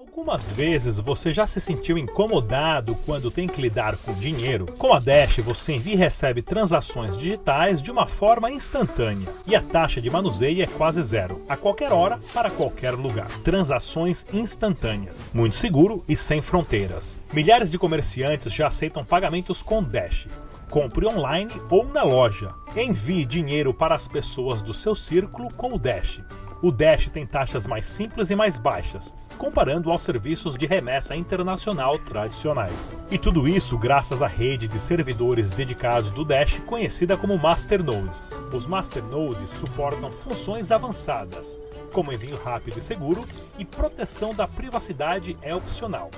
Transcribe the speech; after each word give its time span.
Algumas 0.00 0.50
vezes 0.54 0.98
você 0.98 1.30
já 1.30 1.46
se 1.46 1.60
sentiu 1.60 1.98
incomodado 1.98 2.96
quando 3.04 3.30
tem 3.30 3.46
que 3.46 3.60
lidar 3.60 3.94
com 3.98 4.14
dinheiro? 4.14 4.64
Com 4.78 4.94
a 4.94 4.98
Dash 4.98 5.36
você 5.40 5.74
envia 5.74 5.92
e 5.92 5.96
recebe 5.96 6.40
transações 6.40 7.18
digitais 7.18 7.82
de 7.82 7.90
uma 7.90 8.06
forma 8.06 8.50
instantânea 8.50 9.28
e 9.46 9.54
a 9.54 9.60
taxa 9.60 10.00
de 10.00 10.08
manuseio 10.08 10.62
é 10.62 10.66
quase 10.66 11.02
zero, 11.02 11.44
a 11.46 11.54
qualquer 11.54 11.92
hora, 11.92 12.18
para 12.32 12.50
qualquer 12.50 12.92
lugar. 12.92 13.28
Transações 13.44 14.24
instantâneas, 14.32 15.28
muito 15.34 15.56
seguro 15.56 16.02
e 16.08 16.16
sem 16.16 16.40
fronteiras. 16.40 17.18
Milhares 17.30 17.70
de 17.70 17.78
comerciantes 17.78 18.54
já 18.54 18.68
aceitam 18.68 19.04
pagamentos 19.04 19.62
com 19.62 19.82
Dash. 19.82 20.26
Compre 20.70 21.04
online 21.04 21.52
ou 21.70 21.84
na 21.84 22.04
loja. 22.04 22.48
Envie 22.74 23.26
dinheiro 23.26 23.74
para 23.74 23.94
as 23.94 24.08
pessoas 24.08 24.62
do 24.62 24.72
seu 24.72 24.94
círculo 24.94 25.52
com 25.52 25.74
o 25.74 25.78
Dash. 25.78 26.22
O 26.62 26.70
Dash 26.70 27.10
tem 27.10 27.26
taxas 27.26 27.66
mais 27.66 27.86
simples 27.86 28.30
e 28.30 28.36
mais 28.36 28.58
baixas, 28.58 29.14
comparando 29.40 29.90
aos 29.90 30.02
serviços 30.02 30.54
de 30.54 30.66
remessa 30.66 31.16
internacional 31.16 31.98
tradicionais. 31.98 33.00
E 33.10 33.16
tudo 33.16 33.48
isso 33.48 33.78
graças 33.78 34.20
à 34.20 34.26
rede 34.26 34.68
de 34.68 34.78
servidores 34.78 35.50
dedicados 35.50 36.10
do 36.10 36.26
Dash, 36.26 36.60
conhecida 36.66 37.16
como 37.16 37.38
Masternodes. 37.38 38.36
Os 38.52 38.66
Masternodes 38.66 39.48
suportam 39.48 40.12
funções 40.12 40.70
avançadas, 40.70 41.58
como 41.90 42.12
envio 42.12 42.36
rápido 42.36 42.76
e 42.76 42.82
seguro, 42.82 43.22
e 43.58 43.64
proteção 43.64 44.34
da 44.34 44.46
privacidade 44.46 45.34
é 45.40 45.54
opcional. 45.54 46.10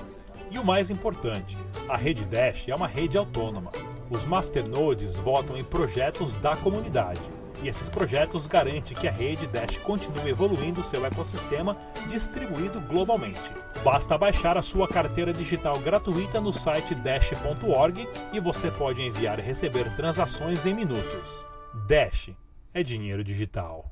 E 0.50 0.58
o 0.58 0.64
mais 0.64 0.90
importante, 0.90 1.56
a 1.88 1.96
rede 1.96 2.24
Dash 2.24 2.68
é 2.68 2.74
uma 2.74 2.88
rede 2.88 3.16
autônoma. 3.16 3.70
Os 4.10 4.26
masternodes 4.26 5.14
votam 5.14 5.56
em 5.56 5.62
projetos 5.62 6.36
da 6.38 6.56
comunidade 6.56 7.20
e 7.62 7.68
esses 7.68 7.88
projetos 7.88 8.46
garantem 8.46 8.96
que 8.96 9.06
a 9.06 9.10
rede 9.10 9.46
Dash 9.46 9.76
continue 9.78 10.30
evoluindo 10.30 10.82
seu 10.82 11.04
ecossistema 11.06 11.76
distribuído 12.08 12.80
globalmente. 12.80 13.40
Basta 13.84 14.18
baixar 14.18 14.58
a 14.58 14.62
sua 14.62 14.88
carteira 14.88 15.32
digital 15.32 15.78
gratuita 15.78 16.40
no 16.40 16.52
site 16.52 16.94
dash.org 16.94 18.08
e 18.32 18.40
você 18.40 18.70
pode 18.70 19.02
enviar 19.02 19.38
e 19.38 19.42
receber 19.42 19.94
transações 19.94 20.66
em 20.66 20.74
minutos. 20.74 21.46
Dash 21.86 22.30
é 22.74 22.82
dinheiro 22.82 23.22
digital. 23.22 23.91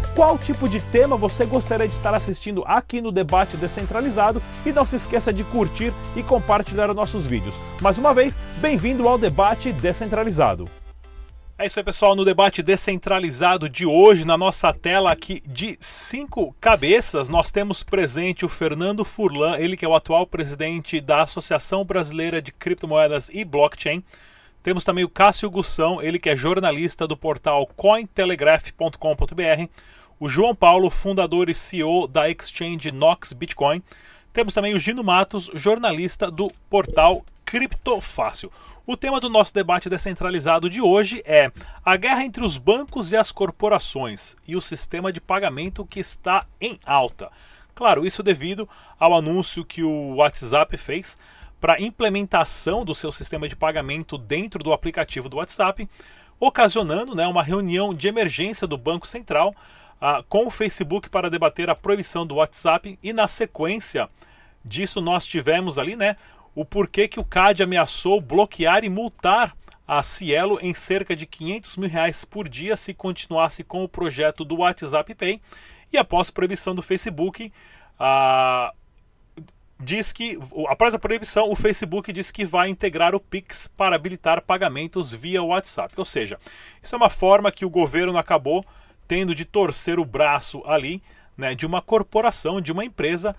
qual 0.15 0.37
tipo 0.37 0.67
de 0.67 0.79
tema 0.79 1.15
você 1.15 1.45
gostaria 1.45 1.87
de 1.87 1.93
estar 1.93 2.13
assistindo 2.13 2.63
aqui 2.65 3.01
no 3.01 3.11
Debate 3.11 3.57
Descentralizado 3.57 4.41
e 4.65 4.71
não 4.71 4.85
se 4.85 4.95
esqueça 4.95 5.31
de 5.31 5.43
curtir 5.43 5.93
e 6.15 6.23
compartilhar 6.23 6.89
os 6.89 6.95
nossos 6.95 7.25
vídeos. 7.25 7.59
Mais 7.81 7.97
uma 7.97 8.13
vez, 8.13 8.37
bem-vindo 8.57 9.07
ao 9.07 9.17
Debate 9.17 9.71
Descentralizado. 9.71 10.69
É 11.57 11.67
isso 11.67 11.79
aí, 11.79 11.85
pessoal. 11.85 12.15
No 12.15 12.25
debate 12.25 12.63
descentralizado 12.63 13.69
de 13.69 13.85
hoje, 13.85 14.25
na 14.25 14.35
nossa 14.35 14.73
tela 14.73 15.11
aqui 15.11 15.43
de 15.45 15.77
cinco 15.79 16.55
cabeças, 16.59 17.29
nós 17.29 17.51
temos 17.51 17.83
presente 17.83 18.43
o 18.43 18.49
Fernando 18.49 19.05
Furlan, 19.05 19.57
ele 19.59 19.77
que 19.77 19.85
é 19.85 19.87
o 19.87 19.93
atual 19.93 20.25
presidente 20.25 20.99
da 20.99 21.21
Associação 21.21 21.85
Brasileira 21.85 22.41
de 22.41 22.51
Criptomoedas 22.51 23.29
e 23.31 23.45
Blockchain. 23.45 24.03
Temos 24.63 24.83
também 24.83 25.03
o 25.03 25.09
Cássio 25.09 25.51
Gussão, 25.51 26.01
ele 26.01 26.17
que 26.17 26.31
é 26.31 26.35
jornalista 26.35 27.07
do 27.07 27.15
portal 27.15 27.67
cointelegraph.com.br. 27.75 29.69
O 30.21 30.29
João 30.29 30.53
Paulo, 30.53 30.87
fundador 30.91 31.49
e 31.49 31.53
CEO 31.55 32.07
da 32.07 32.29
exchange 32.29 32.91
Nox 32.91 33.33
Bitcoin. 33.33 33.81
Temos 34.31 34.53
também 34.53 34.75
o 34.75 34.79
Gino 34.79 35.03
Matos, 35.03 35.49
jornalista 35.55 36.29
do 36.29 36.47
portal 36.69 37.25
Criptofácil. 37.43 38.51
O 38.85 38.95
tema 38.95 39.19
do 39.19 39.27
nosso 39.27 39.51
debate 39.51 39.89
descentralizado 39.89 40.69
de 40.69 40.79
hoje 40.79 41.23
é 41.25 41.51
a 41.83 41.97
guerra 41.97 42.23
entre 42.23 42.43
os 42.45 42.59
bancos 42.59 43.11
e 43.11 43.17
as 43.17 43.31
corporações 43.31 44.35
e 44.47 44.55
o 44.55 44.61
sistema 44.61 45.11
de 45.11 45.19
pagamento 45.19 45.87
que 45.87 45.99
está 45.99 46.45
em 46.61 46.79
alta. 46.85 47.31
Claro, 47.73 48.05
isso 48.05 48.21
devido 48.21 48.69
ao 48.99 49.15
anúncio 49.15 49.65
que 49.65 49.81
o 49.81 50.17
WhatsApp 50.17 50.77
fez 50.77 51.17
para 51.59 51.81
implementação 51.81 52.85
do 52.85 52.93
seu 52.93 53.11
sistema 53.11 53.49
de 53.49 53.55
pagamento 53.55 54.19
dentro 54.19 54.63
do 54.63 54.71
aplicativo 54.71 55.27
do 55.27 55.37
WhatsApp, 55.37 55.89
ocasionando 56.39 57.15
né, 57.15 57.25
uma 57.25 57.41
reunião 57.41 57.91
de 57.91 58.07
emergência 58.07 58.67
do 58.67 58.77
Banco 58.77 59.07
Central 59.07 59.55
com 60.27 60.47
o 60.47 60.51
Facebook 60.51 61.09
para 61.09 61.29
debater 61.29 61.69
a 61.69 61.75
proibição 61.75 62.25
do 62.25 62.35
WhatsApp 62.35 62.97
e 63.03 63.13
na 63.13 63.27
sequência 63.27 64.09
disso 64.63 64.99
nós 65.01 65.25
tivemos 65.25 65.77
ali 65.77 65.95
né, 65.95 66.15
o 66.55 66.65
porquê 66.65 67.07
que 67.07 67.19
o 67.19 67.23
CAD 67.23 67.63
ameaçou 67.63 68.19
bloquear 68.19 68.83
e 68.83 68.89
multar 68.89 69.55
a 69.87 70.01
Cielo 70.01 70.57
em 70.61 70.73
cerca 70.73 71.15
de 71.15 71.25
500 71.25 71.77
mil 71.77 71.89
reais 71.89 72.23
por 72.25 72.47
dia 72.47 72.77
se 72.77 72.93
continuasse 72.93 73.63
com 73.63 73.83
o 73.83 73.89
projeto 73.89 74.43
do 74.43 74.57
WhatsApp 74.57 75.13
Pay 75.13 75.41
e 75.91 75.97
após 75.97 76.31
proibição 76.31 76.73
do 76.73 76.81
Facebook, 76.81 77.51
diz 79.77 80.13
que, 80.13 80.39
após 80.69 80.93
a 80.93 80.99
proibição, 80.99 81.51
o 81.51 81.55
Facebook 81.55 82.13
diz 82.13 82.31
que 82.31 82.45
vai 82.45 82.69
integrar 82.69 83.13
o 83.13 83.19
Pix 83.19 83.67
para 83.75 83.95
habilitar 83.95 84.41
pagamentos 84.41 85.11
via 85.11 85.43
WhatsApp. 85.43 85.93
Ou 85.97 86.05
seja, 86.05 86.39
isso 86.81 86.95
é 86.95 86.97
uma 86.97 87.09
forma 87.09 87.51
que 87.51 87.65
o 87.65 87.69
governo 87.69 88.17
acabou 88.17 88.65
tendo 89.11 89.35
de 89.35 89.43
torcer 89.43 89.99
o 89.99 90.05
braço 90.05 90.63
ali 90.65 91.03
né, 91.35 91.53
de 91.53 91.65
uma 91.65 91.81
corporação, 91.81 92.61
de 92.61 92.71
uma 92.71 92.85
empresa, 92.85 93.35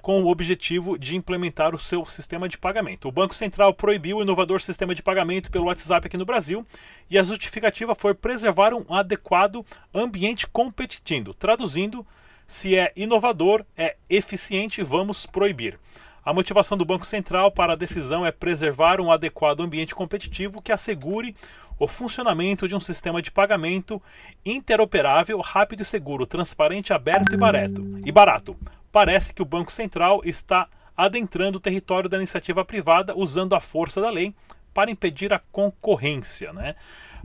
com 0.00 0.22
o 0.22 0.30
objetivo 0.30 0.96
de 0.96 1.16
implementar 1.16 1.74
o 1.74 1.78
seu 1.78 2.06
sistema 2.06 2.48
de 2.48 2.56
pagamento. 2.56 3.08
O 3.08 3.10
Banco 3.10 3.34
Central 3.34 3.74
proibiu 3.74 4.18
o 4.18 4.22
inovador 4.22 4.60
sistema 4.60 4.94
de 4.94 5.02
pagamento 5.02 5.50
pelo 5.50 5.64
WhatsApp 5.64 6.06
aqui 6.06 6.16
no 6.16 6.24
Brasil 6.24 6.64
e 7.10 7.18
a 7.18 7.24
justificativa 7.24 7.96
foi 7.96 8.14
preservar 8.14 8.72
um 8.72 8.94
adequado 8.94 9.66
ambiente 9.92 10.46
competitivo. 10.46 11.34
Traduzindo, 11.34 12.06
se 12.46 12.76
é 12.76 12.92
inovador, 12.94 13.64
é 13.76 13.96
eficiente, 14.08 14.84
vamos 14.84 15.26
proibir. 15.26 15.80
A 16.24 16.32
motivação 16.32 16.78
do 16.78 16.84
Banco 16.84 17.06
Central 17.06 17.50
para 17.50 17.72
a 17.72 17.76
decisão 17.76 18.24
é 18.24 18.30
preservar 18.30 19.00
um 19.00 19.10
adequado 19.10 19.62
ambiente 19.62 19.96
competitivo 19.96 20.62
que 20.62 20.70
assegure 20.70 21.34
o 21.78 21.86
funcionamento 21.86 22.66
de 22.66 22.74
um 22.74 22.80
sistema 22.80 23.22
de 23.22 23.30
pagamento 23.30 24.02
interoperável, 24.44 25.40
rápido 25.40 25.82
e 25.82 25.84
seguro, 25.84 26.26
transparente, 26.26 26.92
aberto 26.92 27.32
e 27.32 27.36
barato. 27.36 28.00
E 28.04 28.12
barato. 28.12 28.56
Parece 28.90 29.32
que 29.32 29.42
o 29.42 29.46
Banco 29.46 29.70
Central 29.70 30.20
está 30.24 30.68
adentrando 30.96 31.58
o 31.58 31.60
território 31.60 32.08
da 32.08 32.16
iniciativa 32.16 32.64
privada 32.64 33.16
usando 33.16 33.54
a 33.54 33.60
força 33.60 34.00
da 34.00 34.10
lei 34.10 34.34
para 34.74 34.90
impedir 34.90 35.32
a 35.32 35.38
concorrência. 35.52 36.52
Né? 36.52 36.74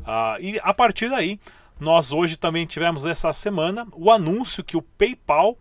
Ah, 0.06 0.38
e 0.40 0.60
a 0.62 0.74
partir 0.74 1.10
daí, 1.10 1.40
nós 1.80 2.12
hoje 2.12 2.38
também 2.38 2.66
tivemos 2.66 3.06
essa 3.06 3.34
semana 3.34 3.88
o 3.94 4.12
anúncio 4.12 4.64
que 4.64 4.78
o 4.78 4.82
PayPal, 4.82 5.58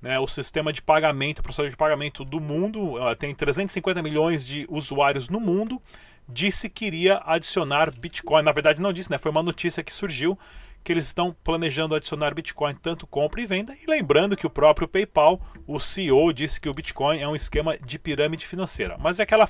né, 0.00 0.18
o 0.20 0.26
sistema 0.28 0.72
de 0.72 0.80
pagamento, 0.80 1.42
processador 1.42 1.70
de 1.70 1.76
pagamento 1.76 2.24
do 2.24 2.40
mundo, 2.40 2.94
tem 3.18 3.34
350 3.34 4.00
milhões 4.02 4.46
de 4.46 4.64
usuários 4.70 5.28
no 5.28 5.40
mundo, 5.40 5.82
disse 6.28 6.68
que 6.68 6.84
iria 6.84 7.22
adicionar 7.24 7.90
Bitcoin. 7.90 8.42
Na 8.42 8.52
verdade, 8.52 8.82
não 8.82 8.92
disse, 8.92 9.10
né? 9.10 9.18
Foi 9.18 9.30
uma 9.30 9.42
notícia 9.42 9.82
que 9.82 9.92
surgiu 9.92 10.38
que 10.84 10.92
eles 10.92 11.06
estão 11.06 11.36
planejando 11.44 11.94
adicionar 11.94 12.34
Bitcoin 12.34 12.74
tanto 12.74 13.06
compra 13.06 13.40
e 13.40 13.46
venda. 13.46 13.76
E 13.82 13.90
lembrando 13.90 14.36
que 14.36 14.46
o 14.46 14.50
próprio 14.50 14.88
PayPal, 14.88 15.40
o 15.66 15.78
CEO, 15.80 16.32
disse 16.32 16.60
que 16.60 16.68
o 16.68 16.74
Bitcoin 16.74 17.20
é 17.20 17.28
um 17.28 17.36
esquema 17.36 17.76
de 17.76 17.98
pirâmide 17.98 18.46
financeira. 18.46 18.96
Mas 18.98 19.20
é 19.20 19.22
aquela 19.22 19.46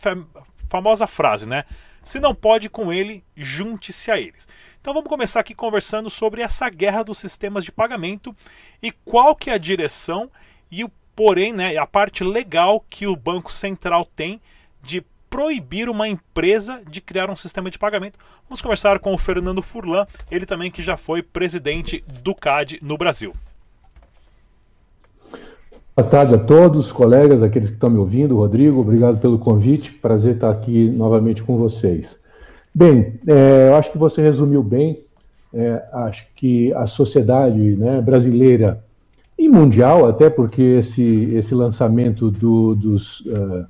famosa 0.68 1.06
frase, 1.06 1.48
né? 1.48 1.64
Se 2.02 2.18
não 2.18 2.34
pode 2.34 2.70
com 2.70 2.92
ele, 2.92 3.24
junte-se 3.36 4.10
a 4.10 4.18
eles. 4.18 4.48
Então 4.80 4.94
vamos 4.94 5.08
começar 5.08 5.40
aqui 5.40 5.54
conversando 5.54 6.08
sobre 6.08 6.42
essa 6.42 6.68
guerra 6.70 7.02
dos 7.02 7.18
sistemas 7.18 7.64
de 7.64 7.72
pagamento 7.72 8.34
e 8.82 8.90
qual 8.90 9.36
que 9.36 9.50
é 9.50 9.54
a 9.54 9.58
direção 9.58 10.30
e 10.70 10.84
o 10.84 10.90
porém, 11.14 11.52
né, 11.52 11.76
a 11.76 11.84
parte 11.84 12.22
legal 12.22 12.84
que 12.88 13.04
o 13.04 13.16
Banco 13.16 13.52
Central 13.52 14.04
tem 14.04 14.40
de 14.80 15.04
proibir 15.28 15.88
uma 15.88 16.08
empresa 16.08 16.82
de 16.88 17.00
criar 17.00 17.30
um 17.30 17.36
sistema 17.36 17.70
de 17.70 17.78
pagamento. 17.78 18.18
Vamos 18.48 18.62
conversar 18.62 18.98
com 18.98 19.14
o 19.14 19.18
Fernando 19.18 19.62
Furlan, 19.62 20.06
ele 20.30 20.46
também 20.46 20.70
que 20.70 20.82
já 20.82 20.96
foi 20.96 21.22
presidente 21.22 22.04
do 22.22 22.34
CAD 22.34 22.78
no 22.82 22.96
Brasil. 22.96 23.34
Boa 25.96 26.08
tarde 26.08 26.34
a 26.34 26.38
todos, 26.38 26.92
colegas, 26.92 27.42
aqueles 27.42 27.70
que 27.70 27.74
estão 27.74 27.90
me 27.90 27.98
ouvindo. 27.98 28.36
Rodrigo, 28.36 28.80
obrigado 28.80 29.18
pelo 29.18 29.38
convite. 29.38 29.92
Prazer 29.92 30.36
estar 30.36 30.50
aqui 30.50 30.88
novamente 30.90 31.42
com 31.42 31.56
vocês. 31.56 32.16
Bem, 32.72 33.14
é, 33.26 33.68
eu 33.68 33.74
acho 33.74 33.90
que 33.90 33.98
você 33.98 34.22
resumiu 34.22 34.62
bem. 34.62 34.96
É, 35.52 35.82
acho 35.92 36.26
que 36.36 36.72
a 36.74 36.86
sociedade 36.86 37.74
né, 37.76 38.00
brasileira 38.00 38.84
e 39.36 39.48
mundial, 39.48 40.06
até 40.06 40.28
porque 40.30 40.62
esse, 40.62 41.32
esse 41.34 41.54
lançamento 41.54 42.30
do, 42.30 42.74
dos 42.74 43.20
uh, 43.20 43.66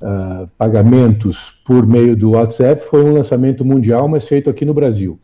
uh, 0.00 0.48
pagamentos 0.58 1.60
por 1.64 1.86
meio 1.86 2.16
do 2.16 2.32
WhatsApp 2.32 2.82
foi 2.84 3.04
um 3.04 3.14
lançamento 3.14 3.64
mundial, 3.64 4.08
mas 4.08 4.26
feito 4.26 4.48
aqui 4.50 4.64
no 4.64 4.74
Brasil. 4.74 5.18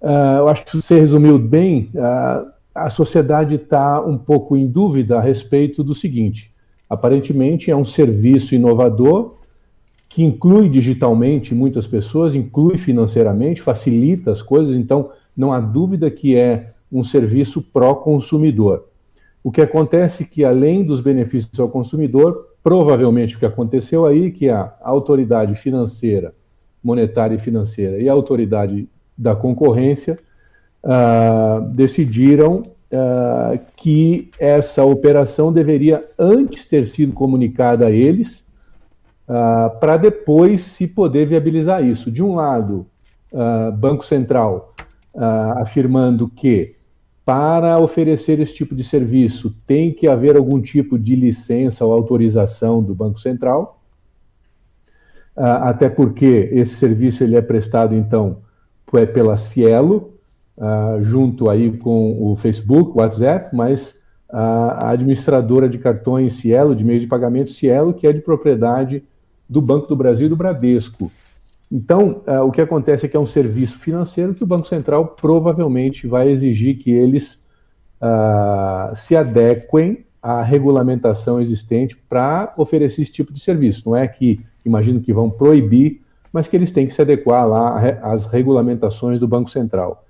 Uh, 0.00 0.38
eu 0.38 0.48
acho 0.48 0.64
que 0.64 0.76
você 0.76 0.98
resumiu 0.98 1.38
bem. 1.38 1.90
a 2.74 2.90
sociedade 2.90 3.56
está 3.56 4.00
um 4.00 4.16
pouco 4.16 4.56
em 4.56 4.66
dúvida 4.66 5.18
a 5.18 5.20
respeito 5.20 5.82
do 5.82 5.94
seguinte: 5.94 6.52
aparentemente 6.88 7.70
é 7.70 7.76
um 7.76 7.84
serviço 7.84 8.54
inovador 8.54 9.36
que 10.10 10.24
inclui 10.24 10.68
digitalmente 10.68 11.54
muitas 11.54 11.86
pessoas, 11.86 12.34
inclui 12.34 12.76
financeiramente, 12.76 13.62
facilita 13.62 14.32
as 14.32 14.42
coisas, 14.42 14.74
então 14.74 15.10
não 15.36 15.52
há 15.52 15.60
dúvida 15.60 16.10
que 16.10 16.34
é 16.34 16.72
um 16.90 17.04
serviço 17.04 17.62
pró-consumidor. 17.62 18.86
O 19.42 19.52
que 19.52 19.60
acontece 19.60 20.24
é 20.24 20.26
que, 20.26 20.44
além 20.44 20.84
dos 20.84 21.00
benefícios 21.00 21.58
ao 21.60 21.68
consumidor, 21.68 22.36
provavelmente 22.62 23.36
o 23.36 23.38
que 23.38 23.46
aconteceu 23.46 24.06
aí, 24.06 24.30
que 24.30 24.48
a 24.48 24.72
autoridade 24.80 25.54
financeira, 25.54 26.32
monetária 26.82 27.36
e 27.36 27.38
financeira 27.38 27.98
e 27.98 28.08
a 28.08 28.12
autoridade 28.12 28.88
da 29.16 29.34
concorrência 29.34 30.18
uh, 30.82 31.60
decidiram 31.72 32.62
uh, 32.62 33.58
que 33.76 34.30
essa 34.38 34.84
operação 34.84 35.52
deveria 35.52 36.04
antes 36.18 36.64
ter 36.64 36.86
sido 36.86 37.12
comunicada 37.12 37.86
a 37.86 37.90
eles, 37.90 38.44
uh, 39.28 39.78
para 39.78 39.96
depois 39.96 40.62
se 40.62 40.86
poder 40.86 41.26
viabilizar 41.26 41.84
isso. 41.84 42.10
De 42.10 42.22
um 42.22 42.34
lado, 42.34 42.86
Banco 43.78 44.04
Central 44.04 44.74
afirmando 45.60 46.28
que 46.28 46.74
para 47.24 47.78
oferecer 47.78 48.40
esse 48.40 48.54
tipo 48.54 48.74
de 48.74 48.82
serviço, 48.82 49.54
tem 49.66 49.92
que 49.92 50.08
haver 50.08 50.36
algum 50.36 50.60
tipo 50.60 50.98
de 50.98 51.14
licença 51.14 51.84
ou 51.84 51.92
autorização 51.92 52.82
do 52.82 52.94
Banco 52.94 53.20
Central, 53.20 53.80
uh, 55.36 55.62
até 55.62 55.88
porque 55.88 56.48
esse 56.52 56.74
serviço 56.74 57.22
ele 57.22 57.36
é 57.36 57.42
prestado, 57.42 57.94
então, 57.94 58.38
é 58.94 59.06
pela 59.06 59.36
Cielo, 59.36 60.14
uh, 60.56 61.02
junto 61.02 61.48
aí 61.48 61.70
com 61.76 62.16
o 62.20 62.34
Facebook, 62.34 62.98
WhatsApp, 62.98 63.54
mas 63.54 63.98
a 64.32 64.90
administradora 64.90 65.68
de 65.68 65.76
cartões 65.76 66.34
Cielo, 66.34 66.74
de 66.74 66.84
meios 66.84 67.02
de 67.02 67.08
pagamento 67.08 67.50
Cielo, 67.50 67.92
que 67.92 68.06
é 68.06 68.12
de 68.12 68.20
propriedade 68.20 69.02
do 69.48 69.60
Banco 69.60 69.88
do 69.88 69.96
Brasil 69.96 70.26
e 70.26 70.28
do 70.28 70.36
Bradesco. 70.36 71.10
Então, 71.70 72.22
uh, 72.26 72.42
o 72.44 72.50
que 72.50 72.60
acontece 72.60 73.06
é 73.06 73.08
que 73.08 73.16
é 73.16 73.20
um 73.20 73.26
serviço 73.26 73.78
financeiro 73.78 74.34
que 74.34 74.42
o 74.42 74.46
Banco 74.46 74.66
Central 74.66 75.08
provavelmente 75.08 76.06
vai 76.06 76.28
exigir 76.28 76.78
que 76.78 76.90
eles 76.90 77.46
uh, 78.02 78.94
se 78.96 79.14
adequem 79.14 80.04
à 80.20 80.42
regulamentação 80.42 81.40
existente 81.40 81.96
para 81.96 82.52
oferecer 82.58 83.02
esse 83.02 83.12
tipo 83.12 83.32
de 83.32 83.38
serviço. 83.40 83.88
Não 83.88 83.96
é 83.96 84.08
que, 84.08 84.40
imagino 84.66 85.00
que 85.00 85.12
vão 85.12 85.30
proibir, 85.30 86.02
mas 86.32 86.48
que 86.48 86.56
eles 86.56 86.72
têm 86.72 86.88
que 86.88 86.94
se 86.94 87.02
adequar 87.02 87.46
lá 87.46 87.78
às 88.02 88.26
regulamentações 88.26 89.20
do 89.20 89.28
Banco 89.28 89.48
Central. 89.48 90.04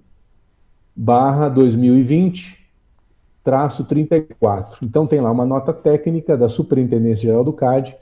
barra 0.94 1.48
2020 1.48 2.62
traço 3.42 3.84
34. 3.84 4.80
Então 4.84 5.06
tem 5.06 5.22
lá 5.22 5.30
uma 5.30 5.46
nota 5.46 5.72
técnica 5.72 6.36
da 6.36 6.46
Superintendência 6.48 7.28
Geral 7.28 7.42
do 7.42 7.54
CAD 7.54 7.96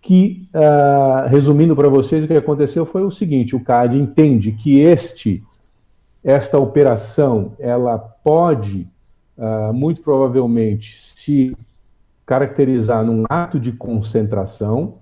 que, 0.00 0.48
uh, 0.54 1.28
resumindo 1.28 1.76
para 1.76 1.88
vocês, 1.88 2.24
o 2.24 2.26
que 2.26 2.32
aconteceu 2.34 2.86
foi 2.86 3.02
o 3.02 3.10
seguinte: 3.10 3.54
o 3.54 3.62
CAD 3.62 3.98
entende 3.98 4.52
que 4.52 4.80
este, 4.80 5.44
esta 6.24 6.58
operação, 6.58 7.52
ela 7.58 7.98
pode, 7.98 8.86
uh, 9.36 9.70
muito 9.72 10.02
provavelmente, 10.02 11.00
se 11.00 11.54
caracterizar 12.32 13.04
num 13.04 13.24
ato 13.28 13.60
de 13.60 13.72
concentração 13.72 14.94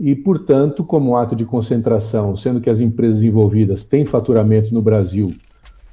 e, 0.00 0.16
portanto, 0.16 0.82
como 0.82 1.16
ato 1.16 1.36
de 1.36 1.44
concentração, 1.44 2.34
sendo 2.34 2.60
que 2.60 2.68
as 2.68 2.80
empresas 2.80 3.22
envolvidas 3.22 3.84
têm 3.84 4.04
faturamento 4.04 4.74
no 4.74 4.82
Brasil 4.82 5.32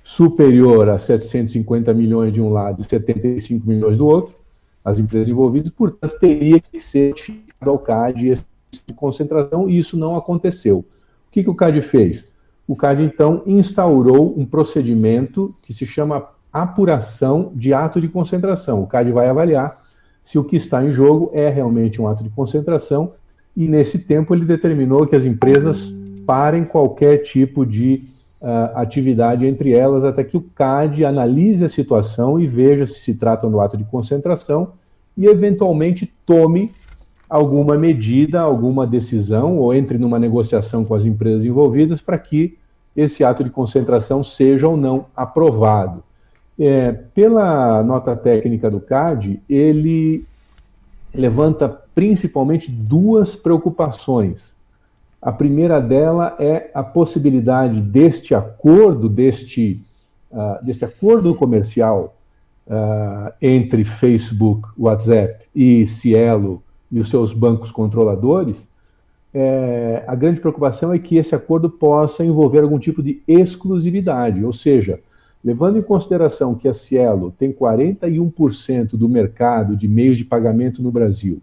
superior 0.04 0.90
a 0.90 0.98
750 0.98 1.94
milhões 1.94 2.34
de 2.34 2.42
um 2.42 2.52
lado 2.52 2.82
e 2.82 2.90
75 2.90 3.70
milhões 3.70 4.00
do 4.00 4.08
outro, 4.08 4.36
as 4.84 4.98
empresas 4.98 5.30
envolvidas, 5.30 5.72
portanto, 5.72 6.18
teria 6.20 6.60
que 6.60 6.80
ser 6.80 7.10
notificado 7.10 7.70
ao 7.70 7.78
CAD 7.78 8.30
esse 8.30 8.46
tipo 8.72 8.88
de 8.88 8.94
concentração, 8.96 9.70
e 9.70 9.78
isso 9.78 9.96
não 9.96 10.18
aconteceu. 10.18 10.80
O 10.80 10.86
que, 11.32 11.44
que 11.44 11.50
o 11.52 11.56
CAD 11.56 11.84
fez? 11.84 12.28
O 12.68 12.76
CAD, 12.76 13.04
então, 13.04 13.44
instaurou 13.46 14.34
um 14.36 14.44
procedimento 14.44 15.54
que 15.62 15.72
se 15.72 15.86
chama 15.86 16.30
apuração 16.52 17.52
de 17.54 17.76
ato 17.76 18.02
de 18.02 18.08
concentração. 18.08 18.82
O 18.82 18.88
CAD 18.88 19.12
vai 19.12 19.30
avaliar 19.30 19.83
se 20.24 20.40
o 20.40 20.44
que 20.44 20.56
está 20.56 20.84
em 20.84 20.92
jogo 20.92 21.30
é 21.34 21.50
realmente 21.50 22.02
um 22.02 22.08
ato 22.08 22.24
de 22.24 22.30
concentração, 22.30 23.12
e 23.56 23.68
nesse 23.68 24.00
tempo 24.00 24.34
ele 24.34 24.46
determinou 24.46 25.06
que 25.06 25.16
as 25.16 25.26
empresas 25.26 25.94
parem 26.26 26.64
qualquer 26.64 27.18
tipo 27.18 27.66
de 27.66 28.02
uh, 28.42 28.78
atividade 28.78 29.46
entre 29.46 29.72
elas 29.72 30.04
até 30.04 30.24
que 30.24 30.38
o 30.38 30.42
CAD 30.42 31.06
analise 31.06 31.64
a 31.64 31.70
situação 31.70 32.40
e 32.40 32.48
veja 32.48 32.86
se 32.86 33.00
se 33.00 33.16
trata 33.16 33.48
do 33.48 33.60
ato 33.60 33.78
de 33.78 33.84
concentração 33.84 34.74
e 35.16 35.26
eventualmente 35.26 36.12
tome 36.26 36.72
alguma 37.30 37.78
medida, 37.78 38.42
alguma 38.42 38.86
decisão 38.86 39.58
ou 39.58 39.74
entre 39.74 39.98
numa 39.98 40.20
negociação 40.20 40.84
com 40.84 40.94
as 40.96 41.06
empresas 41.06 41.46
envolvidas 41.46 42.02
para 42.02 42.18
que 42.18 42.58
esse 42.96 43.24
ato 43.24 43.44
de 43.44 43.50
concentração 43.50 44.24
seja 44.24 44.68
ou 44.68 44.78
não 44.78 45.06
aprovado. 45.16 46.04
É, 46.60 46.92
pela 46.92 47.82
nota 47.84 48.16
técnica 48.16 48.70
do 48.70 48.80
CAD, 48.80 49.42
ele 49.50 50.26
levanta 51.14 51.70
principalmente 51.94 52.72
duas 52.72 53.36
preocupações. 53.36 54.54
A 55.22 55.32
primeira 55.32 55.80
dela 55.80 56.36
é 56.40 56.70
a 56.74 56.84
possibilidade 56.84 57.80
deste 57.80 58.36
acordo, 58.36 59.08
deste, 59.08 59.80
uh, 60.32 60.64
deste 60.64 60.84
acordo 60.84 61.34
comercial 61.34 62.16
uh, 62.68 63.32
entre 63.42 63.86
Facebook, 63.86 64.68
WhatsApp 64.78 65.46
e 65.56 65.88
Cielo 65.88 66.62
e 66.92 67.00
os 67.00 67.10
seus 67.10 67.32
bancos 67.32 67.72
controladores. 67.72 68.68
É, 69.34 70.04
a 70.06 70.14
grande 70.14 70.40
preocupação 70.40 70.94
é 70.94 71.00
que 71.00 71.18
esse 71.18 71.34
acordo 71.34 71.68
possa 71.68 72.24
envolver 72.24 72.60
algum 72.60 72.78
tipo 72.78 73.02
de 73.02 73.24
exclusividade, 73.28 74.44
ou 74.46 74.54
seja, 74.54 75.00
Levando 75.44 75.78
em 75.78 75.82
consideração 75.82 76.56
que 76.56 76.68
a 76.68 76.74
Cielo 76.74 77.34
tem 77.38 77.52
41% 77.52 78.96
do 78.96 79.10
mercado 79.10 79.76
de 79.76 79.88
meios 79.88 80.18
de 80.18 80.24
pagamento 80.24 80.82
no 80.82 80.92
Brasil 80.92 81.42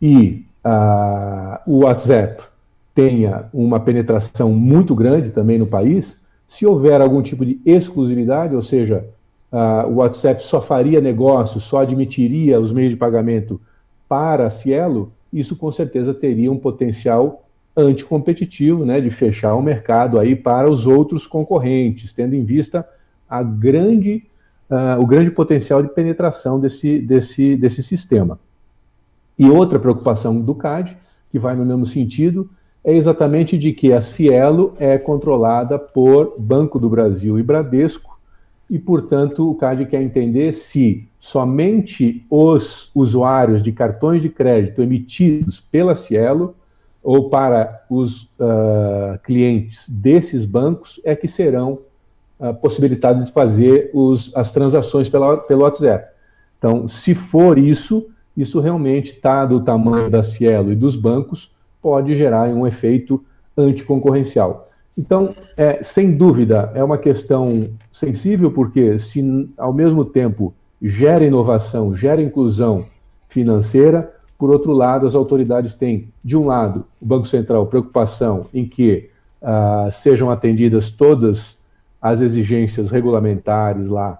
e 0.00 0.46
uh, 0.64 1.60
o 1.66 1.84
WhatsApp 1.84 2.42
tenha 2.94 3.48
uma 3.52 3.78
penetração 3.78 4.52
muito 4.52 4.94
grande 4.94 5.30
também 5.30 5.58
no 5.58 5.66
país, 5.66 6.18
se 6.48 6.66
houver 6.66 7.00
algum 7.00 7.22
tipo 7.22 7.44
de 7.44 7.60
exclusividade, 7.64 8.54
ou 8.54 8.62
seja, 8.62 9.04
uh, 9.52 9.86
o 9.88 9.96
WhatsApp 9.96 10.42
só 10.42 10.60
faria 10.60 11.00
negócio, 11.00 11.60
só 11.60 11.80
admitiria 11.80 12.58
os 12.58 12.72
meios 12.72 12.90
de 12.90 12.96
pagamento 12.96 13.60
para 14.08 14.46
a 14.46 14.50
Cielo, 14.50 15.12
isso 15.32 15.54
com 15.54 15.70
certeza 15.70 16.12
teria 16.12 16.50
um 16.50 16.58
potencial 16.58 17.44
anticompetitivo, 17.76 18.84
né, 18.84 19.00
de 19.00 19.10
fechar 19.10 19.54
o 19.54 19.62
mercado 19.62 20.18
aí 20.18 20.34
para 20.34 20.70
os 20.70 20.86
outros 20.86 21.26
concorrentes, 21.26 22.12
tendo 22.12 22.34
em 22.34 22.44
vista 22.44 22.86
a 23.28 23.42
grande, 23.42 24.24
uh, 24.68 25.00
o 25.00 25.06
grande 25.06 25.30
potencial 25.30 25.82
de 25.82 25.88
penetração 25.88 26.58
desse, 26.58 26.98
desse, 26.98 27.56
desse 27.56 27.82
sistema. 27.82 28.38
E 29.38 29.48
outra 29.48 29.78
preocupação 29.78 30.38
do 30.40 30.54
CAD, 30.54 30.96
que 31.30 31.38
vai 31.38 31.54
no 31.54 31.64
mesmo 31.64 31.86
sentido, 31.86 32.50
é 32.82 32.94
exatamente 32.94 33.56
de 33.56 33.72
que 33.72 33.92
a 33.92 34.00
Cielo 34.00 34.74
é 34.78 34.98
controlada 34.98 35.78
por 35.78 36.34
Banco 36.38 36.78
do 36.78 36.88
Brasil 36.88 37.38
e 37.38 37.42
Bradesco, 37.42 38.18
e, 38.68 38.78
portanto, 38.78 39.50
o 39.50 39.54
CAD 39.56 39.86
quer 39.86 40.00
entender 40.00 40.52
se 40.52 41.08
somente 41.18 42.24
os 42.30 42.90
usuários 42.94 43.62
de 43.62 43.72
cartões 43.72 44.22
de 44.22 44.28
crédito 44.28 44.80
emitidos 44.80 45.60
pela 45.60 45.96
Cielo 45.96 46.54
ou 47.02 47.30
para 47.30 47.84
os 47.88 48.22
uh, 48.22 49.18
clientes 49.24 49.88
desses 49.88 50.44
bancos 50.44 51.00
é 51.04 51.16
que 51.16 51.26
serão 51.26 51.78
uh, 52.38 52.54
possibilitados 52.60 53.26
de 53.26 53.32
fazer 53.32 53.90
os, 53.94 54.34
as 54.36 54.50
transações 54.52 55.08
pela, 55.08 55.38
pelo 55.38 55.62
WhatsApp. 55.62 56.10
Então, 56.58 56.88
se 56.88 57.14
for 57.14 57.58
isso, 57.58 58.06
isso 58.36 58.60
realmente, 58.60 59.18
dado 59.22 59.56
o 59.56 59.64
tamanho 59.64 60.10
da 60.10 60.22
Cielo 60.22 60.70
e 60.72 60.76
dos 60.76 60.94
bancos, 60.94 61.50
pode 61.80 62.14
gerar 62.14 62.48
um 62.48 62.66
efeito 62.66 63.24
anticoncorrencial. 63.56 64.68
Então, 64.96 65.34
é, 65.56 65.82
sem 65.82 66.14
dúvida, 66.14 66.70
é 66.74 66.84
uma 66.84 66.98
questão 66.98 67.70
sensível, 67.90 68.50
porque 68.50 68.98
se 68.98 69.48
ao 69.56 69.72
mesmo 69.72 70.04
tempo 70.04 70.52
gera 70.82 71.24
inovação, 71.24 71.94
gera 71.96 72.20
inclusão 72.20 72.84
financeira, 73.28 74.12
por 74.40 74.48
outro 74.48 74.72
lado, 74.72 75.06
as 75.06 75.14
autoridades 75.14 75.74
têm, 75.74 76.08
de 76.24 76.34
um 76.34 76.46
lado, 76.46 76.86
o 76.98 77.04
Banco 77.04 77.26
Central, 77.26 77.66
preocupação 77.66 78.46
em 78.54 78.66
que 78.66 79.10
uh, 79.42 79.92
sejam 79.92 80.30
atendidas 80.30 80.90
todas 80.90 81.58
as 82.00 82.22
exigências 82.22 82.90
regulamentares 82.90 83.90
lá 83.90 84.18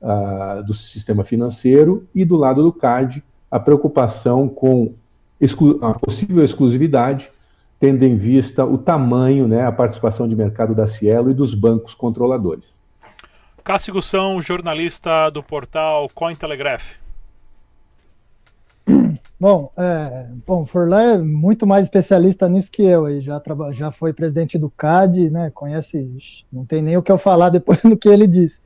uh, 0.00 0.62
do 0.62 0.72
sistema 0.72 1.24
financeiro, 1.24 2.06
e 2.14 2.24
do 2.24 2.36
lado 2.36 2.62
do 2.62 2.72
CAD, 2.72 3.24
a 3.50 3.58
preocupação 3.58 4.48
com 4.48 4.94
a 5.82 5.94
possível 5.94 6.44
exclusividade 6.44 7.28
tendo 7.80 8.04
em 8.04 8.16
vista 8.16 8.64
o 8.64 8.78
tamanho, 8.78 9.48
né, 9.48 9.66
a 9.66 9.72
participação 9.72 10.28
de 10.28 10.36
mercado 10.36 10.76
da 10.76 10.86
Cielo 10.86 11.30
e 11.30 11.34
dos 11.34 11.54
bancos 11.54 11.92
controladores. 11.92 12.74
Cássio 13.64 13.92
Gussão, 13.92 14.40
jornalista 14.40 15.28
do 15.30 15.42
portal 15.42 16.08
Cointelegraph. 16.14 16.94
Bom, 19.38 19.70
é, 19.76 20.28
bom, 20.46 20.64
Forlan 20.64 21.02
é 21.02 21.18
muito 21.18 21.66
mais 21.66 21.84
especialista 21.84 22.48
nisso 22.48 22.72
que 22.72 22.82
eu, 22.82 23.04
aí 23.04 23.20
já, 23.20 23.40
já 23.72 23.92
foi 23.92 24.14
presidente 24.14 24.56
do 24.56 24.70
CAD, 24.70 25.28
né, 25.28 25.50
conhece, 25.54 26.46
não 26.50 26.64
tem 26.64 26.80
nem 26.80 26.96
o 26.96 27.02
que 27.02 27.12
eu 27.12 27.18
falar 27.18 27.50
depois 27.50 27.80
do 27.82 27.98
que 27.98 28.08
ele 28.08 28.26
disse. 28.26 28.60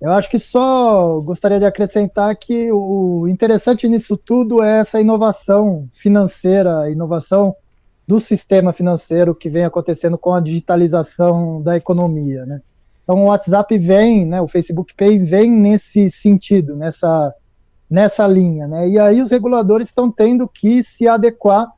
Eu 0.00 0.12
acho 0.12 0.30
que 0.30 0.38
só 0.38 1.18
gostaria 1.18 1.58
de 1.58 1.64
acrescentar 1.64 2.34
que 2.36 2.70
o 2.70 3.26
interessante 3.26 3.88
nisso 3.88 4.16
tudo 4.16 4.62
é 4.62 4.78
essa 4.78 5.00
inovação 5.00 5.88
financeira, 5.92 6.88
inovação 6.88 7.56
do 8.06 8.20
sistema 8.20 8.72
financeiro 8.72 9.34
que 9.34 9.50
vem 9.50 9.64
acontecendo 9.64 10.16
com 10.16 10.32
a 10.32 10.40
digitalização 10.40 11.60
da 11.60 11.76
economia, 11.76 12.46
né? 12.46 12.62
Então 13.02 13.24
o 13.24 13.26
WhatsApp 13.26 13.76
vem, 13.76 14.24
né, 14.24 14.40
o 14.40 14.46
Facebook 14.46 14.94
Pay 14.94 15.18
vem 15.18 15.50
nesse 15.50 16.08
sentido, 16.10 16.76
nessa, 16.76 17.34
nessa 17.90 18.26
linha, 18.26 18.66
né? 18.66 18.88
E 18.88 18.98
aí 18.98 19.22
os 19.22 19.30
reguladores 19.30 19.88
estão 19.88 20.10
tendo 20.10 20.46
que 20.46 20.82
se 20.82 21.08
adequar 21.08 21.72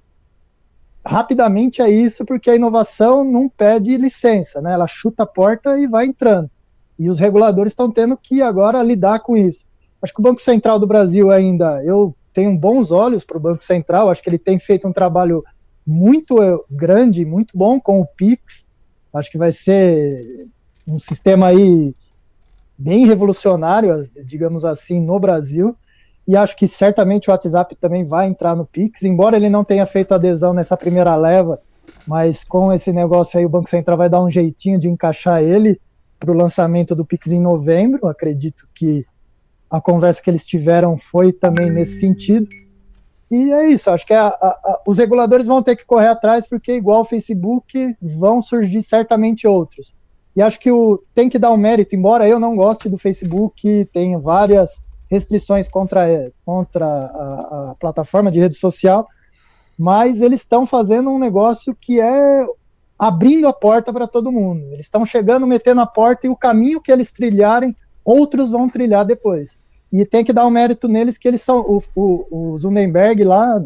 rapidamente 1.05 1.81
a 1.81 1.89
isso, 1.89 2.25
porque 2.25 2.51
a 2.51 2.57
inovação 2.57 3.25
não 3.25 3.49
pede 3.49 3.97
licença, 3.97 4.61
né? 4.61 4.73
Ela 4.73 4.87
chuta 4.87 5.23
a 5.23 5.27
porta 5.27 5.79
e 5.79 5.87
vai 5.87 6.07
entrando. 6.07 6.51
E 6.99 7.09
os 7.09 7.19
reguladores 7.19 7.73
estão 7.73 7.91
tendo 7.91 8.17
que 8.17 8.43
agora 8.43 8.83
lidar 8.83 9.21
com 9.21 9.37
isso. 9.37 9.65
Acho 10.03 10.13
que 10.13 10.21
o 10.21 10.23
Banco 10.23 10.43
Central 10.43 10.79
do 10.79 10.87
Brasil 10.87 11.31
ainda, 11.31 11.83
eu 11.85 12.15
tenho 12.33 12.57
bons 12.57 12.91
olhos 12.91 13.25
para 13.25 13.37
o 13.37 13.41
Banco 13.41 13.65
Central, 13.65 14.11
acho 14.11 14.23
que 14.23 14.29
ele 14.29 14.39
tem 14.39 14.59
feito 14.59 14.87
um 14.87 14.93
trabalho 14.93 15.45
muito 15.87 16.43
eh, 16.43 16.59
grande, 16.71 17.25
muito 17.25 17.57
bom 17.57 17.81
com 17.81 18.01
o 18.01 18.07
Pix. 18.07 18.69
Acho 19.13 19.31
que 19.31 19.39
vai 19.39 19.53
ser 19.53 20.47
um 20.87 20.99
sistema 20.99 21.49
aí 21.49 21.95
bem 22.79 23.07
revolucionário, 23.07 24.03
digamos 24.25 24.65
assim, 24.65 25.01
no 25.01 25.19
Brasil. 25.19 25.77
E 26.27 26.37
acho 26.37 26.57
que 26.57 26.69
certamente 26.69 27.29
o 27.29 27.33
WhatsApp 27.33 27.75
também 27.77 28.05
vai 28.05 28.27
entrar 28.27 28.55
no 28.55 28.65
Pix, 28.65 29.03
embora 29.03 29.37
ele 29.37 29.51
não 29.51 29.65
tenha 29.65 29.87
feito 29.87 30.15
adesão 30.15 30.53
nessa 30.53 30.77
primeira 30.77 31.17
leva, 31.17 31.61
mas 32.07 32.45
com 32.45 32.73
esse 32.73 32.93
negócio 32.93 33.39
aí 33.39 33.45
o 33.45 33.49
Banco 33.49 33.69
Central 33.69 33.97
vai 33.97 34.09
dar 34.09 34.23
um 34.23 34.31
jeitinho 34.31 34.79
de 34.79 34.89
encaixar 34.89 35.43
ele 35.43 35.81
para 36.19 36.31
o 36.31 36.35
lançamento 36.35 36.95
do 36.95 37.05
Pix 37.05 37.29
em 37.29 37.41
novembro. 37.41 38.07
Acredito 38.07 38.69
que 38.75 39.05
a 39.71 39.81
conversa 39.81 40.23
que 40.23 40.29
eles 40.29 40.45
tiveram 40.45 40.99
foi 40.99 41.33
também 41.33 41.71
nesse 41.71 42.01
sentido. 42.01 42.49
E 43.31 43.53
é 43.53 43.69
isso, 43.69 43.89
acho 43.91 44.05
que 44.05 44.13
a, 44.13 44.27
a, 44.27 44.49
a, 44.49 44.83
os 44.87 44.99
reguladores 44.99 45.47
vão 45.47 45.63
ter 45.63 45.77
que 45.77 45.87
correr 45.87 46.09
atrás, 46.09 46.49
porque 46.49 46.75
igual 46.75 47.03
o 47.03 47.05
Facebook, 47.05 47.97
vão 48.03 48.43
surgir 48.43 48.83
certamente 48.83 49.47
outros. 49.47 49.95
E 50.35 50.43
acho 50.43 50.59
que 50.59 50.71
o, 50.71 51.01
tem 51.15 51.29
que 51.29 51.39
dar 51.39 51.53
um 51.53 51.57
mérito, 51.57 51.95
embora 51.95 52.29
eu 52.29 52.41
não 52.41 52.57
goste 52.57 52.89
do 52.89 52.99
Facebook, 52.99 53.89
tem 53.93 54.19
várias 54.19 54.81
restrições 55.11 55.69
contra, 55.69 56.31
contra 56.45 56.87
a, 56.87 57.71
a 57.71 57.75
plataforma 57.75 58.31
de 58.31 58.39
rede 58.39 58.55
social, 58.55 59.09
mas 59.77 60.23
eles 60.23 60.41
estão 60.41 60.67
fazendo 60.67 61.11
um 61.11 61.19
negócio 61.19 61.75
que 61.75 62.01
é 62.01 62.47
abrindo 62.99 63.49
a 63.49 63.53
porta 63.53 63.93
para 63.93 64.07
todo 64.07 64.31
mundo. 64.31 64.63
Eles 64.73 64.87
estão 64.87 65.05
chegando, 65.07 65.47
metendo 65.47 65.81
a 65.81 65.87
porta, 65.87 66.27
e 66.27 66.31
o 66.31 66.37
caminho 66.37 66.81
que 66.81 66.93
eles 66.93 67.11
trilharem, 67.11 67.75
outros 68.05 68.51
vão 68.51 68.69
trilhar 68.69 69.05
depois. 69.07 69.57
E 69.91 70.05
tem 70.05 70.23
que 70.23 70.33
dar 70.33 70.47
um 70.47 70.51
mérito 70.51 70.87
neles 70.87 71.19
que 71.19 71.27
eles 71.27 71.43
são. 71.43 71.61
O, 71.61 71.83
o, 71.97 72.53
o 72.53 72.59
Zumenberg 72.59 73.25
lá 73.25 73.65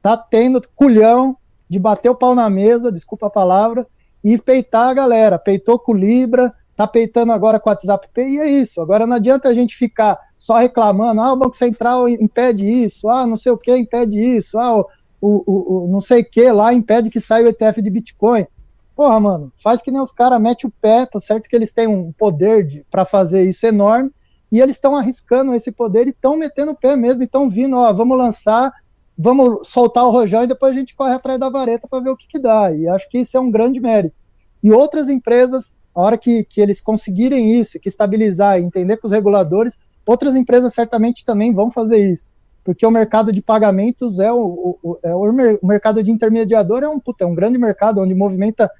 tá 0.00 0.16
tendo 0.16 0.62
culhão 0.76 1.36
de 1.68 1.78
bater 1.78 2.10
o 2.10 2.14
pau 2.14 2.34
na 2.34 2.48
mesa, 2.48 2.92
desculpa 2.92 3.26
a 3.26 3.30
palavra, 3.30 3.86
e 4.22 4.38
peitar 4.38 4.88
a 4.88 4.94
galera. 4.94 5.38
Peitou 5.38 5.78
com 5.78 5.92
o 5.92 5.96
Libra, 5.96 6.52
tá 6.76 6.86
peitando 6.86 7.32
agora 7.32 7.58
com 7.58 7.70
o 7.70 7.72
WhatsApp 7.72 8.08
Pay, 8.14 8.34
e 8.34 8.38
é 8.38 8.46
isso. 8.46 8.80
Agora 8.80 9.06
não 9.06 9.16
adianta 9.16 9.48
a 9.48 9.54
gente 9.54 9.74
ficar 9.74 10.20
só 10.38 10.58
reclamando, 10.58 11.20
ah, 11.20 11.32
o 11.32 11.36
Banco 11.36 11.56
Central 11.56 12.08
impede 12.08 12.66
isso, 12.66 13.08
ah, 13.08 13.26
não 13.26 13.36
sei 13.36 13.52
o 13.52 13.58
que 13.58 13.76
impede 13.76 14.18
isso, 14.18 14.58
ah, 14.58 14.78
o, 14.78 14.86
o, 15.20 15.84
o 15.84 15.88
não 15.88 16.00
sei 16.00 16.20
o 16.20 16.24
que 16.24 16.50
lá 16.50 16.72
impede 16.72 17.10
que 17.10 17.20
saia 17.20 17.46
o 17.46 17.48
ETF 17.48 17.80
de 17.80 17.90
Bitcoin. 17.90 18.46
Porra, 18.94 19.20
mano, 19.20 19.52
faz 19.62 19.82
que 19.82 19.90
nem 19.90 20.00
os 20.00 20.12
caras, 20.12 20.40
mete 20.40 20.66
o 20.66 20.70
pé, 20.70 21.04
tá 21.04 21.20
certo 21.20 21.48
que 21.48 21.56
eles 21.56 21.72
têm 21.72 21.86
um 21.86 22.12
poder 22.12 22.84
para 22.90 23.04
fazer 23.04 23.44
isso 23.44 23.66
enorme, 23.66 24.10
e 24.50 24.60
eles 24.60 24.76
estão 24.76 24.94
arriscando 24.94 25.54
esse 25.54 25.72
poder 25.72 26.06
e 26.06 26.10
estão 26.10 26.36
metendo 26.36 26.72
o 26.72 26.76
pé 26.76 26.96
mesmo, 26.96 27.22
estão 27.22 27.50
vindo, 27.50 27.76
ó, 27.76 27.92
vamos 27.92 28.16
lançar, 28.16 28.72
vamos 29.18 29.68
soltar 29.68 30.04
o 30.04 30.10
rojão 30.10 30.44
e 30.44 30.46
depois 30.46 30.74
a 30.74 30.78
gente 30.78 30.94
corre 30.94 31.14
atrás 31.14 31.38
da 31.38 31.48
vareta 31.48 31.88
para 31.88 32.02
ver 32.02 32.10
o 32.10 32.16
que, 32.16 32.28
que 32.28 32.38
dá. 32.38 32.72
E 32.72 32.88
acho 32.88 33.08
que 33.08 33.18
isso 33.18 33.36
é 33.36 33.40
um 33.40 33.50
grande 33.50 33.80
mérito. 33.80 34.16
E 34.62 34.72
outras 34.72 35.08
empresas, 35.08 35.72
a 35.94 36.00
hora 36.00 36.18
que, 36.18 36.44
que 36.44 36.60
eles 36.60 36.80
conseguirem 36.80 37.58
isso, 37.58 37.80
que 37.80 37.88
estabilizar 37.88 38.58
e 38.58 38.64
entender 38.64 38.98
com 38.98 39.06
os 39.06 39.12
reguladores, 39.12 39.78
outras 40.06 40.36
empresas 40.36 40.72
certamente 40.72 41.24
também 41.24 41.52
vão 41.52 41.70
fazer 41.70 41.98
isso. 41.98 42.30
Porque 42.64 42.86
o 42.86 42.90
mercado 42.90 43.32
de 43.32 43.40
pagamentos 43.40 44.18
é 44.18 44.32
o, 44.32 44.78
o, 44.82 44.98
é 45.02 45.14
o, 45.14 45.22
o 45.62 45.66
mercado 45.66 46.02
de 46.02 46.10
intermediador 46.10 46.82
é 46.82 46.88
um, 46.88 46.98
puta, 46.98 47.24
é 47.24 47.26
um 47.26 47.34
grande 47.34 47.58
mercado 47.58 48.00
onde 48.00 48.14
movimenta 48.14 48.70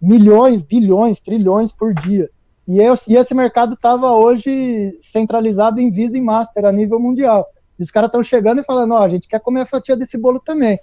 milhões, 0.00 0.62
bilhões, 0.62 1.20
trilhões 1.20 1.72
por 1.72 1.92
dia. 1.94 2.30
E, 2.66 2.78
eu, 2.78 2.94
e 3.08 3.16
esse 3.16 3.34
mercado 3.34 3.74
estava 3.74 4.12
hoje 4.12 4.96
centralizado 5.00 5.80
em 5.80 5.90
Visa 5.90 6.18
e 6.18 6.20
Master 6.20 6.64
a 6.64 6.72
nível 6.72 7.00
mundial. 7.00 7.46
E 7.78 7.82
os 7.82 7.90
caras 7.90 8.08
estão 8.08 8.22
chegando 8.22 8.60
e 8.60 8.64
falando, 8.64 8.94
ó, 8.94 9.04
a 9.04 9.08
gente 9.08 9.28
quer 9.28 9.40
comer 9.40 9.62
a 9.62 9.66
fatia 9.66 9.96
desse 9.96 10.18
bolo 10.18 10.40
também. 10.40 10.78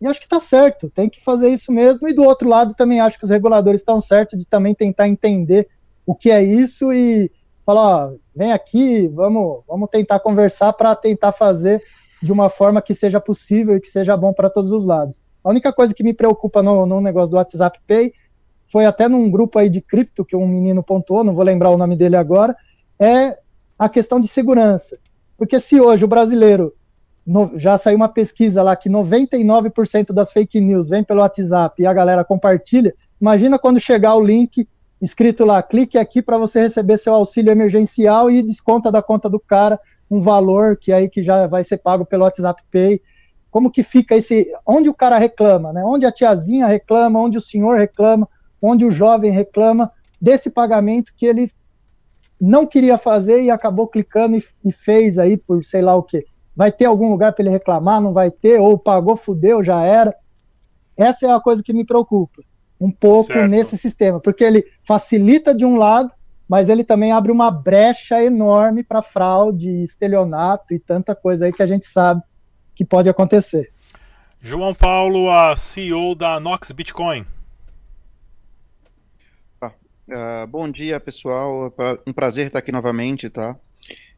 E 0.00 0.06
acho 0.06 0.20
que 0.20 0.26
está 0.26 0.40
certo, 0.40 0.90
tem 0.90 1.08
que 1.08 1.22
fazer 1.22 1.48
isso 1.48 1.72
mesmo. 1.72 2.08
E 2.08 2.12
do 2.12 2.24
outro 2.24 2.48
lado 2.48 2.74
também 2.74 3.00
acho 3.00 3.18
que 3.18 3.24
os 3.24 3.30
reguladores 3.30 3.80
estão 3.80 4.00
certos 4.00 4.38
de 4.38 4.44
também 4.44 4.74
tentar 4.74 5.08
entender 5.08 5.68
o 6.04 6.14
que 6.14 6.30
é 6.30 6.42
isso 6.42 6.92
e 6.92 7.30
falar, 7.64 8.08
ó, 8.08 8.12
vem 8.34 8.52
aqui, 8.52 9.08
vamos, 9.08 9.62
vamos 9.66 9.88
tentar 9.90 10.20
conversar 10.20 10.72
para 10.72 10.94
tentar 10.94 11.32
fazer 11.32 11.82
de 12.22 12.32
uma 12.32 12.48
forma 12.48 12.80
que 12.80 12.94
seja 12.94 13.20
possível 13.20 13.76
e 13.76 13.80
que 13.80 13.88
seja 13.88 14.16
bom 14.16 14.32
para 14.32 14.50
todos 14.50 14.70
os 14.70 14.84
lados. 14.84 15.20
A 15.42 15.50
única 15.50 15.72
coisa 15.72 15.92
que 15.92 16.02
me 16.02 16.14
preocupa 16.14 16.62
no, 16.62 16.86
no 16.86 17.00
negócio 17.00 17.30
do 17.30 17.36
WhatsApp 17.36 17.78
Pay 17.86 18.12
foi 18.66 18.86
até 18.86 19.08
num 19.08 19.30
grupo 19.30 19.58
aí 19.58 19.68
de 19.68 19.80
cripto 19.80 20.24
que 20.24 20.34
um 20.34 20.46
menino 20.46 20.82
pontuou, 20.82 21.22
não 21.22 21.34
vou 21.34 21.44
lembrar 21.44 21.70
o 21.70 21.76
nome 21.76 21.96
dele 21.96 22.16
agora, 22.16 22.56
é 22.98 23.38
a 23.78 23.88
questão 23.88 24.18
de 24.18 24.26
segurança. 24.26 24.98
Porque 25.36 25.60
se 25.60 25.80
hoje 25.80 26.04
o 26.04 26.08
brasileiro 26.08 26.74
no, 27.26 27.52
já 27.56 27.76
saiu 27.76 27.96
uma 27.96 28.08
pesquisa 28.08 28.62
lá 28.62 28.74
que 28.74 28.88
99% 28.88 30.12
das 30.12 30.32
fake 30.32 30.60
news 30.60 30.88
vem 30.88 31.04
pelo 31.04 31.20
WhatsApp 31.20 31.82
e 31.82 31.86
a 31.86 31.92
galera 31.92 32.24
compartilha, 32.24 32.94
imagina 33.20 33.58
quando 33.58 33.80
chegar 33.80 34.14
o 34.14 34.24
link 34.24 34.68
escrito 35.04 35.44
lá, 35.44 35.62
clique 35.62 35.98
aqui 35.98 36.22
para 36.22 36.38
você 36.38 36.60
receber 36.60 36.96
seu 36.98 37.12
auxílio 37.14 37.52
emergencial 37.52 38.30
e 38.30 38.42
desconta 38.42 38.90
da 38.90 39.02
conta 39.02 39.28
do 39.28 39.38
cara 39.38 39.78
um 40.10 40.20
valor 40.20 40.76
que 40.76 40.92
aí 40.92 41.08
que 41.08 41.22
já 41.22 41.46
vai 41.46 41.62
ser 41.62 41.78
pago 41.78 42.06
pelo 42.06 42.24
WhatsApp 42.24 42.62
Pay. 42.70 43.02
Como 43.50 43.70
que 43.70 43.82
fica 43.82 44.16
esse, 44.16 44.50
onde 44.66 44.88
o 44.88 44.94
cara 44.94 45.18
reclama, 45.18 45.72
né? 45.72 45.82
Onde 45.84 46.06
a 46.06 46.12
tiazinha 46.12 46.66
reclama, 46.66 47.20
onde 47.20 47.36
o 47.36 47.40
senhor 47.40 47.78
reclama, 47.78 48.28
onde 48.60 48.84
o 48.84 48.90
jovem 48.90 49.30
reclama 49.30 49.92
desse 50.20 50.48
pagamento 50.48 51.12
que 51.14 51.26
ele 51.26 51.52
não 52.40 52.66
queria 52.66 52.96
fazer 52.96 53.42
e 53.42 53.50
acabou 53.50 53.86
clicando 53.86 54.36
e, 54.36 54.44
e 54.64 54.72
fez 54.72 55.18
aí 55.18 55.36
por 55.36 55.62
sei 55.64 55.82
lá 55.82 55.94
o 55.94 56.02
que. 56.02 56.24
Vai 56.56 56.72
ter 56.72 56.86
algum 56.86 57.10
lugar 57.10 57.32
para 57.32 57.42
ele 57.42 57.50
reclamar? 57.50 58.00
Não 58.00 58.12
vai 58.12 58.30
ter? 58.30 58.58
Ou 58.58 58.78
pagou, 58.78 59.16
fudeu, 59.16 59.62
já 59.62 59.82
era. 59.82 60.14
Essa 60.96 61.26
é 61.26 61.30
a 61.30 61.40
coisa 61.40 61.62
que 61.62 61.72
me 61.72 61.84
preocupa 61.84 62.42
um 62.80 62.90
pouco 62.90 63.32
certo. 63.32 63.48
nesse 63.48 63.78
sistema, 63.78 64.20
porque 64.20 64.44
ele 64.44 64.64
facilita 64.86 65.54
de 65.54 65.64
um 65.64 65.76
lado, 65.76 66.10
mas 66.48 66.68
ele 66.68 66.84
também 66.84 67.12
abre 67.12 67.32
uma 67.32 67.50
brecha 67.50 68.22
enorme 68.22 68.82
para 68.82 69.02
fraude, 69.02 69.82
estelionato 69.82 70.74
e 70.74 70.78
tanta 70.78 71.14
coisa 71.14 71.46
aí 71.46 71.52
que 71.52 71.62
a 71.62 71.66
gente 71.66 71.86
sabe 71.86 72.22
que 72.74 72.84
pode 72.84 73.08
acontecer. 73.08 73.72
João 74.40 74.74
Paulo, 74.74 75.30
a 75.30 75.56
CEO 75.56 76.14
da 76.14 76.38
Nox 76.38 76.70
Bitcoin. 76.72 77.24
Uh, 80.06 80.46
bom 80.46 80.70
dia, 80.70 81.00
pessoal. 81.00 81.72
Um 82.06 82.12
prazer 82.12 82.48
estar 82.48 82.58
aqui 82.58 82.70
novamente, 82.70 83.30
tá? 83.30 83.56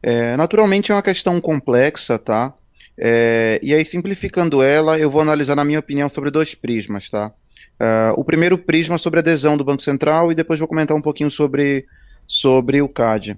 É, 0.03 0.35
naturalmente 0.35 0.91
é 0.91 0.95
uma 0.95 1.01
questão 1.01 1.39
complexa, 1.39 2.19
tá? 2.19 2.53
É, 2.97 3.59
e 3.63 3.73
aí, 3.73 3.85
simplificando 3.85 4.61
ela, 4.61 4.99
eu 4.99 5.09
vou 5.09 5.21
analisar, 5.21 5.55
na 5.55 5.63
minha 5.63 5.79
opinião, 5.79 6.09
sobre 6.09 6.31
dois 6.31 6.55
prismas, 6.55 7.09
tá? 7.09 7.31
Uh, 7.79 8.19
o 8.19 8.23
primeiro 8.23 8.57
prisma 8.57 8.97
sobre 8.97 9.19
adesão 9.19 9.55
do 9.55 9.63
Banco 9.63 9.83
Central 9.83 10.31
e 10.31 10.35
depois 10.35 10.59
vou 10.59 10.67
comentar 10.67 10.97
um 10.97 11.01
pouquinho 11.01 11.29
sobre, 11.29 11.85
sobre 12.25 12.81
o 12.81 12.89
CAD. 12.89 13.37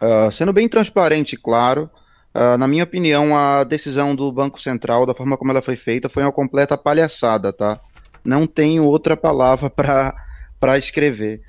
Uh, 0.00 0.32
sendo 0.32 0.52
bem 0.52 0.68
transparente 0.68 1.34
e 1.34 1.36
claro, 1.36 1.88
uh, 2.34 2.58
na 2.58 2.66
minha 2.66 2.82
opinião, 2.82 3.36
a 3.36 3.62
decisão 3.62 4.16
do 4.16 4.32
Banco 4.32 4.60
Central, 4.60 5.06
da 5.06 5.14
forma 5.14 5.36
como 5.36 5.52
ela 5.52 5.62
foi 5.62 5.76
feita, 5.76 6.08
foi 6.08 6.24
uma 6.24 6.32
completa 6.32 6.76
palhaçada, 6.76 7.52
tá? 7.52 7.78
Não 8.24 8.48
tenho 8.48 8.84
outra 8.84 9.16
palavra 9.16 9.70
para 10.58 10.78
escrever. 10.78 11.40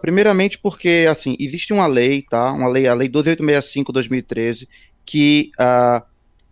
primeiramente 0.00 0.58
porque, 0.58 1.06
assim, 1.10 1.36
existe 1.40 1.72
uma 1.72 1.86
lei, 1.88 2.22
tá? 2.22 2.52
Uma 2.52 2.68
lei, 2.68 2.86
a 2.86 2.94
Lei 2.94 3.08
12865-2013, 3.08 4.68
que 5.04 5.50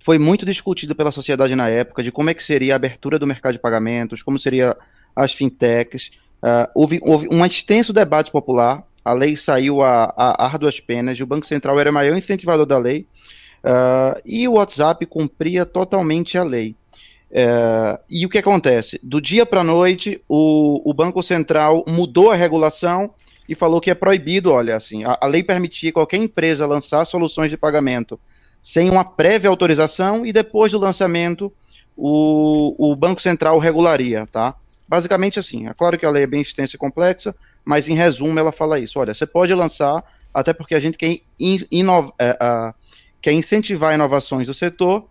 foi 0.00 0.18
muito 0.18 0.46
discutido 0.46 0.94
pela 0.94 1.12
sociedade 1.12 1.54
na 1.54 1.68
época 1.68 2.02
de 2.02 2.10
como 2.10 2.30
é 2.30 2.34
que 2.34 2.42
seria 2.42 2.74
a 2.74 2.76
abertura 2.76 3.18
do 3.18 3.26
mercado 3.26 3.52
de 3.52 3.58
pagamentos, 3.58 4.22
como 4.22 4.38
seria 4.38 4.76
as 5.14 5.32
fintechs. 5.32 6.10
Uh, 6.42 6.66
houve, 6.74 6.98
houve 7.02 7.28
um 7.30 7.44
extenso 7.44 7.92
debate 7.92 8.30
popular, 8.30 8.82
a 9.04 9.12
lei 9.12 9.36
saiu 9.36 9.82
a, 9.82 10.12
a 10.16 10.46
árduas 10.46 10.80
penas, 10.80 11.18
e 11.18 11.22
o 11.22 11.26
Banco 11.26 11.46
Central 11.46 11.78
era 11.78 11.90
o 11.90 11.94
maior 11.94 12.16
incentivador 12.16 12.64
da 12.64 12.78
lei, 12.78 13.06
uh, 13.62 14.20
e 14.24 14.48
o 14.48 14.52
WhatsApp 14.52 15.04
cumpria 15.04 15.66
totalmente 15.66 16.38
a 16.38 16.42
lei. 16.42 16.74
Uh, 17.30 18.00
e 18.10 18.24
o 18.24 18.28
que 18.28 18.38
acontece? 18.38 18.98
Do 19.02 19.20
dia 19.20 19.44
para 19.44 19.60
a 19.60 19.64
noite, 19.64 20.20
o, 20.26 20.80
o 20.84 20.94
Banco 20.94 21.22
Central 21.22 21.84
mudou 21.86 22.30
a 22.30 22.36
regulação 22.36 23.10
e 23.46 23.54
falou 23.54 23.80
que 23.80 23.90
é 23.90 23.94
proibido, 23.94 24.50
olha, 24.50 24.76
assim, 24.76 25.04
a, 25.04 25.18
a 25.20 25.26
lei 25.26 25.42
permitia 25.42 25.92
qualquer 25.92 26.16
empresa 26.16 26.66
lançar 26.66 27.04
soluções 27.04 27.50
de 27.50 27.56
pagamento 27.56 28.18
sem 28.62 28.90
uma 28.90 29.04
prévia 29.04 29.50
autorização 29.50 30.24
e 30.24 30.32
depois 30.32 30.72
do 30.72 30.78
lançamento 30.78 31.52
o, 31.96 32.74
o 32.78 32.96
Banco 32.96 33.20
Central 33.20 33.58
regularia, 33.58 34.26
tá? 34.30 34.54
Basicamente 34.88 35.38
assim, 35.38 35.68
é 35.68 35.74
claro 35.74 35.98
que 35.98 36.06
a 36.06 36.10
lei 36.10 36.24
é 36.24 36.26
bem 36.26 36.40
extensa 36.40 36.76
e 36.76 36.78
complexa, 36.78 37.34
mas 37.64 37.88
em 37.88 37.94
resumo 37.94 38.38
ela 38.38 38.52
fala 38.52 38.78
isso, 38.78 38.98
olha, 38.98 39.14
você 39.14 39.26
pode 39.26 39.54
lançar, 39.54 40.02
até 40.32 40.52
porque 40.52 40.74
a 40.74 40.80
gente 40.80 40.96
quer, 40.96 41.18
in, 41.38 41.66
inov, 41.70 42.10
é, 42.18 42.74
quer 43.20 43.32
incentivar 43.32 43.94
inovações 43.94 44.46
do 44.46 44.54
setor 44.54 45.06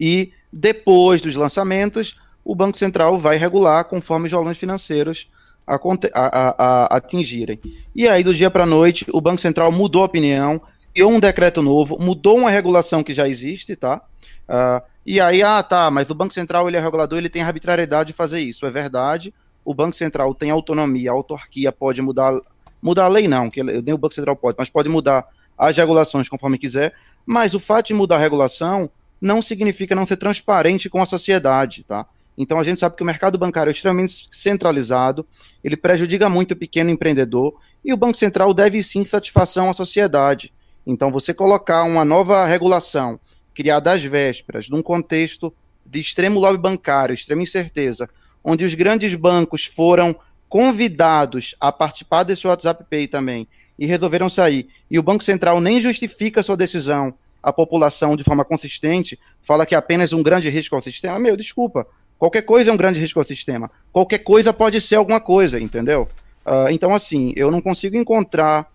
e 0.00 0.32
depois 0.52 1.20
dos 1.20 1.34
lançamentos 1.34 2.16
o 2.44 2.54
Banco 2.54 2.78
Central 2.78 3.18
vai 3.18 3.36
regular 3.36 3.84
conforme 3.84 4.26
os 4.26 4.32
valores 4.32 4.58
financeiros 4.58 5.28
a, 5.66 5.78
a, 6.14 6.54
a, 6.58 6.96
atingirem. 6.96 7.60
E 7.94 8.08
aí, 8.08 8.24
do 8.24 8.34
dia 8.34 8.50
para 8.50 8.62
a 8.62 8.66
noite, 8.66 9.04
o 9.12 9.20
Banco 9.20 9.42
Central 9.42 9.70
mudou 9.70 10.02
a 10.02 10.06
opinião, 10.06 10.60
criou 10.98 11.12
um 11.12 11.20
decreto 11.20 11.62
novo, 11.62 11.96
mudou 11.96 12.38
uma 12.38 12.50
regulação 12.50 13.04
que 13.04 13.14
já 13.14 13.28
existe, 13.28 13.76
tá? 13.76 14.02
Uh, 14.48 14.84
e 15.06 15.20
aí, 15.20 15.44
ah, 15.44 15.62
tá, 15.62 15.92
mas 15.92 16.10
o 16.10 16.14
Banco 16.14 16.34
Central 16.34 16.66
ele 16.66 16.76
é 16.76 16.80
regulador, 16.80 17.18
ele 17.18 17.28
tem 17.28 17.40
arbitrariedade 17.40 18.08
de 18.08 18.12
fazer 18.14 18.40
isso. 18.40 18.66
É 18.66 18.70
verdade, 18.70 19.32
o 19.64 19.72
Banco 19.72 19.94
Central 19.94 20.34
tem 20.34 20.50
autonomia, 20.50 21.12
autarquia 21.12 21.70
pode 21.70 22.02
mudar, 22.02 22.36
mudar 22.82 23.04
a 23.04 23.08
lei 23.08 23.28
não, 23.28 23.48
que 23.48 23.62
nem 23.62 23.94
o 23.94 23.98
Banco 23.98 24.12
Central 24.12 24.34
pode, 24.34 24.56
mas 24.58 24.68
pode 24.68 24.88
mudar 24.88 25.24
as 25.56 25.76
regulações 25.76 26.28
conforme 26.28 26.58
quiser, 26.58 26.92
mas 27.24 27.54
o 27.54 27.60
fato 27.60 27.86
de 27.86 27.94
mudar 27.94 28.16
a 28.16 28.20
regulação 28.20 28.90
não 29.20 29.40
significa 29.40 29.94
não 29.94 30.04
ser 30.04 30.16
transparente 30.16 30.90
com 30.90 31.00
a 31.00 31.06
sociedade, 31.06 31.84
tá? 31.86 32.06
Então 32.36 32.58
a 32.58 32.64
gente 32.64 32.80
sabe 32.80 32.96
que 32.96 33.02
o 33.04 33.06
mercado 33.06 33.38
bancário 33.38 33.70
é 33.70 33.72
extremamente 33.72 34.26
centralizado, 34.32 35.24
ele 35.62 35.76
prejudica 35.76 36.28
muito 36.28 36.52
o 36.52 36.56
pequeno 36.56 36.90
empreendedor 36.90 37.54
e 37.84 37.92
o 37.92 37.96
Banco 37.96 38.18
Central 38.18 38.52
deve 38.52 38.82
sim 38.82 39.04
satisfação 39.04 39.70
à 39.70 39.74
sociedade. 39.74 40.52
Então, 40.88 41.10
você 41.10 41.34
colocar 41.34 41.84
uma 41.84 42.02
nova 42.02 42.46
regulação 42.46 43.20
criada 43.54 43.92
às 43.92 44.02
vésperas, 44.02 44.70
num 44.70 44.80
contexto 44.80 45.52
de 45.84 46.00
extremo 46.00 46.40
lobby 46.40 46.56
bancário, 46.56 47.12
extrema 47.12 47.42
incerteza, 47.42 48.08
onde 48.42 48.64
os 48.64 48.74
grandes 48.74 49.14
bancos 49.14 49.66
foram 49.66 50.16
convidados 50.48 51.54
a 51.60 51.70
participar 51.70 52.22
desse 52.22 52.46
WhatsApp 52.46 52.84
Pay 52.88 53.06
também 53.06 53.46
e 53.78 53.84
resolveram 53.84 54.30
sair, 54.30 54.66
e 54.90 54.98
o 54.98 55.02
Banco 55.02 55.22
Central 55.22 55.60
nem 55.60 55.78
justifica 55.78 56.42
sua 56.42 56.56
decisão 56.56 57.12
à 57.42 57.52
população 57.52 58.16
de 58.16 58.24
forma 58.24 58.42
consistente, 58.42 59.18
fala 59.42 59.66
que 59.66 59.74
é 59.74 59.78
apenas 59.78 60.14
um 60.14 60.22
grande 60.22 60.48
risco 60.48 60.74
ao 60.74 60.80
sistema, 60.80 61.18
meu, 61.18 61.36
desculpa, 61.36 61.86
qualquer 62.18 62.42
coisa 62.42 62.70
é 62.70 62.72
um 62.72 62.78
grande 62.78 62.98
risco 62.98 63.20
ao 63.20 63.26
sistema, 63.26 63.70
qualquer 63.92 64.20
coisa 64.20 64.54
pode 64.54 64.80
ser 64.80 64.94
alguma 64.94 65.20
coisa, 65.20 65.60
entendeu? 65.60 66.08
Uh, 66.46 66.70
então, 66.70 66.94
assim, 66.94 67.34
eu 67.36 67.50
não 67.50 67.60
consigo 67.60 67.94
encontrar 67.94 68.66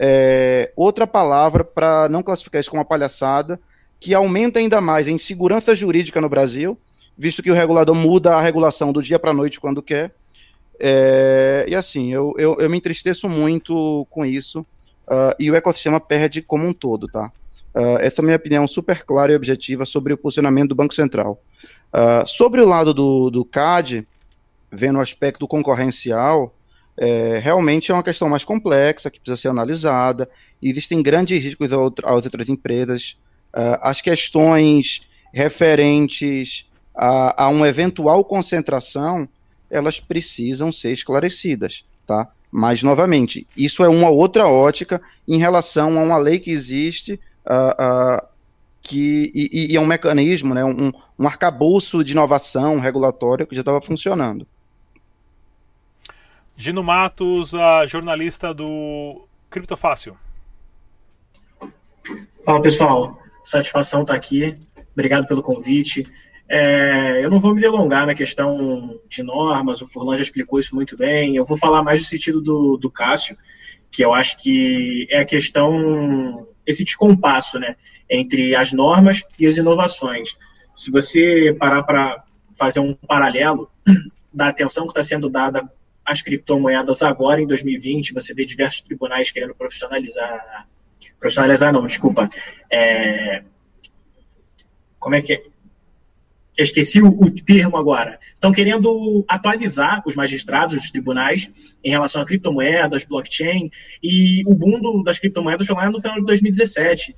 é, 0.00 0.72
outra 0.76 1.06
palavra 1.06 1.64
para 1.64 2.08
não 2.08 2.22
classificar 2.22 2.60
isso 2.60 2.70
como 2.70 2.80
uma 2.80 2.88
palhaçada, 2.88 3.60
que 4.00 4.14
aumenta 4.14 4.58
ainda 4.58 4.80
mais 4.80 5.06
a 5.06 5.10
insegurança 5.10 5.74
jurídica 5.74 6.20
no 6.20 6.28
Brasil, 6.28 6.78
visto 7.16 7.42
que 7.42 7.50
o 7.50 7.54
regulador 7.54 7.94
muda 7.94 8.34
a 8.34 8.40
regulação 8.40 8.92
do 8.92 9.02
dia 9.02 9.18
para 9.18 9.30
a 9.30 9.34
noite 9.34 9.60
quando 9.60 9.82
quer. 9.82 10.14
É, 10.78 11.64
e 11.68 11.74
assim, 11.76 12.12
eu, 12.12 12.34
eu, 12.36 12.56
eu, 12.58 12.68
me 12.68 12.78
entristeço 12.78 13.28
muito 13.28 14.06
com 14.10 14.24
isso, 14.24 14.60
uh, 15.06 15.34
e 15.38 15.50
o 15.50 15.54
ecossistema 15.54 16.00
perde 16.00 16.42
como 16.42 16.66
um 16.66 16.72
todo, 16.72 17.06
tá? 17.06 17.30
Uh, 17.74 17.98
essa 18.00 18.20
é 18.20 18.22
a 18.22 18.24
minha 18.24 18.36
opinião 18.36 18.66
super 18.66 19.04
clara 19.04 19.32
e 19.32 19.36
objetiva 19.36 19.84
sobre 19.84 20.12
o 20.12 20.18
posicionamento 20.18 20.70
do 20.70 20.74
Banco 20.74 20.94
Central. 20.94 21.40
Uh, 21.92 22.26
sobre 22.26 22.60
o 22.60 22.66
lado 22.66 22.92
do, 22.92 23.30
do 23.30 23.44
CAD, 23.44 24.06
vendo 24.70 24.98
o 24.98 25.02
aspecto 25.02 25.46
concorrencial, 25.46 26.54
é, 26.96 27.38
realmente 27.38 27.90
é 27.90 27.94
uma 27.94 28.02
questão 28.02 28.28
mais 28.28 28.44
complexa, 28.44 29.10
que 29.10 29.18
precisa 29.18 29.40
ser 29.40 29.48
analisada. 29.48 30.28
Existem 30.62 31.02
grandes 31.02 31.42
riscos 31.42 31.68
às 31.72 32.24
outras 32.24 32.48
empresas. 32.48 33.16
Uh, 33.54 33.78
as 33.80 34.00
questões 34.00 35.02
referentes 35.32 36.66
a, 36.94 37.44
a 37.44 37.48
uma 37.48 37.68
eventual 37.68 38.24
concentração, 38.24 39.28
elas 39.70 39.98
precisam 39.98 40.70
ser 40.70 40.92
esclarecidas, 40.92 41.84
tá? 42.06 42.30
Mas, 42.50 42.82
novamente, 42.82 43.46
isso 43.56 43.82
é 43.82 43.88
uma 43.88 44.10
outra 44.10 44.46
ótica 44.46 45.00
em 45.26 45.38
relação 45.38 45.98
a 45.98 46.02
uma 46.02 46.18
lei 46.18 46.38
que 46.38 46.50
existe 46.50 47.18
uh, 47.46 48.22
uh, 48.22 48.26
que, 48.82 49.30
e, 49.34 49.72
e, 49.72 49.76
é 49.76 49.80
um 49.80 49.86
mecanismo, 49.86 50.52
né, 50.52 50.62
um, 50.62 50.92
um 51.18 51.26
arcabouço 51.26 52.04
de 52.04 52.12
inovação 52.12 52.78
regulatória 52.78 53.46
que 53.46 53.54
já 53.54 53.62
estava 53.62 53.80
funcionando. 53.80 54.46
Gino 56.62 56.80
Matos, 56.80 57.56
a 57.56 57.84
jornalista 57.86 58.54
do 58.54 59.26
Criptofácil. 59.50 60.16
Fala 62.44 62.62
pessoal, 62.62 63.18
satisfação 63.42 64.02
estar 64.02 64.12
tá 64.12 64.16
aqui. 64.16 64.54
Obrigado 64.92 65.26
pelo 65.26 65.42
convite. 65.42 66.06
É, 66.48 67.18
eu 67.20 67.28
não 67.28 67.40
vou 67.40 67.52
me 67.52 67.60
delongar 67.60 68.06
na 68.06 68.14
questão 68.14 68.96
de 69.08 69.24
normas, 69.24 69.82
o 69.82 69.88
Furlan 69.88 70.14
já 70.14 70.22
explicou 70.22 70.60
isso 70.60 70.72
muito 70.76 70.96
bem. 70.96 71.34
Eu 71.34 71.44
vou 71.44 71.56
falar 71.56 71.82
mais 71.82 71.98
no 71.98 72.06
sentido 72.06 72.40
do, 72.40 72.76
do 72.76 72.88
Cássio, 72.88 73.36
que 73.90 74.04
eu 74.04 74.14
acho 74.14 74.40
que 74.40 75.08
é 75.10 75.18
a 75.18 75.24
questão, 75.24 76.46
esse 76.64 76.84
descompasso 76.84 77.58
né, 77.58 77.74
entre 78.08 78.54
as 78.54 78.72
normas 78.72 79.24
e 79.36 79.48
as 79.48 79.56
inovações. 79.56 80.38
Se 80.76 80.92
você 80.92 81.56
parar 81.58 81.82
para 81.82 82.22
fazer 82.56 82.78
um 82.78 82.94
paralelo 82.94 83.68
da 84.32 84.46
atenção 84.46 84.84
que 84.84 84.92
está 84.92 85.02
sendo 85.02 85.28
dada 85.28 85.68
as 86.12 86.22
criptomoedas 86.22 87.02
agora, 87.02 87.40
em 87.40 87.46
2020, 87.46 88.12
você 88.12 88.34
vê 88.34 88.44
diversos 88.44 88.82
tribunais 88.82 89.30
querendo 89.30 89.54
profissionalizar. 89.54 90.66
Profissionalizar, 91.18 91.72
não, 91.72 91.86
desculpa. 91.86 92.30
É, 92.70 93.42
como 94.98 95.14
é 95.14 95.22
que 95.22 95.34
é? 95.34 95.42
Eu 96.56 96.64
esqueci 96.64 97.00
o, 97.00 97.08
o 97.08 97.30
termo 97.44 97.78
agora. 97.78 98.20
Estão 98.34 98.52
querendo 98.52 99.24
atualizar 99.26 100.02
os 100.06 100.14
magistrados 100.14 100.76
dos 100.76 100.90
tribunais 100.90 101.50
em 101.82 101.90
relação 101.90 102.20
a 102.20 102.26
criptomoedas, 102.26 103.04
blockchain, 103.04 103.70
e 104.02 104.42
o 104.46 104.54
boom 104.54 105.02
das 105.02 105.18
criptomoedas 105.18 105.66
foi 105.66 105.74
lá 105.74 105.90
no 105.90 106.00
final 106.00 106.20
de 106.20 106.26
2017. 106.26 107.16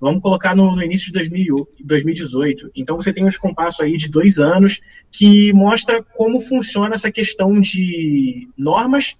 Vamos 0.00 0.22
colocar 0.22 0.54
no, 0.54 0.76
no 0.76 0.82
início 0.82 1.06
de 1.06 1.12
2000, 1.12 1.68
2018. 1.82 2.70
Então 2.74 2.96
você 2.96 3.12
tem 3.12 3.24
um 3.24 3.30
compasso 3.40 3.82
aí 3.82 3.96
de 3.96 4.10
dois 4.10 4.38
anos 4.38 4.80
que 5.10 5.52
mostra 5.52 6.02
como 6.02 6.40
funciona 6.40 6.94
essa 6.94 7.10
questão 7.10 7.60
de 7.60 8.48
normas, 8.56 9.16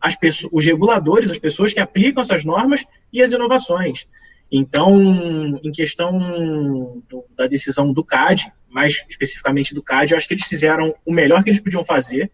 as 0.00 0.16
pessoas, 0.16 0.52
os 0.52 0.64
reguladores, 0.64 1.30
as 1.30 1.38
pessoas 1.38 1.72
que 1.72 1.80
aplicam 1.80 2.22
essas 2.22 2.44
normas 2.44 2.84
e 3.12 3.22
as 3.22 3.32
inovações. 3.32 4.06
Então, 4.50 5.58
em 5.62 5.72
questão 5.72 7.02
do, 7.08 7.24
da 7.36 7.46
decisão 7.46 7.92
do 7.92 8.04
CAD, 8.04 8.52
mais 8.68 9.04
especificamente 9.08 9.74
do 9.74 9.82
CAD, 9.82 10.12
eu 10.12 10.18
acho 10.18 10.28
que 10.28 10.34
eles 10.34 10.44
fizeram 10.44 10.94
o 11.06 11.12
melhor 11.12 11.42
que 11.42 11.50
eles 11.50 11.60
podiam 11.60 11.84
fazer 11.84 12.30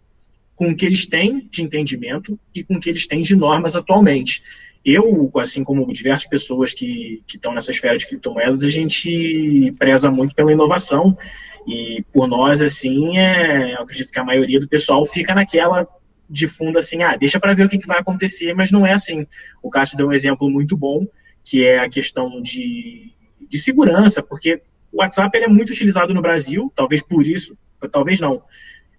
com 0.59 0.71
o 0.71 0.77
que 0.77 0.85
eles 0.85 1.07
têm 1.07 1.49
de 1.53 1.63
entendimento 1.63 2.37
e 2.53 2.65
com 2.65 2.75
o 2.75 2.81
que 2.81 2.91
eles 2.91 3.07
têm 3.07 3.23
de 3.23 3.37
normas 3.37 3.77
atualmente. 3.77 4.43
Eu, 4.85 5.31
assim 5.37 5.63
como 5.63 5.93
diversas 5.93 6.29
pessoas 6.29 6.73
que, 6.73 7.23
que 7.29 7.37
estão 7.37 7.55
nessa 7.55 7.71
esfera 7.71 7.97
de 7.97 8.05
criptomoedas, 8.05 8.65
a 8.65 8.69
gente 8.69 9.73
preza 9.79 10.11
muito 10.11 10.35
pela 10.35 10.51
inovação. 10.51 11.17
E 11.65 12.05
por 12.13 12.27
nós, 12.27 12.61
assim, 12.61 13.17
é, 13.19 13.75
eu 13.75 13.83
acredito 13.83 14.11
que 14.11 14.19
a 14.19 14.25
maioria 14.25 14.59
do 14.59 14.67
pessoal 14.67 15.05
fica 15.05 15.33
naquela 15.33 15.87
de 16.29 16.49
fundo 16.49 16.77
assim, 16.77 17.05
ah, 17.05 17.17
deixa 17.17 17.39
para 17.39 17.55
ver 17.55 17.67
o 17.67 17.69
que, 17.69 17.79
que 17.79 17.87
vai 17.87 18.01
acontecer, 18.01 18.53
mas 18.53 18.73
não 18.73 18.85
é 18.85 18.93
assim. 18.93 19.29
O 19.63 19.71
Cássio 19.71 19.97
deu 19.97 20.09
um 20.09 20.13
exemplo 20.13 20.51
muito 20.51 20.77
bom, 20.77 21.07
que 21.45 21.65
é 21.65 21.79
a 21.79 21.89
questão 21.89 22.43
de, 22.43 23.13
de 23.49 23.59
segurança, 23.61 24.25
porque 24.25 24.61
o 24.93 24.99
WhatsApp 24.99 25.35
ele 25.39 25.45
é 25.45 25.49
muito 25.49 25.71
utilizado 25.71 26.13
no 26.13 26.21
Brasil, 26.21 26.73
talvez 26.75 27.01
por 27.01 27.25
isso, 27.25 27.57
talvez 27.93 28.19
não, 28.19 28.43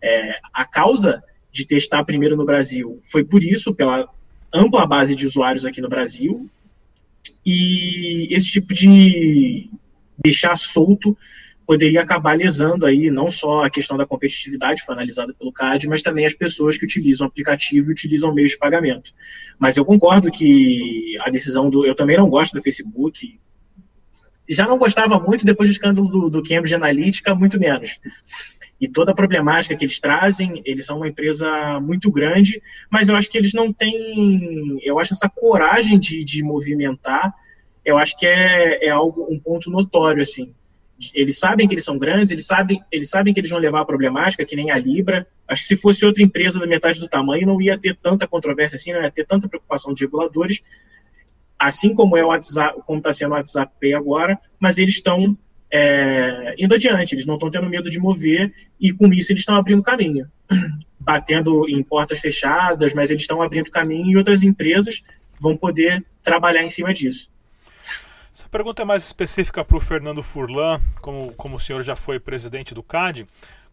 É, 0.01 0.39
a 0.53 0.63
causa 0.63 1.21
de 1.51 1.65
testar 1.65 2.03
primeiro 2.03 2.35
no 2.35 2.45
Brasil 2.45 2.99
foi 3.03 3.23
por 3.23 3.43
isso, 3.43 3.73
pela 3.73 4.07
ampla 4.53 4.85
base 4.85 5.15
de 5.15 5.25
usuários 5.25 5.65
aqui 5.65 5.81
no 5.81 5.89
Brasil, 5.89 6.49
e 7.45 8.33
esse 8.33 8.49
tipo 8.51 8.73
de 8.73 9.69
deixar 10.17 10.55
solto 10.55 11.17
poderia 11.65 12.01
acabar 12.01 12.35
lesando 12.35 12.85
aí 12.85 13.11
não 13.11 13.29
só 13.29 13.63
a 13.63 13.69
questão 13.69 13.95
da 13.95 14.05
competitividade 14.05 14.81
foi 14.83 14.95
analisada 14.95 15.33
pelo 15.33 15.51
CAD, 15.51 15.87
mas 15.87 16.01
também 16.01 16.25
as 16.25 16.33
pessoas 16.33 16.77
que 16.77 16.85
utilizam 16.85 17.27
o 17.27 17.29
aplicativo 17.29 17.89
e 17.89 17.91
utilizam 17.91 18.33
meios 18.33 18.51
de 18.51 18.57
pagamento. 18.57 19.13
Mas 19.59 19.77
eu 19.77 19.85
concordo 19.85 20.31
que 20.31 21.15
a 21.21 21.29
decisão 21.29 21.69
do. 21.69 21.85
Eu 21.85 21.93
também 21.93 22.17
não 22.17 22.27
gosto 22.27 22.53
do 22.53 22.61
Facebook. 22.61 23.39
Já 24.49 24.65
não 24.65 24.79
gostava 24.79 25.19
muito 25.19 25.45
depois 25.45 25.69
do 25.69 25.73
escândalo 25.73 26.07
do, 26.07 26.29
do 26.29 26.41
Cambridge 26.41 26.73
Analytica, 26.73 27.35
muito 27.35 27.59
menos 27.59 27.99
e 28.79 28.87
toda 28.87 29.11
a 29.11 29.15
problemática 29.15 29.75
que 29.75 29.83
eles 29.83 29.99
trazem, 29.99 30.61
eles 30.65 30.85
são 30.85 30.97
uma 30.97 31.07
empresa 31.07 31.79
muito 31.81 32.09
grande, 32.09 32.61
mas 32.89 33.09
eu 33.09 33.15
acho 33.15 33.29
que 33.29 33.37
eles 33.37 33.53
não 33.53 33.73
têm, 33.73 34.79
eu 34.83 34.99
acho 34.99 35.13
essa 35.13 35.29
coragem 35.29 35.99
de, 35.99 36.23
de 36.23 36.41
movimentar, 36.41 37.33
eu 37.83 37.97
acho 37.97 38.17
que 38.17 38.25
é, 38.25 38.85
é 38.85 38.89
algo, 38.89 39.27
um 39.29 39.39
ponto 39.39 39.69
notório, 39.69 40.21
assim. 40.21 40.53
Eles 41.13 41.39
sabem 41.39 41.67
que 41.67 41.73
eles 41.73 41.85
são 41.85 41.97
grandes, 41.97 42.29
eles 42.29 42.45
sabem, 42.45 42.81
eles 42.91 43.09
sabem 43.09 43.33
que 43.33 43.39
eles 43.39 43.49
vão 43.49 43.59
levar 43.59 43.81
a 43.81 43.85
problemática, 43.85 44.45
que 44.45 44.55
nem 44.55 44.69
a 44.69 44.77
Libra. 44.77 45.25
Acho 45.47 45.61
que 45.61 45.67
se 45.69 45.77
fosse 45.77 46.05
outra 46.05 46.21
empresa 46.21 46.59
da 46.59 46.67
metade 46.67 46.99
do 46.99 47.07
tamanho, 47.07 47.47
não 47.47 47.61
ia 47.61 47.79
ter 47.79 47.97
tanta 47.97 48.27
controvérsia 48.27 48.75
assim, 48.75 48.91
não 48.91 49.01
ia 49.01 49.11
ter 49.11 49.25
tanta 49.25 49.47
preocupação 49.47 49.93
de 49.93 50.03
reguladores, 50.03 50.61
assim 51.57 51.93
como 51.95 52.17
é 52.17 52.23
o 52.23 52.27
WhatsApp, 52.27 52.81
como 52.85 52.99
está 52.99 53.13
sendo 53.13 53.31
o 53.31 53.35
WhatsApp 53.35 53.71
Pay 53.79 53.93
agora, 53.93 54.37
mas 54.59 54.77
eles 54.77 54.95
estão 54.95 55.37
é, 55.71 56.55
indo 56.57 56.73
adiante, 56.73 57.13
eles 57.13 57.25
não 57.25 57.35
estão 57.35 57.51
tendo 57.51 57.69
medo 57.69 57.89
de 57.89 57.99
mover 57.99 58.51
e 58.79 58.91
com 58.91 59.07
isso 59.13 59.31
eles 59.31 59.41
estão 59.41 59.55
abrindo 59.55 59.83
caminho, 59.83 60.29
batendo 60.99 61.67
em 61.69 61.81
portas 61.83 62.19
fechadas, 62.19 62.93
mas 62.93 63.11
eles 63.11 63.23
estão 63.23 63.41
abrindo 63.41 63.69
caminho 63.69 64.11
e 64.11 64.17
outras 64.17 64.43
empresas 64.43 65.03
vão 65.39 65.55
poder 65.55 66.03
trabalhar 66.23 66.63
em 66.63 66.69
cima 66.69 66.93
disso. 66.93 67.29
Essa 68.33 68.47
pergunta 68.47 68.81
é 68.81 68.85
mais 68.85 69.03
específica 69.03 69.63
para 69.65 69.77
o 69.77 69.81
Fernando 69.81 70.23
Furlan, 70.23 70.79
como, 71.01 71.33
como 71.33 71.57
o 71.57 71.59
senhor 71.59 71.83
já 71.83 71.95
foi 71.95 72.19
presidente 72.19 72.73
do 72.73 72.81
CAD. 72.81 73.27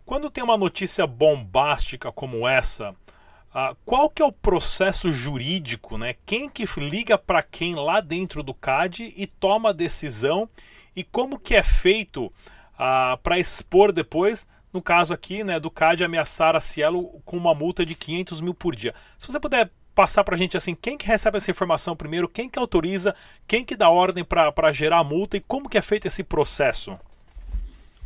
Quando 0.04 0.30
tem 0.30 0.42
uma 0.42 0.56
notícia 0.56 1.06
bombástica 1.06 2.12
como 2.12 2.46
essa, 2.46 2.90
uh, 2.90 3.76
qual 3.84 4.10
que 4.10 4.22
é 4.22 4.24
o 4.24 4.32
processo 4.32 5.10
jurídico, 5.10 5.96
né? 5.96 6.14
Quem 6.24 6.48
que 6.48 6.64
liga 6.78 7.16
para 7.16 7.42
quem 7.42 7.74
lá 7.74 8.00
dentro 8.00 8.42
do 8.42 8.54
CAD 8.54 9.14
e 9.16 9.26
toma 9.26 9.70
a 9.70 9.72
decisão 9.72 10.48
e 10.96 11.04
como 11.04 11.38
que 11.38 11.54
é 11.54 11.62
feito 11.62 12.32
ah, 12.78 13.18
para 13.22 13.38
expor 13.38 13.92
depois, 13.92 14.48
no 14.72 14.80
caso 14.80 15.12
aqui, 15.12 15.44
né, 15.44 15.60
do 15.60 15.70
CAD 15.70 16.02
ameaçar 16.02 16.56
a 16.56 16.60
Cielo 16.60 17.20
com 17.24 17.36
uma 17.36 17.54
multa 17.54 17.84
de 17.84 17.94
500 17.94 18.40
mil 18.40 18.54
por 18.54 18.74
dia. 18.74 18.94
Se 19.18 19.30
você 19.30 19.38
puder 19.38 19.70
passar 19.94 20.24
para 20.24 20.34
a 20.34 20.38
gente 20.38 20.56
assim, 20.56 20.74
quem 20.74 20.98
que 20.98 21.06
recebe 21.06 21.38
essa 21.38 21.50
informação 21.50 21.96
primeiro, 21.96 22.28
quem 22.28 22.48
que 22.48 22.58
autoriza, 22.58 23.14
quem 23.46 23.64
que 23.64 23.76
dá 23.76 23.88
ordem 23.88 24.24
para 24.24 24.72
gerar 24.72 24.98
a 24.98 25.04
multa 25.04 25.36
e 25.36 25.40
como 25.40 25.68
que 25.68 25.78
é 25.78 25.82
feito 25.82 26.06
esse 26.06 26.22
processo? 26.22 26.98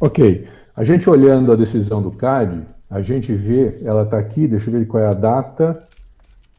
Ok, 0.01 0.49
a 0.75 0.85
gente 0.85 1.11
olhando 1.11 1.53
a 1.53 1.57
decisão 1.57 2.01
do 2.01 2.13
CAD, 2.13 2.65
a 2.89 3.03
gente 3.03 3.33
vê, 3.35 3.81
ela 3.85 4.03
está 4.03 4.19
aqui, 4.19 4.47
deixa 4.47 4.69
eu 4.69 4.79
ver 4.79 4.87
qual 4.87 5.03
é 5.03 5.07
a 5.07 5.13
data, 5.13 5.87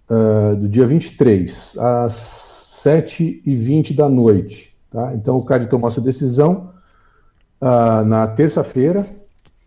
uh, 0.10 0.56
do 0.56 0.68
dia 0.68 0.86
23, 0.86 1.78
às 1.78 2.14
7h20 2.84 3.96
da 3.96 4.10
noite. 4.10 4.71
Tá? 4.92 5.14
Então, 5.16 5.38
o 5.38 5.46
CAD 5.46 5.68
tomou 5.68 5.90
essa 5.90 6.02
decisão 6.02 6.74
uh, 7.62 8.06
na 8.06 8.28
terça-feira, 8.28 9.06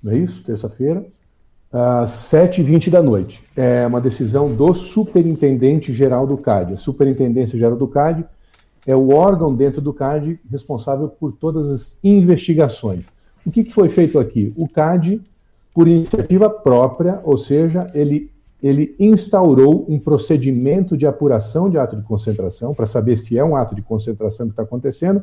não 0.03 0.13
é 0.13 0.19
isso? 0.19 0.45
Terça-feira, 0.45 1.05
às 1.73 2.11
7h20 2.11 2.91
da 2.91 3.03
noite. 3.03 3.43
É 3.57 3.87
uma 3.87 4.01
decisão 4.01 4.55
do 4.55 4.75
Superintendente 4.75 5.93
Geral 5.95 6.27
do 6.27 6.37
CAD. 6.37 6.75
A 6.75 6.77
Superintendência 6.77 7.59
Geral 7.59 7.77
do 7.77 7.89
CAD 7.89 8.25
é 8.87 8.95
o 8.95 9.15
órgão 9.15 9.55
dentro 9.55 9.81
do 9.81 9.95
CAD 9.95 10.39
responsável 10.51 11.09
por 11.09 11.33
todas 11.33 11.69
as 11.69 11.99
investigações. 12.05 13.07
O 13.45 13.51
que, 13.51 13.65
que 13.65 13.73
foi 13.73 13.89
feito 13.89 14.19
aqui? 14.19 14.53
O 14.57 14.69
CAD, 14.69 15.21
por 15.73 15.89
iniciativa 15.89 16.49
própria, 16.51 17.21
ou 17.25 17.39
seja, 17.39 17.91
ele 17.95 18.31
ele 18.65 18.97
instaurou 18.99 19.85
um 19.91 19.99
procedimento 19.99 20.97
de 20.97 21.07
apuração 21.07 21.69
de 21.69 21.77
ato 21.77 21.95
de 21.95 22.03
concentração, 22.03 22.73
para 22.73 22.87
saber 22.87 23.19
se 23.19 23.37
é 23.37 23.45
um 23.45 23.55
ato 23.55 23.75
de 23.75 23.83
concentração 23.83 24.47
que 24.47 24.53
está 24.53 24.63
acontecendo, 24.63 25.23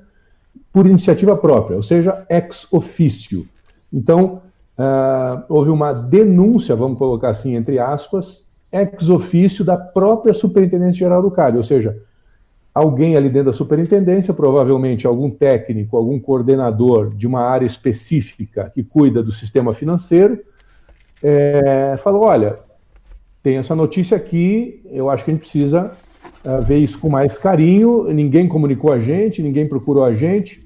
por 0.72 0.86
iniciativa 0.86 1.36
própria, 1.36 1.76
ou 1.76 1.82
seja, 1.82 2.24
ex 2.30 2.72
officio. 2.72 3.48
Então, 3.92 4.44
uh, 4.78 5.42
houve 5.50 5.72
uma 5.72 5.92
denúncia, 5.92 6.76
vamos 6.76 7.00
colocar 7.00 7.30
assim, 7.30 7.56
entre 7.56 7.80
aspas, 7.80 8.46
ex 8.72 9.10
officio 9.10 9.66
da 9.66 9.76
própria 9.76 10.36
Superintendência 10.36 11.00
Geral 11.00 11.24
do 11.24 11.32
CAD, 11.32 11.58
ou 11.58 11.64
seja, 11.64 12.00
alguém 12.72 13.18
ali 13.18 13.28
dentro 13.28 13.48
da 13.48 13.58
superintendência, 13.58 14.36
provavelmente 14.36 15.08
algum 15.08 15.32
técnico, 15.32 15.98
algum 15.98 16.20
coordenador 16.20 17.10
de 17.16 17.26
uma 17.26 17.42
área 17.42 17.66
específica 17.66 18.72
que 18.72 18.84
cuida 18.84 19.24
do 19.24 19.32
sistema 19.32 19.74
financeiro, 19.74 20.40
é, 21.24 21.96
falou: 21.98 22.26
olha, 22.26 22.60
tem 23.44 23.58
essa 23.58 23.76
notícia 23.76 24.16
aqui, 24.16 24.82
eu 24.92 25.10
acho 25.10 25.26
que 25.26 25.32
a 25.32 25.34
gente 25.34 25.42
precisa 25.42 25.92
uh, 26.46 26.62
ver 26.62 26.78
isso 26.78 27.00
com 27.00 27.10
mais 27.10 27.38
carinho. 27.38 28.12
Ninguém 28.14 28.48
comunicou 28.48 28.92
a 28.92 29.00
gente, 29.00 29.42
ninguém 29.42 29.68
procurou 29.68 30.04
a 30.04 30.14
gente. 30.14 30.66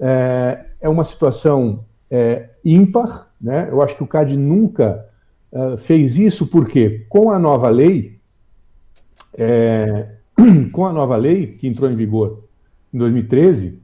É, 0.00 0.64
é 0.80 0.88
uma 0.88 1.04
situação 1.04 1.84
é, 2.10 2.50
ímpar, 2.64 3.30
né? 3.40 3.68
Eu 3.70 3.82
acho 3.82 3.96
que 3.96 4.02
o 4.02 4.06
CAD 4.06 4.36
nunca 4.36 5.06
uh, 5.52 5.76
fez 5.76 6.16
isso, 6.16 6.46
porque 6.46 7.06
com 7.08 7.30
a 7.30 7.38
nova 7.38 7.68
lei, 7.68 8.18
é, 9.36 10.08
com 10.72 10.86
a 10.86 10.92
nova 10.92 11.16
lei 11.16 11.46
que 11.46 11.68
entrou 11.68 11.90
em 11.90 11.96
vigor 11.96 12.44
em 12.92 12.98
2013, 12.98 13.80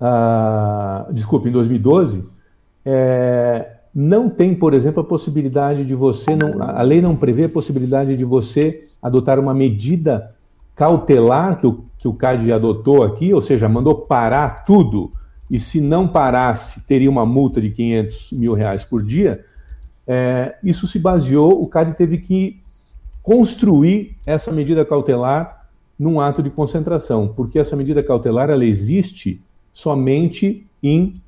uh, 0.00 1.12
desculpa, 1.12 1.48
em 1.48 1.52
2012, 1.52 2.24
é, 2.84 3.77
não 4.00 4.30
tem, 4.30 4.54
por 4.54 4.74
exemplo, 4.74 5.00
a 5.00 5.04
possibilidade 5.04 5.84
de 5.84 5.92
você 5.92 6.36
não, 6.36 6.62
a 6.62 6.82
lei 6.82 7.00
não 7.00 7.16
prevê 7.16 7.46
a 7.46 7.48
possibilidade 7.48 8.16
de 8.16 8.24
você 8.24 8.84
adotar 9.02 9.40
uma 9.40 9.52
medida 9.52 10.36
cautelar 10.76 11.58
que 11.58 11.66
o, 11.66 11.84
que 11.98 12.06
o 12.06 12.14
CAD 12.14 12.52
adotou 12.52 13.02
aqui, 13.02 13.34
ou 13.34 13.40
seja, 13.40 13.68
mandou 13.68 13.96
parar 13.96 14.64
tudo, 14.64 15.10
e 15.50 15.58
se 15.58 15.80
não 15.80 16.06
parasse, 16.06 16.80
teria 16.82 17.10
uma 17.10 17.26
multa 17.26 17.60
de 17.60 17.70
500 17.70 18.32
mil 18.34 18.54
reais 18.54 18.84
por 18.84 19.02
dia. 19.02 19.44
É, 20.06 20.54
isso 20.62 20.86
se 20.86 21.00
baseou, 21.00 21.60
o 21.60 21.66
CAD 21.66 21.94
teve 21.94 22.18
que 22.18 22.60
construir 23.20 24.16
essa 24.24 24.52
medida 24.52 24.84
cautelar 24.84 25.66
num 25.98 26.20
ato 26.20 26.40
de 26.40 26.50
concentração, 26.50 27.32
porque 27.34 27.58
essa 27.58 27.74
medida 27.74 28.00
cautelar 28.00 28.48
ela 28.48 28.64
existe 28.64 29.42
somente 29.72 30.64
em 30.80 31.20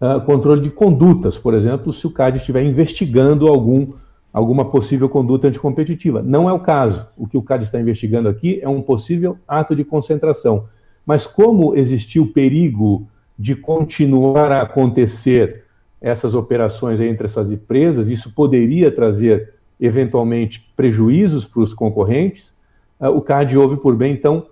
uh, 0.00 0.20
controle 0.22 0.60
de 0.60 0.70
condutas, 0.70 1.36
por 1.36 1.54
exemplo, 1.54 1.92
se 1.92 2.06
o 2.06 2.10
CAD 2.10 2.38
estiver 2.38 2.62
investigando 2.62 3.48
algum, 3.48 3.92
alguma 4.32 4.64
possível 4.64 5.08
conduta 5.08 5.48
anticompetitiva. 5.48 6.22
Não 6.22 6.48
é 6.48 6.52
o 6.52 6.60
caso. 6.60 7.06
O 7.16 7.26
que 7.26 7.36
o 7.36 7.42
CAD 7.42 7.64
está 7.64 7.80
investigando 7.80 8.28
aqui 8.28 8.60
é 8.62 8.68
um 8.68 8.82
possível 8.82 9.36
ato 9.46 9.74
de 9.74 9.84
concentração. 9.84 10.64
Mas 11.04 11.26
como 11.26 11.76
existiu 11.76 12.26
perigo 12.32 13.08
de 13.38 13.54
continuar 13.54 14.50
a 14.52 14.62
acontecer 14.62 15.64
essas 16.00 16.34
operações 16.34 17.00
entre 17.00 17.26
essas 17.26 17.50
empresas, 17.50 18.08
isso 18.08 18.32
poderia 18.34 18.90
trazer 18.90 19.54
eventualmente 19.80 20.72
prejuízos 20.76 21.44
para 21.44 21.62
os 21.62 21.72
concorrentes, 21.72 22.52
uh, 23.00 23.08
o 23.08 23.20
CAD 23.20 23.56
houve 23.56 23.76
por 23.76 23.96
bem, 23.96 24.12
então, 24.12 24.46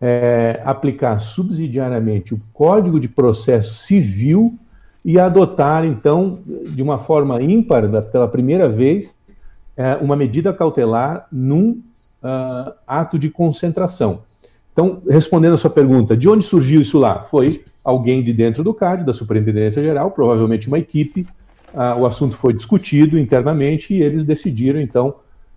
é, 0.00 0.60
aplicar 0.64 1.18
subsidiariamente 1.18 2.34
o 2.34 2.40
Código 2.52 3.00
de 3.00 3.08
Processo 3.08 3.74
Civil 3.74 4.52
e 5.04 5.18
adotar, 5.18 5.84
então, 5.84 6.38
de 6.68 6.82
uma 6.82 6.98
forma 6.98 7.42
ímpar, 7.42 7.88
pela 8.10 8.26
primeira 8.26 8.68
vez, 8.68 9.14
é, 9.76 9.96
uma 9.96 10.16
medida 10.16 10.52
cautelar 10.52 11.26
num 11.30 11.82
uh, 12.22 12.72
ato 12.86 13.18
de 13.18 13.28
concentração. 13.28 14.22
Então, 14.72 15.02
respondendo 15.08 15.54
a 15.54 15.58
sua 15.58 15.70
pergunta, 15.70 16.16
de 16.16 16.28
onde 16.28 16.44
surgiu 16.44 16.80
isso 16.80 16.98
lá? 16.98 17.22
Foi 17.22 17.62
alguém 17.84 18.22
de 18.22 18.32
dentro 18.32 18.64
do 18.64 18.72
CAD, 18.72 19.04
da 19.04 19.12
Superintendência 19.12 19.82
Geral, 19.82 20.10
provavelmente 20.10 20.68
uma 20.68 20.78
equipe. 20.78 21.26
Uh, 21.74 22.00
o 22.00 22.06
assunto 22.06 22.36
foi 22.36 22.54
discutido 22.54 23.18
internamente 23.18 23.92
e 23.92 24.02
eles 24.02 24.24
decidiram, 24.24 24.80
então, 24.80 25.16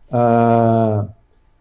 uh, 0.10 1.08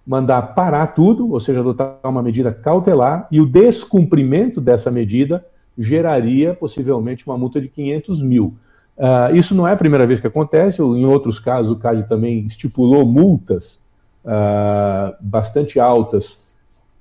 mandar 0.05 0.42
parar 0.55 0.88
tudo, 0.88 1.31
ou 1.33 1.40
seja, 1.40 1.61
adotar 1.61 1.99
uma 2.05 2.22
medida 2.22 2.53
cautelar, 2.53 3.29
e 3.31 3.40
o 3.40 3.46
descumprimento 3.46 4.61
dessa 4.61 4.90
medida 4.90 5.44
geraria 5.79 6.55
possivelmente 6.55 7.27
uma 7.27 7.37
multa 7.37 7.61
de 7.61 7.69
500 7.69 8.23
mil. 8.23 8.57
Uh, 8.97 9.37
isso 9.37 9.55
não 9.55 9.69
é 9.69 9.73
a 9.73 9.77
primeira 9.77 10.07
vez 10.07 10.21
que 10.21 10.27
acontece, 10.27 10.81
em 10.81 11.05
outros 11.05 11.39
casos 11.39 11.71
o 11.71 11.77
CAD 11.77 12.09
também 12.09 12.47
estipulou 12.47 13.05
multas 13.05 13.79
uh, 14.25 15.15
bastante 15.21 15.79
altas 15.79 16.39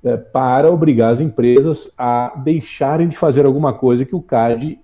uh, 0.04 0.18
para 0.34 0.70
obrigar 0.70 1.14
as 1.14 1.22
empresas 1.22 1.90
a 1.98 2.34
deixarem 2.44 3.08
de 3.08 3.18
fazer 3.18 3.46
alguma 3.46 3.74
coisa 3.74 4.04
que 4.04 4.16
o 4.16 4.22
CAD 4.22 4.78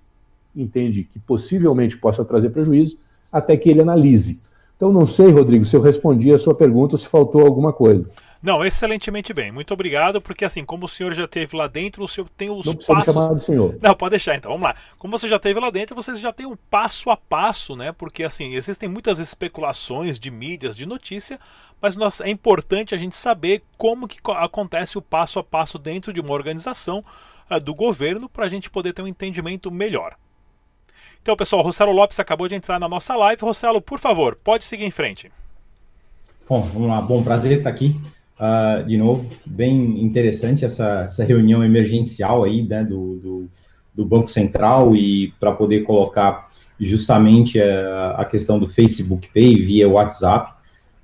entende 0.56 1.04
que 1.04 1.18
possivelmente 1.18 1.98
possa 1.98 2.24
trazer 2.24 2.50
prejuízo, 2.50 2.98
até 3.32 3.56
que 3.56 3.70
ele 3.70 3.80
analise. 3.80 4.40
Então, 4.76 4.92
não 4.92 5.06
sei, 5.06 5.30
Rodrigo, 5.30 5.64
se 5.64 5.76
eu 5.76 5.80
respondi 5.80 6.32
a 6.32 6.38
sua 6.38 6.54
pergunta 6.54 6.94
ou 6.94 6.98
se 6.98 7.06
faltou 7.06 7.42
alguma 7.42 7.72
coisa. 7.72 8.04
Não, 8.42 8.64
excelentemente 8.64 9.32
bem. 9.32 9.52
Muito 9.52 9.72
obrigado, 9.72 10.20
porque 10.20 10.44
assim, 10.44 10.64
como 10.64 10.86
o 10.86 10.88
senhor 10.88 11.14
já 11.14 11.28
teve 11.28 11.56
lá 11.56 11.68
dentro, 11.68 12.02
o 12.02 12.08
senhor 12.08 12.28
tem 12.30 12.50
os 12.50 12.66
Não 12.66 12.74
precisa 12.74 12.98
passos. 12.98 13.14
chamar 13.14 13.34
de 13.36 13.44
senhor. 13.44 13.78
Não, 13.80 13.94
pode 13.94 14.10
deixar 14.10 14.34
então, 14.34 14.50
vamos 14.50 14.64
lá. 14.66 14.74
Como 14.98 15.16
você 15.16 15.28
já 15.28 15.38
teve 15.38 15.60
lá 15.60 15.70
dentro, 15.70 15.94
você 15.94 16.12
já 16.16 16.32
tem 16.32 16.44
o 16.44 16.56
passo 16.56 17.08
a 17.10 17.16
passo, 17.16 17.76
né? 17.76 17.92
Porque 17.92 18.24
assim, 18.24 18.54
existem 18.54 18.88
muitas 18.88 19.20
especulações 19.20 20.18
de 20.18 20.28
mídias, 20.28 20.76
de 20.76 20.86
notícia, 20.86 21.38
mas 21.80 21.94
nós, 21.94 22.20
é 22.20 22.30
importante 22.30 22.96
a 22.96 22.98
gente 22.98 23.16
saber 23.16 23.62
como 23.78 24.08
que 24.08 24.20
co- 24.20 24.32
acontece 24.32 24.98
o 24.98 25.02
passo 25.02 25.38
a 25.38 25.44
passo 25.44 25.78
dentro 25.78 26.12
de 26.12 26.20
uma 26.20 26.32
organização 26.32 27.04
ah, 27.48 27.60
do 27.60 27.72
governo 27.72 28.28
para 28.28 28.46
a 28.46 28.48
gente 28.48 28.68
poder 28.68 28.92
ter 28.92 29.02
um 29.02 29.06
entendimento 29.06 29.70
melhor. 29.70 30.16
Então, 31.22 31.36
pessoal, 31.36 31.62
Rossello 31.62 31.92
Lopes 31.92 32.18
acabou 32.18 32.48
de 32.48 32.56
entrar 32.56 32.80
na 32.80 32.88
nossa 32.88 33.14
live. 33.14 33.40
Rossello, 33.42 33.80
por 33.80 34.00
favor, 34.00 34.34
pode 34.34 34.64
seguir 34.64 34.84
em 34.84 34.90
frente. 34.90 35.30
Bom, 36.48 36.62
vamos 36.62 36.88
lá. 36.88 37.00
Bom, 37.00 37.22
prazer 37.22 37.58
estar 37.58 37.70
aqui 37.70 38.00
ah, 38.38 38.82
de 38.86 38.96
novo. 38.96 39.26
Bem 39.46 40.02
interessante 40.02 40.64
essa, 40.64 41.04
essa 41.08 41.24
reunião 41.24 41.64
emergencial 41.64 42.44
aí, 42.44 42.62
né, 42.62 42.84
do, 42.84 43.16
do, 43.16 43.50
do 43.94 44.04
Banco 44.04 44.28
Central 44.28 44.94
e 44.96 45.32
para 45.38 45.52
poder 45.52 45.80
colocar 45.82 46.48
justamente 46.80 47.60
a, 47.60 48.10
a 48.18 48.24
questão 48.24 48.58
do 48.58 48.66
Facebook 48.66 49.28
Pay 49.32 49.56
via 49.64 49.88
WhatsApp. 49.88 50.52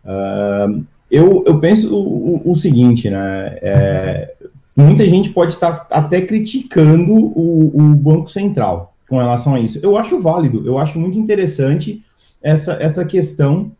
Ah, 0.05 0.67
eu, 1.11 1.43
eu 1.47 1.59
penso 1.59 1.95
o, 1.97 2.51
o- 2.51 2.55
seguinte, 2.55 3.09
né? 3.09 3.59
é, 3.63 4.35
muita 4.77 5.07
gente 5.07 5.31
pode 5.31 5.55
estar 5.55 5.87
até 5.91 6.21
criticando 6.21 7.15
o, 7.15 7.73
o 7.75 7.95
Banco 7.95 8.31
Central 8.31 8.95
com 9.09 9.17
relação 9.17 9.55
a 9.55 9.61
isso. 9.61 9.81
Eu 9.83 9.97
acho 9.97 10.19
válido, 10.19 10.67
eu 10.67 10.77
acho 10.79 10.99
muito 10.99 11.19
interessante 11.19 12.05
essa, 12.43 12.75
essa 12.75 13.05
questão 13.07 13.73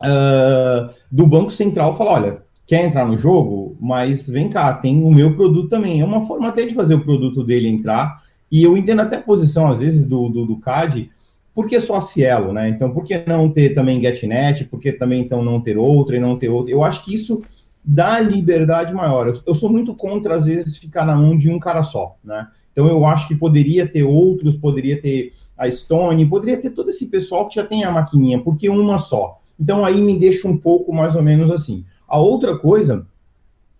ah, 0.00 0.90
do 1.10 1.26
Banco 1.26 1.50
Central 1.50 1.94
falar, 1.94 2.12
olha, 2.14 2.43
quer 2.66 2.84
entrar 2.84 3.06
no 3.06 3.16
jogo, 3.16 3.76
mas 3.80 4.28
vem 4.28 4.48
cá, 4.48 4.72
tem 4.72 5.02
o 5.02 5.12
meu 5.12 5.36
produto 5.36 5.68
também. 5.68 6.00
É 6.00 6.04
uma 6.04 6.22
forma 6.22 6.48
até 6.48 6.64
de 6.64 6.74
fazer 6.74 6.94
o 6.94 7.04
produto 7.04 7.44
dele 7.44 7.68
entrar, 7.68 8.22
e 8.50 8.62
eu 8.62 8.76
entendo 8.76 9.00
até 9.00 9.16
a 9.16 9.22
posição, 9.22 9.68
às 9.68 9.80
vezes, 9.80 10.06
do, 10.06 10.28
do, 10.28 10.46
do 10.46 10.58
CAD, 10.58 11.10
por 11.54 11.66
que 11.66 11.78
só 11.78 11.96
a 11.96 12.00
Cielo, 12.00 12.52
né? 12.52 12.68
Então, 12.68 12.92
por 12.92 13.04
que 13.04 13.22
não 13.26 13.48
ter 13.48 13.74
também 13.74 14.00
GetNet? 14.00 14.64
Por 14.64 14.80
que 14.80 14.92
também, 14.92 15.22
então, 15.22 15.42
não 15.42 15.60
ter 15.60 15.78
outra 15.78 16.16
e 16.16 16.20
não 16.20 16.36
ter 16.36 16.48
outra? 16.48 16.72
Eu 16.72 16.82
acho 16.82 17.04
que 17.04 17.14
isso 17.14 17.42
dá 17.84 18.18
liberdade 18.18 18.92
maior. 18.92 19.28
Eu, 19.28 19.40
eu 19.46 19.54
sou 19.54 19.70
muito 19.70 19.94
contra, 19.94 20.34
às 20.34 20.46
vezes, 20.46 20.76
ficar 20.76 21.04
na 21.04 21.14
mão 21.14 21.36
de 21.36 21.50
um 21.50 21.58
cara 21.58 21.82
só, 21.82 22.16
né? 22.24 22.48
Então, 22.72 22.88
eu 22.88 23.06
acho 23.06 23.28
que 23.28 23.36
poderia 23.36 23.86
ter 23.86 24.02
outros, 24.02 24.56
poderia 24.56 25.00
ter 25.00 25.30
a 25.56 25.70
Stone, 25.70 26.26
poderia 26.26 26.56
ter 26.56 26.70
todo 26.70 26.90
esse 26.90 27.06
pessoal 27.06 27.48
que 27.48 27.54
já 27.54 27.64
tem 27.64 27.84
a 27.84 27.90
maquininha, 27.90 28.40
porque 28.40 28.68
uma 28.68 28.98
só. 28.98 29.40
Então, 29.58 29.84
aí 29.84 30.00
me 30.00 30.18
deixa 30.18 30.48
um 30.48 30.56
pouco 30.56 30.92
mais 30.92 31.14
ou 31.14 31.22
menos 31.22 31.52
assim. 31.52 31.84
A 32.14 32.18
outra 32.18 32.56
coisa 32.56 33.08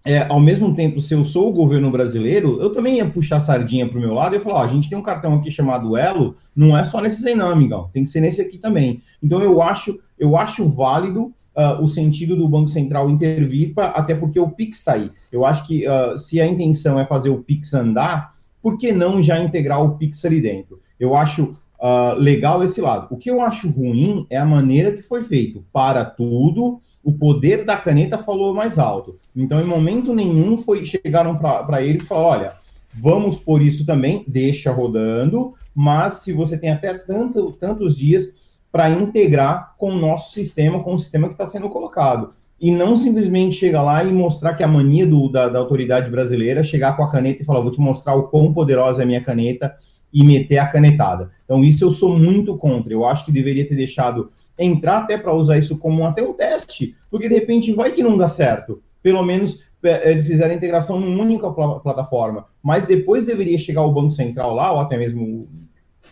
é, 0.04 0.26
ao 0.28 0.40
mesmo 0.40 0.74
tempo, 0.74 1.00
se 1.00 1.14
eu 1.14 1.24
sou 1.24 1.48
o 1.48 1.52
governo 1.52 1.88
brasileiro, 1.88 2.60
eu 2.60 2.70
também 2.70 2.96
ia 2.96 3.08
puxar 3.08 3.36
a 3.36 3.40
sardinha 3.40 3.88
para 3.88 3.96
o 3.96 4.00
meu 4.00 4.12
lado 4.12 4.34
e 4.34 4.40
falar: 4.40 4.56
ó, 4.56 4.64
a 4.64 4.66
gente 4.66 4.88
tem 4.88 4.98
um 4.98 5.02
cartão 5.02 5.36
aqui 5.36 5.52
chamado 5.52 5.96
Elo, 5.96 6.34
não 6.54 6.76
é 6.76 6.84
só 6.84 7.00
nesse 7.00 7.26
aí, 7.28 7.36
não, 7.36 7.48
amigão, 7.48 7.88
tem 7.92 8.02
que 8.02 8.10
ser 8.10 8.20
nesse 8.20 8.40
aqui 8.40 8.58
também. 8.58 9.00
Então, 9.22 9.40
eu 9.40 9.62
acho, 9.62 10.00
eu 10.18 10.36
acho 10.36 10.68
válido 10.68 11.32
uh, 11.56 11.80
o 11.80 11.86
sentido 11.86 12.34
do 12.34 12.48
Banco 12.48 12.70
Central 12.70 13.08
intervir, 13.08 13.72
pra, 13.72 13.86
até 13.86 14.16
porque 14.16 14.40
o 14.40 14.50
Pix 14.50 14.78
está 14.78 14.94
aí. 14.94 15.12
Eu 15.30 15.46
acho 15.46 15.64
que 15.64 15.86
uh, 15.86 16.18
se 16.18 16.40
a 16.40 16.46
intenção 16.46 16.98
é 16.98 17.06
fazer 17.06 17.30
o 17.30 17.40
Pix 17.40 17.72
andar, 17.72 18.32
por 18.60 18.76
que 18.76 18.90
não 18.90 19.22
já 19.22 19.38
integrar 19.38 19.80
o 19.80 19.96
Pix 19.96 20.24
ali 20.24 20.40
dentro? 20.40 20.80
Eu 20.98 21.14
acho 21.14 21.56
Uh, 21.84 22.18
legal 22.18 22.64
esse 22.64 22.80
lado. 22.80 23.08
O 23.10 23.18
que 23.18 23.30
eu 23.30 23.42
acho 23.42 23.68
ruim 23.68 24.26
é 24.30 24.38
a 24.38 24.44
maneira 24.46 24.90
que 24.90 25.02
foi 25.02 25.22
feito. 25.22 25.62
Para 25.70 26.02
tudo, 26.02 26.80
o 27.02 27.12
poder 27.12 27.62
da 27.62 27.76
caneta 27.76 28.16
falou 28.16 28.54
mais 28.54 28.78
alto. 28.78 29.18
Então, 29.36 29.60
em 29.60 29.66
momento 29.66 30.14
nenhum, 30.14 30.56
foi 30.56 30.82
chegaram 30.86 31.36
para 31.36 31.82
ele 31.82 31.98
e 31.98 32.00
falaram: 32.00 32.40
olha, 32.40 32.52
vamos 32.90 33.38
por 33.38 33.60
isso 33.60 33.84
também, 33.84 34.24
deixa 34.26 34.72
rodando, 34.72 35.52
mas 35.74 36.14
se 36.14 36.32
você 36.32 36.56
tem 36.56 36.70
até 36.70 36.94
tanto, 36.94 37.52
tantos 37.52 37.94
dias 37.94 38.30
para 38.72 38.88
integrar 38.88 39.74
com 39.76 39.90
o 39.90 39.98
nosso 39.98 40.32
sistema, 40.32 40.82
com 40.82 40.94
o 40.94 40.98
sistema 40.98 41.28
que 41.28 41.34
está 41.34 41.44
sendo 41.44 41.68
colocado. 41.68 42.32
E 42.58 42.70
não 42.70 42.96
simplesmente 42.96 43.56
chegar 43.56 43.82
lá 43.82 44.02
e 44.02 44.10
mostrar 44.10 44.54
que 44.54 44.62
a 44.62 44.68
mania 44.68 45.06
do, 45.06 45.28
da, 45.28 45.50
da 45.50 45.58
autoridade 45.58 46.08
brasileira 46.08 46.64
chegar 46.64 46.96
com 46.96 47.02
a 47.02 47.10
caneta 47.10 47.42
e 47.42 47.44
falar: 47.44 47.60
vou 47.60 47.70
te 47.70 47.80
mostrar 47.80 48.14
o 48.14 48.28
quão 48.28 48.54
poderosa 48.54 49.02
é 49.02 49.04
a 49.04 49.06
minha 49.06 49.22
caneta 49.22 49.76
e 50.14 50.22
meter 50.22 50.58
a 50.58 50.66
canetada. 50.66 51.32
Então, 51.44 51.64
isso 51.64 51.84
eu 51.84 51.90
sou 51.90 52.16
muito 52.16 52.56
contra. 52.56 52.92
Eu 52.92 53.04
acho 53.04 53.24
que 53.24 53.32
deveria 53.32 53.68
ter 53.68 53.74
deixado 53.74 54.30
entrar 54.56 54.98
até 54.98 55.18
para 55.18 55.34
usar 55.34 55.58
isso 55.58 55.76
como 55.76 56.06
até 56.06 56.22
um 56.22 56.32
teste, 56.32 56.94
porque 57.10 57.28
de 57.28 57.34
repente 57.34 57.72
vai 57.72 57.90
que 57.90 58.02
não 58.02 58.16
dá 58.16 58.28
certo. 58.28 58.80
Pelo 59.02 59.24
menos 59.24 59.64
é, 59.82 60.22
fizeram 60.22 60.52
a 60.52 60.56
integração 60.56 61.00
numa 61.00 61.22
única 61.22 61.50
pl 61.50 61.80
plataforma. 61.80 62.46
Mas 62.62 62.86
depois 62.86 63.26
deveria 63.26 63.58
chegar 63.58 63.82
o 63.82 63.92
Banco 63.92 64.12
Central 64.12 64.54
lá, 64.54 64.72
ou 64.72 64.78
até 64.78 64.96
mesmo 64.96 65.48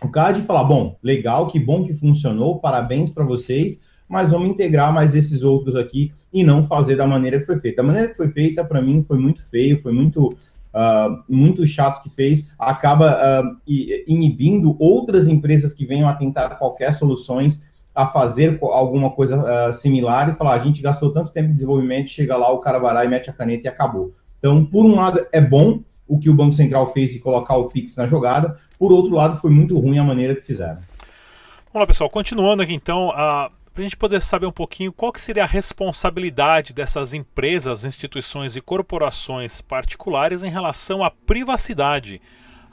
o 0.03 0.09
CAD, 0.09 0.41
e 0.41 0.43
falar: 0.43 0.65
bom, 0.65 0.99
legal, 1.03 1.47
que 1.47 1.61
bom 1.61 1.85
que 1.85 1.95
funcionou, 1.95 2.59
parabéns 2.59 3.09
para 3.09 3.25
vocês, 3.25 3.79
mas 4.09 4.31
vamos 4.31 4.51
integrar 4.51 4.93
mais 4.93 5.15
esses 5.15 5.43
outros 5.43 5.77
aqui 5.77 6.13
e 6.33 6.45
não 6.45 6.63
fazer 6.63 6.97
da 6.97 7.07
maneira 7.07 7.39
que 7.41 7.47
foi 7.47 7.59
feita. 7.59 7.81
A 7.81 7.85
maneira 7.85 8.09
que 8.09 8.17
foi 8.17 8.29
feita, 8.29 8.65
para 8.65 8.83
mim, 8.83 9.03
foi 9.05 9.17
muito 9.17 9.43
feio, 9.49 9.81
foi 9.81 9.93
muito 9.93 10.37
Uh, 10.75 11.23
muito 11.29 11.67
chato 11.67 12.03
que 12.03 12.09
fez, 12.09 12.49
acaba 12.59 13.15
uh, 13.15 13.61
inibindo 14.07 14.75
outras 14.79 15.29
empresas 15.29 15.75
que 15.75 15.85
venham 15.85 16.09
a 16.09 16.15
tentar 16.15 16.51
qualquer 16.57 16.93
soluções 16.93 17.63
a 17.95 18.07
fazer 18.07 18.59
alguma 18.63 19.11
coisa 19.11 19.37
uh, 19.39 19.73
similar 19.73 20.31
e 20.31 20.35
falar, 20.35 20.55
a 20.55 20.59
gente 20.59 20.81
gastou 20.81 21.13
tanto 21.13 21.31
tempo 21.31 21.49
de 21.49 21.55
desenvolvimento, 21.55 22.11
chega 22.11 22.37
lá, 22.37 22.51
o 22.51 22.59
cara 22.59 22.79
vai 22.79 22.95
lá 22.95 23.05
e 23.05 23.09
mete 23.09 23.29
a 23.29 23.35
caneta 23.35 23.67
e 23.67 23.69
acabou. 23.69 24.15
Então, 24.39 24.65
por 24.65 24.85
um 24.85 24.97
lado, 24.97 25.27
é 25.31 25.41
bom 25.41 25.81
o 26.09 26.19
que 26.19 26.31
o 26.31 26.35
Banco 26.35 26.55
Central 26.55 26.91
fez 26.93 27.13
de 27.13 27.19
colocar 27.19 27.57
o 27.57 27.69
Pix 27.69 27.97
na 27.97 28.07
jogada, 28.07 28.59
por 28.79 28.93
outro 28.93 29.15
lado, 29.15 29.37
foi 29.37 29.51
muito 29.51 29.79
ruim 29.79 29.99
a 29.99 30.03
maneira 30.03 30.35
que 30.35 30.43
fizeram. 30.43 30.79
Vamos 31.73 31.83
lá, 31.83 31.87
pessoal, 31.87 32.11
continuando 32.11 32.63
aqui 32.63 32.75
então, 32.75 33.11
a 33.11 33.51
para 33.73 33.81
a 33.83 33.85
gente 33.85 33.97
poder 33.97 34.21
saber 34.21 34.47
um 34.47 34.53
pouquinho 34.53 34.93
qual 34.93 35.13
que 35.13 35.21
seria 35.21 35.45
a 35.45 35.47
responsabilidade 35.47 36.75
dessas 36.75 37.15
empresas, 37.15 37.85
instituições 37.85 38.55
e 38.55 38.61
corporações 38.61 39.63
particulares 39.63 40.43
em 40.43 40.51
relação 40.51 41.03
à 41.03 41.11
privacidade. 41.11 42.21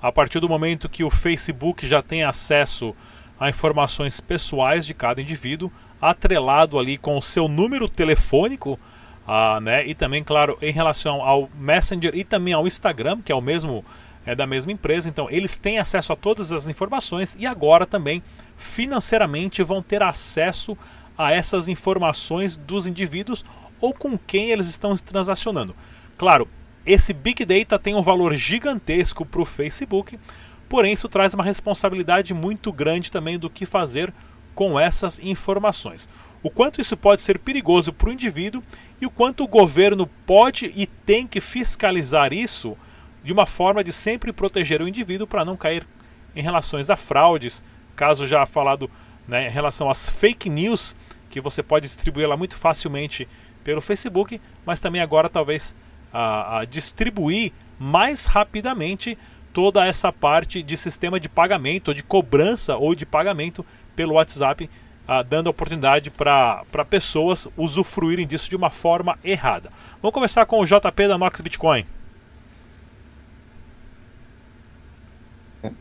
A 0.01 0.11
partir 0.11 0.41
do 0.41 0.49
momento 0.49 0.89
que 0.89 1.03
o 1.03 1.09
Facebook 1.09 1.87
já 1.87 2.01
tem 2.01 2.23
acesso 2.23 2.93
a 3.39 3.49
informações 3.49 4.19
pessoais 4.19 4.85
de 4.85 4.93
cada 4.93 5.21
indivíduo, 5.21 5.71
atrelado 6.01 6.77
ali 6.77 6.97
com 6.97 7.17
o 7.17 7.21
seu 7.21 7.47
número 7.47 7.87
telefônico, 7.87 8.77
ah, 9.25 9.59
né? 9.61 9.85
e 9.87 9.95
também, 9.95 10.21
claro, 10.21 10.57
em 10.61 10.71
relação 10.71 11.21
ao 11.21 11.49
Messenger 11.55 12.13
e 12.13 12.25
também 12.25 12.53
ao 12.53 12.67
Instagram, 12.67 13.21
que 13.21 13.31
é 13.31 13.35
o 13.35 13.41
mesmo 13.41 13.85
é 14.25 14.35
da 14.35 14.45
mesma 14.45 14.71
empresa, 14.71 15.09
então 15.09 15.27
eles 15.31 15.57
têm 15.57 15.79
acesso 15.79 16.13
a 16.13 16.15
todas 16.15 16.51
as 16.51 16.67
informações 16.67 17.35
e 17.39 17.47
agora 17.47 17.85
também 17.85 18.21
financeiramente 18.59 19.63
vão 19.63 19.81
ter 19.81 20.03
acesso 20.03 20.77
a 21.17 21.31
essas 21.31 21.67
informações 21.67 22.55
dos 22.57 22.85
indivíduos 22.85 23.43
ou 23.79 23.93
com 23.93 24.17
quem 24.17 24.51
eles 24.51 24.67
estão 24.67 24.93
transacionando. 24.95 25.73
Claro, 26.17 26.47
esse 26.85 27.13
Big 27.13 27.45
Data 27.45 27.79
tem 27.79 27.95
um 27.95 28.01
valor 28.01 28.35
gigantesco 28.35 29.25
para 29.25 29.41
o 29.41 29.45
Facebook, 29.45 30.19
porém 30.67 30.93
isso 30.93 31.07
traz 31.07 31.33
uma 31.33 31.43
responsabilidade 31.43 32.33
muito 32.33 32.71
grande 32.71 33.11
também 33.11 33.39
do 33.39 33.49
que 33.49 33.65
fazer 33.65 34.13
com 34.53 34.77
essas 34.77 35.19
informações. 35.19 36.07
O 36.43 36.49
quanto 36.49 36.81
isso 36.81 36.97
pode 36.97 37.21
ser 37.21 37.39
perigoso 37.39 37.93
para 37.93 38.09
o 38.09 38.13
indivíduo 38.13 38.63
e 38.99 39.05
o 39.05 39.09
quanto 39.09 39.43
o 39.43 39.47
governo 39.47 40.07
pode 40.25 40.71
e 40.75 40.85
tem 40.85 41.25
que 41.25 41.39
fiscalizar 41.39 42.33
isso 42.33 42.77
de 43.23 43.31
uma 43.31 43.45
forma 43.45 43.83
de 43.83 43.93
sempre 43.93 44.33
proteger 44.33 44.81
o 44.81 44.87
indivíduo 44.87 45.27
para 45.27 45.45
não 45.45 45.57
cair 45.57 45.87
em 46.35 46.41
relações 46.41 46.89
a 46.89 46.97
fraudes, 46.97 47.63
caso 47.99 48.25
já 48.25 48.45
falado 48.45 48.89
né, 49.27 49.47
em 49.47 49.51
relação 49.51 49.89
às 49.89 50.09
fake 50.09 50.49
news, 50.49 50.95
que 51.29 51.41
você 51.41 51.61
pode 51.61 51.85
distribuir 51.85 52.29
lá 52.29 52.37
muito 52.37 52.55
facilmente 52.55 53.27
pelo 53.61 53.81
Facebook, 53.81 54.39
mas 54.65 54.79
também 54.79 55.01
agora 55.01 55.27
talvez 55.27 55.75
a, 56.13 56.59
a 56.59 56.65
distribuir 56.65 57.51
mais 57.77 58.23
rapidamente 58.23 59.17
toda 59.51 59.85
essa 59.85 60.13
parte 60.13 60.63
de 60.63 60.77
sistema 60.77 61.19
de 61.19 61.27
pagamento, 61.27 61.93
de 61.93 62.01
cobrança 62.01 62.77
ou 62.77 62.95
de 62.95 63.05
pagamento 63.05 63.65
pelo 63.97 64.13
WhatsApp, 64.13 64.69
a, 65.05 65.21
dando 65.21 65.47
oportunidade 65.47 66.09
para 66.09 66.63
pessoas 66.89 67.49
usufruírem 67.57 68.25
disso 68.25 68.49
de 68.49 68.55
uma 68.55 68.69
forma 68.69 69.19
errada. 69.25 69.69
Vamos 70.01 70.13
começar 70.13 70.45
com 70.45 70.61
o 70.61 70.65
JP 70.65 71.07
da 71.09 71.17
Nox 71.17 71.41
Bitcoin. 71.41 71.85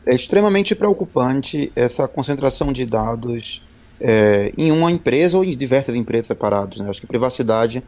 É 0.05 0.13
extremamente 0.13 0.75
preocupante 0.75 1.71
essa 1.75 2.07
concentração 2.07 2.73
de 2.73 2.85
dados 2.85 3.61
é, 3.99 4.51
em 4.57 4.71
uma 4.71 4.91
empresa 4.91 5.37
ou 5.37 5.43
em 5.43 5.55
diversas 5.55 5.95
empresas 5.95 6.27
separadas. 6.27 6.77
Né? 6.77 6.89
Acho 6.89 7.01
que 7.01 7.07
privacidade 7.07 7.83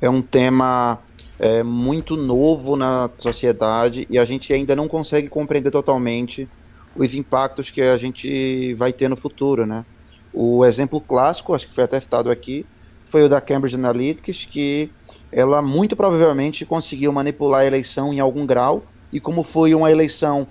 é 0.00 0.10
um 0.10 0.20
tema 0.20 0.98
é, 1.38 1.62
muito 1.62 2.16
novo 2.16 2.76
na 2.76 3.08
sociedade 3.18 4.06
e 4.10 4.18
a 4.18 4.24
gente 4.24 4.52
ainda 4.52 4.74
não 4.74 4.88
consegue 4.88 5.28
compreender 5.28 5.70
totalmente 5.70 6.48
os 6.96 7.14
impactos 7.14 7.70
que 7.70 7.80
a 7.80 7.96
gente 7.96 8.74
vai 8.74 8.92
ter 8.92 9.08
no 9.08 9.16
futuro. 9.16 9.64
Né? 9.64 9.84
O 10.32 10.64
exemplo 10.64 11.00
clássico, 11.00 11.54
acho 11.54 11.68
que 11.68 11.74
foi 11.74 11.84
até 11.84 12.00
citado 12.00 12.30
aqui, 12.30 12.66
foi 13.06 13.22
o 13.24 13.28
da 13.28 13.40
Cambridge 13.40 13.76
Analytics, 13.76 14.44
que 14.44 14.90
ela 15.30 15.62
muito 15.62 15.96
provavelmente 15.96 16.66
conseguiu 16.66 17.12
manipular 17.12 17.60
a 17.60 17.66
eleição 17.66 18.12
em 18.12 18.20
algum 18.20 18.44
grau, 18.44 18.84
e 19.12 19.20
como 19.20 19.42
foi 19.42 19.74
uma 19.74 19.90
eleição 19.90 20.46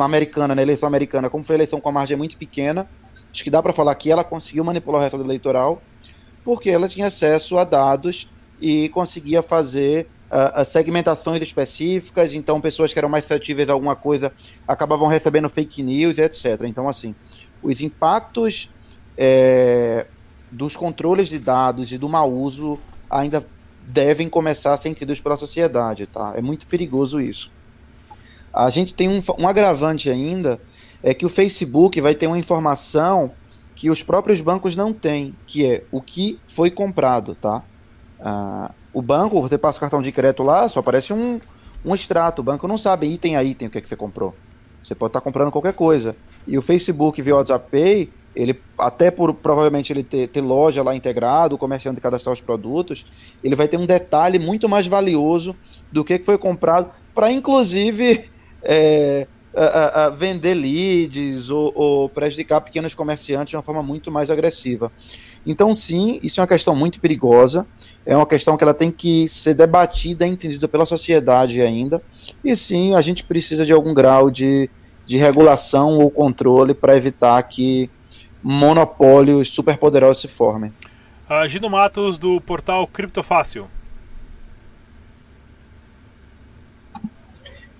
americana, 0.00 0.54
na 0.54 0.62
eleição 0.62 0.86
americana, 0.86 1.30
como 1.30 1.44
foi 1.44 1.54
a 1.54 1.58
eleição 1.58 1.80
com 1.80 1.88
a 1.88 1.92
margem 1.92 2.16
muito 2.16 2.36
pequena, 2.36 2.88
acho 3.32 3.42
que 3.42 3.50
dá 3.50 3.62
para 3.62 3.72
falar 3.72 3.94
que 3.94 4.10
ela 4.10 4.24
conseguiu 4.24 4.64
manipular 4.64 5.00
o 5.00 5.04
resultado 5.04 5.26
eleitoral, 5.26 5.82
porque 6.44 6.70
ela 6.70 6.88
tinha 6.88 7.06
acesso 7.06 7.56
a 7.58 7.64
dados 7.64 8.28
e 8.60 8.88
conseguia 8.90 9.42
fazer 9.42 10.08
uh, 10.30 10.64
segmentações 10.64 11.42
específicas, 11.42 12.32
então 12.32 12.60
pessoas 12.60 12.92
que 12.92 12.98
eram 12.98 13.08
mais 13.08 13.24
suscetíveis 13.24 13.68
a 13.68 13.72
alguma 13.72 13.96
coisa 13.96 14.32
acabavam 14.66 15.08
recebendo 15.08 15.48
fake 15.48 15.82
news, 15.82 16.18
etc. 16.18 16.62
Então, 16.64 16.88
assim, 16.88 17.14
os 17.62 17.80
impactos 17.80 18.70
é, 19.16 20.06
dos 20.50 20.76
controles 20.76 21.28
de 21.28 21.38
dados 21.38 21.92
e 21.92 21.98
do 21.98 22.08
mau 22.08 22.32
uso 22.32 22.78
ainda 23.10 23.44
devem 23.86 24.28
começar 24.28 24.72
a 24.72 24.76
ser 24.76 24.88
entendidos 24.88 25.20
pela 25.20 25.36
sociedade, 25.36 26.06
tá? 26.06 26.32
É 26.36 26.40
muito 26.40 26.66
perigoso 26.66 27.20
isso. 27.20 27.50
A 28.52 28.68
gente 28.70 28.92
tem 28.92 29.08
um, 29.08 29.22
um 29.38 29.48
agravante 29.48 30.10
ainda, 30.10 30.60
é 31.02 31.14
que 31.14 31.24
o 31.24 31.28
Facebook 31.28 32.00
vai 32.00 32.14
ter 32.14 32.26
uma 32.26 32.38
informação 32.38 33.32
que 33.74 33.90
os 33.90 34.02
próprios 34.02 34.40
bancos 34.40 34.76
não 34.76 34.92
têm, 34.92 35.34
que 35.46 35.64
é 35.64 35.84
o 35.90 36.00
que 36.00 36.38
foi 36.48 36.70
comprado, 36.70 37.34
tá? 37.34 37.62
Uh, 38.20 38.72
o 38.92 39.00
banco, 39.00 39.40
você 39.40 39.56
passa 39.56 39.78
o 39.78 39.80
cartão 39.80 40.02
de 40.02 40.12
crédito 40.12 40.42
lá, 40.42 40.68
só 40.68 40.80
aparece 40.80 41.12
um, 41.12 41.40
um 41.84 41.94
extrato. 41.94 42.40
O 42.40 42.44
banco 42.44 42.68
não 42.68 42.76
sabe 42.76 43.06
item 43.06 43.36
a 43.36 43.42
item 43.42 43.68
o 43.68 43.70
que, 43.70 43.78
é 43.78 43.80
que 43.80 43.88
você 43.88 43.96
comprou. 43.96 44.34
Você 44.82 44.94
pode 44.94 45.10
estar 45.10 45.20
comprando 45.20 45.50
qualquer 45.50 45.72
coisa. 45.72 46.14
E 46.46 46.58
o 46.58 46.62
Facebook 46.62 47.20
via 47.22 47.36
WhatsApp 47.36 47.70
Pay, 47.70 48.10
ele 48.34 48.60
até 48.78 49.10
por 49.10 49.32
provavelmente 49.34 49.92
ele 49.92 50.02
ter, 50.02 50.28
ter 50.28 50.40
loja 50.40 50.82
lá 50.82 50.94
integrado, 50.94 51.54
o 51.54 51.58
comerciante 51.58 52.00
cadastrar 52.00 52.32
os 52.32 52.40
produtos, 52.40 53.06
ele 53.42 53.56
vai 53.56 53.68
ter 53.68 53.78
um 53.78 53.86
detalhe 53.86 54.38
muito 54.38 54.68
mais 54.68 54.86
valioso 54.86 55.56
do 55.90 56.04
que 56.04 56.18
foi 56.18 56.36
comprado 56.36 56.90
para 57.14 57.30
inclusive 57.30 58.30
é, 58.62 59.26
a, 59.54 60.04
a 60.04 60.08
vender 60.10 60.54
leads 60.54 61.50
ou, 61.50 61.72
ou 61.74 62.08
prejudicar 62.08 62.60
pequenos 62.60 62.94
comerciantes 62.94 63.50
de 63.50 63.56
uma 63.56 63.62
forma 63.62 63.82
muito 63.82 64.10
mais 64.10 64.30
agressiva. 64.30 64.90
Então, 65.44 65.74
sim, 65.74 66.20
isso 66.22 66.40
é 66.40 66.42
uma 66.42 66.48
questão 66.48 66.74
muito 66.74 67.00
perigosa, 67.00 67.66
é 68.06 68.16
uma 68.16 68.26
questão 68.26 68.56
que 68.56 68.62
ela 68.62 68.74
tem 68.74 68.90
que 68.90 69.28
ser 69.28 69.54
debatida 69.54 70.26
e 70.26 70.30
entendida 70.30 70.68
pela 70.68 70.86
sociedade 70.86 71.60
ainda, 71.60 72.00
e 72.44 72.56
sim, 72.56 72.94
a 72.94 73.00
gente 73.00 73.24
precisa 73.24 73.66
de 73.66 73.72
algum 73.72 73.92
grau 73.92 74.30
de, 74.30 74.70
de 75.04 75.16
regulação 75.16 75.98
ou 75.98 76.10
controle 76.10 76.74
para 76.74 76.96
evitar 76.96 77.42
que 77.42 77.90
monopólios 78.42 79.48
superpoderosos 79.48 80.22
se 80.22 80.28
formem. 80.28 80.72
Uh, 81.28 81.46
Gino 81.48 81.68
Matos, 81.68 82.18
do 82.18 82.40
portal 82.40 82.86
Criptofácil. 82.86 83.68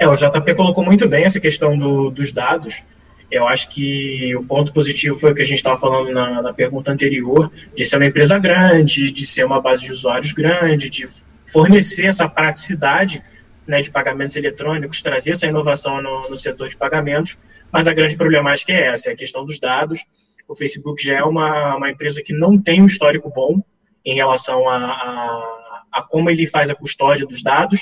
É, 0.03 0.09
o 0.09 0.17
JP 0.17 0.57
colocou 0.57 0.85
muito 0.85 1.09
bem 1.09 1.23
essa 1.23 1.39
questão 1.39 1.79
do, 1.79 2.11
dos 2.11 2.33
dados. 2.33 2.83
Eu 3.31 3.47
acho 3.47 3.69
que 3.69 4.35
o 4.35 4.43
ponto 4.43 4.73
positivo 4.73 5.17
foi 5.17 5.31
o 5.31 5.35
que 5.35 5.43
a 5.43 5.45
gente 5.45 5.59
estava 5.59 5.79
falando 5.79 6.13
na, 6.13 6.43
na, 6.43 6.53
pergunta 6.53 6.91
anterior, 6.91 7.53
de 7.73 7.85
ser 7.85 7.99
uma 7.99 8.07
empresa 8.07 8.37
grande, 8.37 9.13
de 9.13 9.25
ser 9.25 9.45
uma 9.45 9.61
base 9.61 9.85
de 9.85 9.93
usuários 9.93 10.33
grande, 10.33 10.91
de 10.91 11.07
fornecer 11.47 12.07
essa 12.07 12.29
praticidade 12.29 13.23
né, 13.65 13.81
de 13.81 13.93
pagamentos 13.93 14.35
eletrônicos, 14.35 15.03
trazer 15.03 15.31
essa 15.31 15.47
inovação 15.47 16.03
no, 16.03 16.23
no, 16.29 16.37
setor 16.37 16.69
de 16.69 16.77
pagamentos, 16.77 17.39
mas 17.71 17.87
a 17.87 17.95
grande 17.95 18.17
problemática 18.17 18.73
é 18.73 18.89
essa, 18.89 19.11
é 19.11 19.13
a 19.13 19.17
questão 19.17 19.45
dos 19.45 19.61
dados. 19.61 20.01
O 20.49 20.57
Facebook 20.57 21.01
já 21.01 21.19
é 21.19 21.23
uma, 21.23 21.77
uma 21.77 21.91
empresa 21.91 22.21
que 22.25 22.33
não 22.33 22.61
tem 22.61 22.83
um 22.83 22.87
histórico 22.87 23.31
bom 23.31 23.63
em 24.05 24.17
relação 24.17 24.69
a, 24.69 24.79
a, 24.79 25.83
a 25.93 26.03
como 26.03 26.29
ele 26.29 26.45
faz 26.45 26.71
a 26.71 26.75
custódia 26.75 27.25
dos 27.25 27.41
dados, 27.41 27.81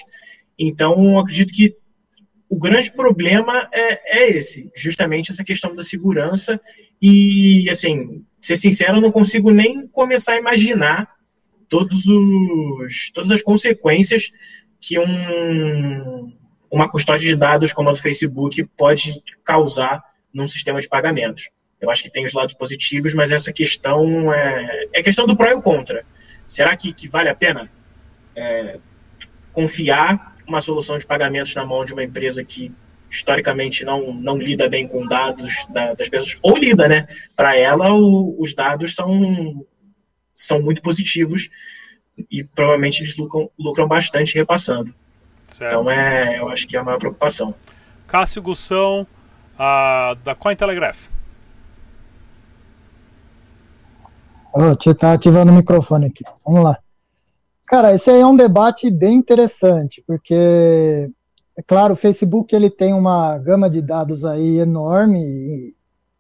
então 0.59 1.19
acredito 1.19 1.51
que 1.51 1.80
o 2.51 2.59
grande 2.59 2.91
problema 2.91 3.69
é, 3.73 4.19
é 4.19 4.37
esse, 4.37 4.73
justamente 4.75 5.31
essa 5.31 5.45
questão 5.45 5.73
da 5.75 5.85
segurança. 5.85 6.61
E, 7.01 7.71
assim, 7.71 8.25
ser 8.43 8.57
sincero, 8.57 8.97
eu 8.97 9.01
não 9.01 9.13
consigo 9.13 9.53
nem 9.53 9.87
começar 9.87 10.33
a 10.33 10.39
imaginar 10.39 11.09
todos 11.69 12.07
os, 12.09 13.13
todas 13.15 13.31
as 13.31 13.41
consequências 13.41 14.33
que 14.81 14.99
um, 14.99 16.33
uma 16.69 16.91
custódia 16.91 17.29
de 17.29 17.37
dados 17.37 17.73
como 17.73 17.89
a 17.89 17.93
do 17.93 18.01
Facebook 18.01 18.65
pode 18.77 19.23
causar 19.45 20.03
num 20.35 20.49
sistema 20.49 20.81
de 20.81 20.89
pagamentos. 20.89 21.51
Eu 21.81 21.89
acho 21.89 22.03
que 22.03 22.11
tem 22.11 22.25
os 22.25 22.33
lados 22.33 22.55
positivos, 22.55 23.15
mas 23.15 23.31
essa 23.31 23.53
questão 23.53 24.35
é, 24.35 24.89
é 24.93 25.03
questão 25.05 25.25
do 25.25 25.37
pró 25.37 25.51
e 25.51 25.55
o 25.55 25.63
contra. 25.63 26.05
Será 26.45 26.77
que, 26.77 26.93
que 26.93 27.09
vale 27.09 27.29
a 27.29 27.35
pena 27.35 27.71
é, 28.35 28.81
confiar 29.53 30.30
uma 30.51 30.61
solução 30.61 30.99
de 30.99 31.07
pagamentos 31.07 31.55
na 31.55 31.65
mão 31.65 31.85
de 31.85 31.93
uma 31.93 32.05
empresa 32.05 32.45
que 32.45 32.73
historicamente 33.11 33.85
não, 33.85 34.13
não 34.13 34.37
lida 34.37 34.69
bem 34.69 34.87
com 34.87 35.07
dados 35.07 35.67
da, 35.71 35.95
das 35.95 36.09
pessoas, 36.09 36.39
ou 36.43 36.57
lida, 36.57 36.87
né? 36.87 37.09
Para 37.35 37.57
ela, 37.57 37.93
o, 37.93 38.37
os 38.41 38.55
dados 38.55 38.95
são, 38.95 39.65
são 40.35 40.61
muito 40.63 40.83
positivos 40.83 41.49
e 42.31 42.45
provavelmente 42.45 43.03
eles 43.03 43.17
lucram, 43.17 43.51
lucram 43.59 43.89
bastante 43.89 44.35
repassando. 44.35 44.95
Certo. 45.45 45.73
Então, 45.73 45.91
é, 45.91 46.39
eu 46.39 46.49
acho 46.49 46.69
que 46.69 46.77
é 46.77 46.81
a 46.81 46.85
maior 46.85 46.99
preocupação. 46.99 47.55
Cássio 48.07 48.43
Gussão, 48.43 49.07
uh, 49.55 50.15
da 50.17 50.35
Cointelegraph. 50.35 51.09
Oh, 54.53 54.63
eu 54.63 54.93
estar 54.93 55.13
ativando 55.13 55.53
o 55.53 55.55
microfone 55.55 56.07
aqui. 56.07 56.25
Vamos 56.45 56.65
lá. 56.65 56.79
Cara, 57.71 57.95
esse 57.95 58.11
aí 58.11 58.21
é 58.21 58.27
um 58.27 58.35
debate 58.35 58.91
bem 58.91 59.15
interessante, 59.15 60.03
porque, 60.05 60.35
é 61.57 61.63
claro, 61.65 61.95
o 61.95 61.97
Facebook 61.97 62.53
ele 62.53 62.69
tem 62.69 62.93
uma 62.93 63.39
gama 63.39 63.71
de 63.71 63.81
dados 63.81 64.25
aí 64.25 64.59
enorme, 64.59 65.73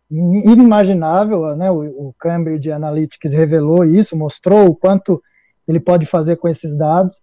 inimaginável, 0.09 1.57
né? 1.57 1.69
O, 1.69 2.11
o 2.11 2.15
Cambridge 2.17 2.71
Analytics 2.71 3.33
revelou 3.33 3.85
isso, 3.85 4.17
mostrou 4.17 4.69
o 4.69 4.77
quanto 4.77 5.21
ele 5.67 5.81
pode 5.81 6.07
fazer 6.07 6.37
com 6.37 6.47
esses 6.47 6.79
dados. 6.79 7.21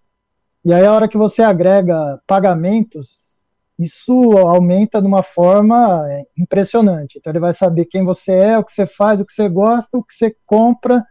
E 0.65 0.73
aí, 0.73 0.85
a 0.85 0.91
hora 0.91 1.07
que 1.07 1.17
você 1.17 1.41
agrega 1.41 2.19
pagamentos, 2.27 3.45
isso 3.79 4.13
aumenta 4.39 5.01
de 5.01 5.07
uma 5.07 5.23
forma 5.23 6.05
é, 6.11 6.25
impressionante. 6.37 7.17
Então, 7.17 7.31
ele 7.31 7.39
vai 7.39 7.53
saber 7.53 7.85
quem 7.85 8.03
você 8.03 8.33
é, 8.33 8.57
o 8.57 8.63
que 8.65 8.73
você 8.73 8.85
faz, 8.85 9.21
o 9.21 9.25
que 9.25 9.31
você 9.31 9.47
gosta, 9.47 9.97
o 9.97 10.03
que 10.03 10.13
você 10.13 10.35
compra 10.45 11.01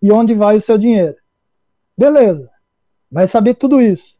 e 0.00 0.12
onde 0.12 0.32
vai 0.32 0.58
o 0.58 0.60
seu 0.60 0.78
dinheiro. 0.78 1.16
Beleza 1.98 2.51
vai 3.12 3.28
saber 3.28 3.54
tudo 3.54 3.80
isso 3.80 4.16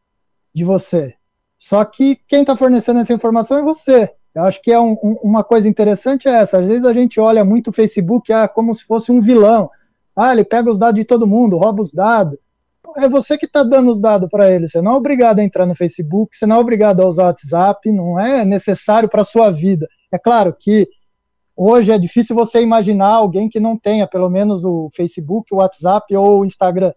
de 0.54 0.64
você. 0.64 1.14
Só 1.58 1.82
que 1.84 2.16
quem 2.28 2.42
está 2.42 2.54
fornecendo 2.54 3.00
essa 3.00 3.14
informação 3.14 3.58
é 3.58 3.62
você. 3.62 4.10
Eu 4.34 4.44
acho 4.44 4.60
que 4.60 4.70
é 4.70 4.78
um, 4.78 4.92
um, 5.02 5.16
uma 5.22 5.42
coisa 5.42 5.68
interessante 5.68 6.28
é 6.28 6.32
essa. 6.32 6.58
Às 6.58 6.66
vezes 6.66 6.84
a 6.84 6.92
gente 6.92 7.18
olha 7.18 7.44
muito 7.44 7.68
o 7.68 7.72
Facebook 7.72 8.32
ah, 8.32 8.46
como 8.46 8.74
se 8.74 8.84
fosse 8.84 9.10
um 9.10 9.22
vilão. 9.22 9.70
Ah, 10.14 10.32
ele 10.32 10.44
pega 10.44 10.70
os 10.70 10.78
dados 10.78 11.00
de 11.00 11.06
todo 11.06 11.26
mundo, 11.26 11.56
rouba 11.56 11.80
os 11.80 11.92
dados. 11.92 12.38
É 12.96 13.08
você 13.08 13.38
que 13.38 13.46
está 13.46 13.62
dando 13.62 13.90
os 13.90 14.00
dados 14.00 14.28
para 14.28 14.50
ele. 14.50 14.68
Você 14.68 14.82
não 14.82 14.92
é 14.92 14.96
obrigado 14.96 15.38
a 15.38 15.44
entrar 15.44 15.64
no 15.64 15.74
Facebook, 15.74 16.36
você 16.36 16.44
não 16.44 16.56
é 16.56 16.58
obrigado 16.58 17.00
a 17.00 17.06
usar 17.06 17.22
o 17.22 17.26
WhatsApp, 17.26 17.90
não 17.90 18.20
é 18.20 18.44
necessário 18.44 19.08
para 19.08 19.22
a 19.22 19.24
sua 19.24 19.50
vida. 19.50 19.88
É 20.12 20.18
claro 20.18 20.54
que 20.58 20.86
hoje 21.56 21.92
é 21.92 21.98
difícil 21.98 22.36
você 22.36 22.60
imaginar 22.60 23.08
alguém 23.08 23.48
que 23.48 23.60
não 23.60 23.78
tenha 23.78 24.06
pelo 24.06 24.28
menos 24.28 24.64
o 24.64 24.90
Facebook, 24.94 25.54
o 25.54 25.58
WhatsApp 25.58 26.14
ou 26.14 26.40
o 26.40 26.44
Instagram 26.44 26.92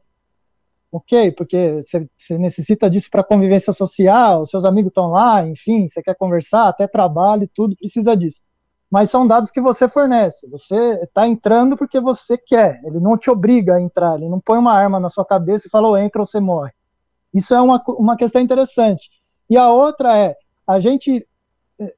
ok, 0.91 1.31
porque 1.31 1.83
você 2.15 2.37
necessita 2.37 2.89
disso 2.89 3.09
para 3.11 3.23
convivência 3.23 3.73
social, 3.73 4.45
seus 4.45 4.65
amigos 4.65 4.89
estão 4.89 5.09
lá, 5.09 5.45
enfim, 5.45 5.87
você 5.87 6.01
quer 6.01 6.15
conversar, 6.15 6.67
até 6.67 6.87
trabalho, 6.87 7.49
tudo 7.53 7.75
precisa 7.75 8.15
disso. 8.15 8.41
Mas 8.89 9.09
são 9.09 9.27
dados 9.27 9.51
que 9.51 9.59
você 9.59 9.89
fornece. 9.89 10.47
Você 10.47 10.75
está 11.03 11.27
entrando 11.27 11.75
porque 11.75 11.99
você 11.99 12.37
quer. 12.37 12.79
Ele 12.85 12.99
não 12.99 13.17
te 13.17 13.29
obriga 13.29 13.75
a 13.75 13.81
entrar. 13.81 14.15
Ele 14.15 14.29
não 14.29 14.39
põe 14.39 14.57
uma 14.57 14.73
arma 14.73 14.99
na 14.99 15.09
sua 15.09 15.25
cabeça 15.25 15.67
e 15.67 15.69
fala, 15.69 15.89
oh, 15.89 15.97
entra 15.97 16.21
ou 16.21 16.25
você 16.25 16.39
morre. 16.39 16.71
Isso 17.33 17.53
é 17.53 17.59
uma, 17.59 17.83
uma 17.89 18.15
questão 18.15 18.41
interessante. 18.41 19.09
E 19.49 19.57
a 19.57 19.69
outra 19.69 20.17
é, 20.17 20.35
a 20.65 20.79
gente, 20.79 21.27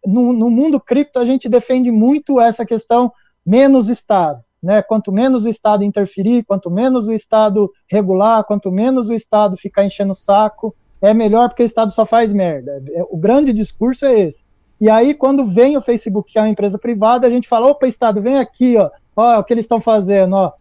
no, 0.06 0.34
no 0.34 0.50
mundo 0.50 0.80
cripto, 0.80 1.20
a 1.20 1.26
gente 1.26 1.48
defende 1.48 1.92
muito 1.92 2.40
essa 2.40 2.66
questão 2.66 3.12
menos 3.46 3.90
Estado. 3.90 4.44
Né? 4.62 4.82
Quanto 4.82 5.12
menos 5.12 5.46
o 5.46 5.50
Estado 5.50 5.84
interferir, 5.84 6.44
quanto 6.44 6.70
menos 6.72 7.08
o 7.08 7.14
Estado 7.14 7.72
regular, 7.90 8.44
quanto 8.44 8.72
menos 8.72 9.10
o 9.10 9.14
Estado 9.14 9.56
ficar 9.56 9.86
enchendo 9.86 10.14
o 10.14 10.16
saco, 10.16 10.76
é 11.02 11.14
melhor 11.14 11.50
porque 11.50 11.64
o 11.64 11.66
Estado 11.66 11.92
só 11.92 12.06
faz 12.06 12.34
merda. 12.34 12.84
É, 12.94 13.04
o 13.10 13.18
grande 13.18 13.54
discurso 13.54 14.06
é 14.06 14.20
esse. 14.20 14.44
E 14.80 14.90
aí, 14.90 15.14
quando 15.14 15.46
vem 15.46 15.78
o 15.78 15.82
Facebook, 15.82 16.32
que 16.32 16.38
é 16.38 16.42
uma 16.42 16.50
empresa 16.50 16.78
privada, 16.78 17.26
a 17.26 17.30
gente 17.30 17.48
fala: 17.48 17.68
opa, 17.68 17.88
Estado, 17.88 18.22
vem 18.22 18.38
aqui, 18.38 18.78
ó, 18.78 18.90
ó 19.16 19.40
o 19.40 19.44
que 19.44 19.54
eles 19.54 19.66
estão 19.66 19.80
fazendo, 19.80 20.36
ó. 20.36 20.54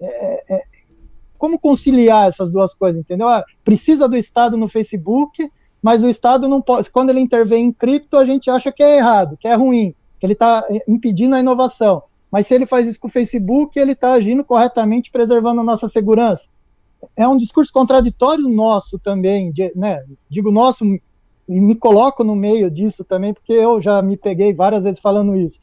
É, 0.00 0.54
é, 0.54 0.62
como 1.38 1.58
conciliar 1.58 2.28
essas 2.28 2.50
duas 2.50 2.74
coisas, 2.74 3.00
entendeu? 3.00 3.28
Ah, 3.28 3.44
precisa 3.62 4.08
do 4.08 4.16
Estado 4.16 4.56
no 4.56 4.68
Facebook, 4.68 5.50
mas 5.82 6.02
o 6.02 6.08
Estado 6.08 6.48
não 6.48 6.60
pode. 6.60 6.90
Quando 6.90 7.10
ele 7.10 7.20
intervém 7.20 7.66
em 7.66 7.72
cripto, 7.72 8.16
a 8.16 8.24
gente 8.24 8.50
acha 8.50 8.72
que 8.72 8.82
é 8.82 8.96
errado, 8.96 9.36
que 9.36 9.46
é 9.46 9.54
ruim, 9.54 9.94
que 10.18 10.26
ele 10.26 10.32
está 10.32 10.64
impedindo 10.88 11.34
a 11.34 11.40
inovação. 11.40 12.02
Mas 12.30 12.46
se 12.46 12.54
ele 12.54 12.66
faz 12.66 12.86
isso 12.86 13.00
com 13.00 13.08
o 13.08 13.10
Facebook, 13.10 13.78
ele 13.78 13.92
está 13.92 14.12
agindo 14.12 14.44
corretamente, 14.44 15.10
preservando 15.10 15.60
a 15.60 15.64
nossa 15.64 15.88
segurança. 15.88 16.48
É 17.16 17.26
um 17.28 17.36
discurso 17.36 17.72
contraditório 17.72 18.48
nosso 18.48 18.98
também, 18.98 19.52
de, 19.52 19.72
né? 19.74 20.02
Digo 20.28 20.50
nosso 20.50 20.84
e 21.48 21.60
me 21.60 21.76
coloco 21.76 22.24
no 22.24 22.34
meio 22.34 22.70
disso 22.70 23.04
também, 23.04 23.32
porque 23.32 23.52
eu 23.52 23.80
já 23.80 24.02
me 24.02 24.16
peguei 24.16 24.52
várias 24.52 24.84
vezes 24.84 24.98
falando 24.98 25.36
isso. 25.36 25.60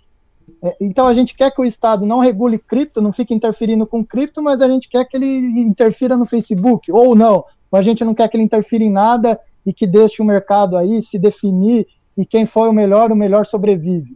É, 0.61 0.75
então 0.79 1.05
a 1.05 1.13
gente 1.13 1.35
quer 1.35 1.51
que 1.51 1.61
o 1.61 1.65
Estado 1.65 2.05
não 2.05 2.19
regule 2.19 2.57
cripto, 2.57 3.01
não 3.01 3.11
fique 3.11 3.33
interferindo 3.33 3.85
com 3.85 4.03
cripto, 4.03 4.41
mas 4.41 4.61
a 4.61 4.67
gente 4.67 4.87
quer 4.87 5.05
que 5.05 5.17
ele 5.17 5.61
interfira 5.61 6.15
no 6.15 6.25
Facebook, 6.25 6.91
ou 6.91 7.15
não. 7.15 7.43
A 7.71 7.81
gente 7.81 8.03
não 8.05 8.13
quer 8.13 8.29
que 8.29 8.37
ele 8.37 8.43
interfira 8.43 8.83
em 8.83 8.91
nada 8.91 9.39
e 9.65 9.73
que 9.73 9.87
deixe 9.87 10.21
o 10.21 10.25
mercado 10.25 10.77
aí 10.77 11.01
se 11.01 11.17
definir 11.17 11.87
e 12.15 12.25
quem 12.25 12.45
foi 12.45 12.69
o 12.69 12.73
melhor, 12.73 13.11
o 13.11 13.15
melhor 13.15 13.45
sobrevive. 13.45 14.15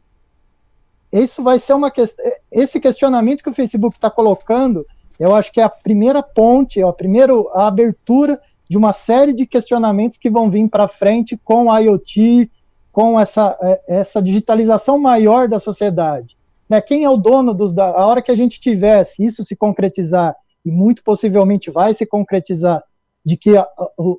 Isso 1.11 1.41
vai 1.41 1.59
ser 1.59 1.73
uma 1.73 1.89
questão. 1.89 2.23
Esse 2.51 2.79
questionamento 2.79 3.43
que 3.43 3.49
o 3.49 3.53
Facebook 3.53 3.95
está 3.95 4.09
colocando, 4.09 4.85
eu 5.19 5.33
acho 5.33 5.51
que 5.51 5.61
é 5.61 5.63
a 5.63 5.69
primeira 5.69 6.21
ponte, 6.21 6.79
é 6.79 6.83
a 6.83 6.93
primeira 6.93 7.33
a 7.53 7.67
abertura 7.67 8.39
de 8.69 8.77
uma 8.77 8.91
série 8.91 9.33
de 9.33 9.45
questionamentos 9.45 10.17
que 10.17 10.29
vão 10.29 10.49
vir 10.49 10.67
para 10.69 10.87
frente 10.87 11.37
com 11.37 11.71
a 11.71 11.79
IoT, 11.79 12.51
com 12.91 13.19
essa, 13.19 13.57
é, 13.61 13.99
essa 13.99 14.21
digitalização 14.21 14.99
maior 14.99 15.47
da 15.47 15.59
sociedade. 15.59 16.35
Né? 16.69 16.81
Quem 16.81 17.05
é 17.05 17.09
o 17.09 17.15
dono 17.15 17.53
dos 17.53 17.73
dados? 17.73 17.99
A 17.99 18.05
hora 18.05 18.21
que 18.21 18.31
a 18.31 18.35
gente 18.35 18.59
tivesse 18.59 19.23
isso 19.23 19.43
se 19.43 19.55
concretizar, 19.55 20.35
e 20.65 20.71
muito 20.71 21.01
possivelmente 21.03 21.71
vai 21.71 21.93
se 21.93 22.05
concretizar, 22.05 22.83
de 23.23 23.37
que 23.37 23.55
a, 23.55 23.67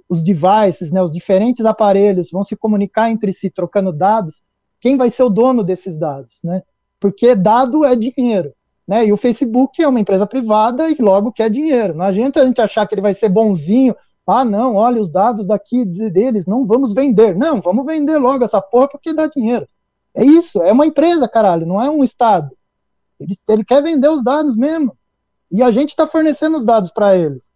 os 0.08 0.22
devices, 0.22 0.90
né, 0.90 1.02
os 1.02 1.12
diferentes 1.12 1.64
aparelhos 1.64 2.30
vão 2.30 2.44
se 2.44 2.54
comunicar 2.54 3.10
entre 3.10 3.32
si 3.32 3.50
trocando 3.50 3.92
dados, 3.92 4.42
quem 4.80 4.96
vai 4.96 5.10
ser 5.10 5.22
o 5.24 5.30
dono 5.30 5.64
desses 5.64 5.98
dados, 5.98 6.40
né? 6.44 6.62
Porque 7.00 7.34
dado 7.34 7.84
é 7.84 7.94
dinheiro, 7.94 8.52
né? 8.86 9.06
E 9.06 9.12
o 9.12 9.16
Facebook 9.16 9.82
é 9.82 9.88
uma 9.88 10.00
empresa 10.00 10.26
privada 10.26 10.90
e 10.90 10.96
logo 11.00 11.32
quer 11.32 11.50
dinheiro. 11.50 11.94
Não 11.94 12.04
adianta 12.04 12.40
a 12.40 12.46
gente 12.46 12.60
achar 12.60 12.86
que 12.86 12.94
ele 12.94 13.02
vai 13.02 13.14
ser 13.14 13.28
bonzinho. 13.28 13.94
Ah, 14.26 14.44
não, 14.44 14.74
olha 14.74 15.00
os 15.00 15.10
dados 15.10 15.46
daqui 15.46 15.84
deles, 15.84 16.44
não 16.46 16.66
vamos 16.66 16.92
vender. 16.92 17.34
Não, 17.36 17.60
vamos 17.60 17.86
vender 17.86 18.18
logo 18.18 18.44
essa 18.44 18.60
porra 18.60 18.88
porque 18.88 19.12
dá 19.12 19.26
dinheiro. 19.26 19.66
É 20.14 20.24
isso, 20.24 20.62
é 20.62 20.72
uma 20.72 20.86
empresa, 20.86 21.28
caralho, 21.28 21.66
não 21.66 21.80
é 21.80 21.88
um 21.88 22.02
estado. 22.02 22.50
Ele, 23.20 23.34
ele 23.48 23.64
quer 23.64 23.82
vender 23.82 24.08
os 24.08 24.22
dados 24.22 24.56
mesmo. 24.56 24.96
E 25.50 25.62
a 25.62 25.70
gente 25.70 25.90
está 25.90 26.06
fornecendo 26.06 26.58
os 26.58 26.64
dados 26.64 26.90
para 26.90 27.16
eles. 27.16 27.50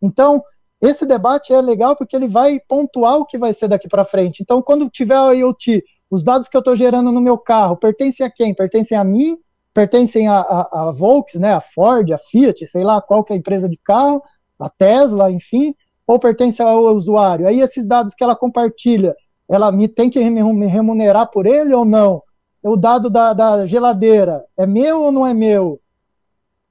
Então, 0.00 0.42
esse 0.80 1.06
debate 1.06 1.52
é 1.52 1.60
legal 1.60 1.96
porque 1.96 2.14
ele 2.14 2.28
vai 2.28 2.60
pontuar 2.60 3.18
o 3.18 3.26
que 3.26 3.38
vai 3.38 3.52
ser 3.52 3.68
daqui 3.68 3.88
para 3.88 4.04
frente. 4.04 4.42
Então, 4.42 4.62
quando 4.62 4.88
tiver 4.88 5.16
a 5.16 5.32
IoT, 5.32 5.82
os 6.10 6.22
dados 6.22 6.48
que 6.48 6.56
eu 6.56 6.60
estou 6.60 6.76
gerando 6.76 7.10
no 7.10 7.20
meu 7.20 7.36
carro 7.36 7.76
pertencem 7.76 8.24
a 8.24 8.30
quem? 8.30 8.54
Pertencem 8.54 8.96
a 8.96 9.04
mim? 9.04 9.36
Pertencem 9.74 10.28
a, 10.28 10.40
a, 10.40 10.88
a 10.88 10.92
Volks, 10.92 11.38
né, 11.38 11.52
a 11.52 11.60
Ford, 11.60 12.10
a 12.10 12.18
Fiat, 12.18 12.66
sei 12.66 12.82
lá 12.82 13.00
qual 13.02 13.22
que 13.22 13.32
é 13.32 13.36
a 13.36 13.38
empresa 13.38 13.68
de 13.68 13.76
carro, 13.76 14.22
a 14.58 14.70
Tesla, 14.70 15.30
enfim, 15.30 15.74
ou 16.06 16.18
pertence 16.18 16.62
ao 16.62 16.94
usuário? 16.94 17.46
Aí 17.46 17.60
esses 17.60 17.86
dados 17.86 18.14
que 18.14 18.24
ela 18.24 18.34
compartilha, 18.34 19.14
ela 19.48 19.70
me 19.70 19.86
tem 19.86 20.08
que 20.08 20.18
me 20.30 20.66
remunerar 20.66 21.30
por 21.30 21.46
ele 21.46 21.74
ou 21.74 21.84
não? 21.84 22.22
O 22.62 22.76
dado 22.76 23.10
da, 23.10 23.32
da 23.32 23.66
geladeira 23.66 24.44
é 24.56 24.66
meu 24.66 25.02
ou 25.02 25.12
não 25.12 25.26
é 25.26 25.34
meu? 25.34 25.80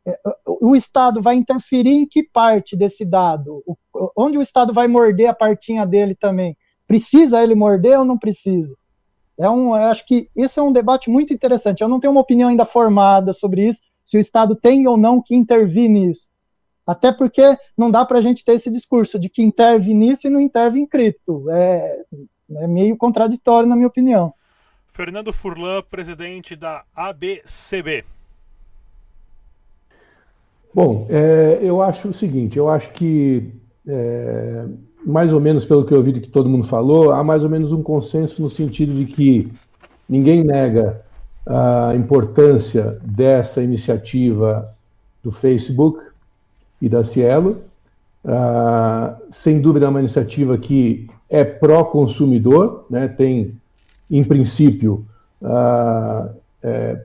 É, 0.08 0.20
o 0.62 0.76
Estado 0.76 1.22
vai 1.22 1.36
interferir 1.36 1.94
em 1.94 2.08
que 2.08 2.24
parte 2.24 2.76
desse 2.76 3.06
dado? 3.06 3.64
Onde 4.16 4.38
o 4.38 4.42
Estado 4.42 4.74
vai 4.74 4.88
morder 4.88 5.30
a 5.30 5.34
partinha 5.34 5.86
dele 5.86 6.16
também? 6.16 6.58
Precisa 6.88 7.42
ele 7.42 7.56
morder 7.56 8.00
ou 8.00 8.06
não 8.06 8.18
precisa? 8.18 8.74
É 9.38 9.50
um, 9.50 9.76
eu 9.76 9.90
acho 9.90 10.06
que 10.06 10.30
esse 10.36 10.60
é 10.60 10.64
um 10.64 10.72
debate 10.72 11.10
muito 11.10 11.34
interessante. 11.34 11.82
Eu 11.82 11.90
não 11.90 12.00
tenho 12.00 12.12
uma 12.12 12.22
opinião 12.22 12.50
ainda 12.50 12.66
formada 12.66 13.34
sobre 13.34 13.68
isso, 13.68 13.82
se 14.04 14.18
o 14.18 14.20
Estado 14.20 14.56
tem 14.56 14.88
ou 14.88 14.98
não 14.98 15.22
que 15.22 15.36
intervir 15.36 15.90
nisso. 15.90 16.30
Até 16.88 17.12
porque 17.12 17.58
não 17.76 17.90
dá 17.90 18.06
para 18.06 18.20
a 18.20 18.22
gente 18.22 18.46
ter 18.46 18.54
esse 18.54 18.70
discurso 18.70 19.18
de 19.18 19.28
que 19.28 19.42
interve 19.42 19.94
nisso 19.94 20.28
e 20.28 20.30
não 20.30 20.40
interve 20.40 20.80
em 20.80 20.86
cripto. 20.86 21.50
É, 21.50 22.04
é 22.58 22.68
meio 22.68 22.96
contraditório, 22.96 23.68
na 23.68 23.76
minha 23.76 23.88
opinião. 23.88 24.34
Fernando 24.94 25.34
Furlan, 25.34 25.82
presidente 25.82 26.56
da 26.56 26.84
ABCB. 26.96 28.06
Bom, 30.74 31.08
é, 31.10 31.60
eu 31.62 31.82
acho 31.82 32.10
o 32.10 32.14
seguinte, 32.14 32.58
eu 32.58 32.70
acho 32.70 32.92
que, 32.92 33.50
é, 33.88 34.66
mais 35.06 35.32
ou 35.32 35.40
menos 35.40 35.66
pelo 35.66 35.86
que 35.86 35.94
eu 35.94 36.00
ouvi 36.00 36.14
que 36.14 36.30
todo 36.30 36.50
mundo 36.50 36.66
falou, 36.66 37.12
há 37.12 37.24
mais 37.24 37.44
ou 37.44 37.50
menos 37.50 37.72
um 37.72 37.84
consenso 37.84 38.42
no 38.42 38.50
sentido 38.50 38.94
de 38.94 39.06
que 39.06 39.52
ninguém 40.10 40.44
nega 40.44 41.02
a 41.46 41.94
importância 41.96 42.98
dessa 43.04 43.62
iniciativa 43.62 44.68
do 45.24 45.32
Facebook 45.32 46.00
e 46.82 46.90
da 46.90 47.04
Cielo. 47.04 47.62
Ah, 48.24 49.16
sem 49.30 49.62
dúvida, 49.62 49.86
é 49.86 49.90
uma 49.90 50.00
iniciativa 50.00 50.58
que 50.58 51.08
é 51.30 51.44
pró-consumidor, 51.44 52.86
né? 52.90 53.08
tem, 53.08 53.56
em 54.10 54.24
princípio, 54.24 55.06
ah, 55.44 56.30
é, 56.64 57.02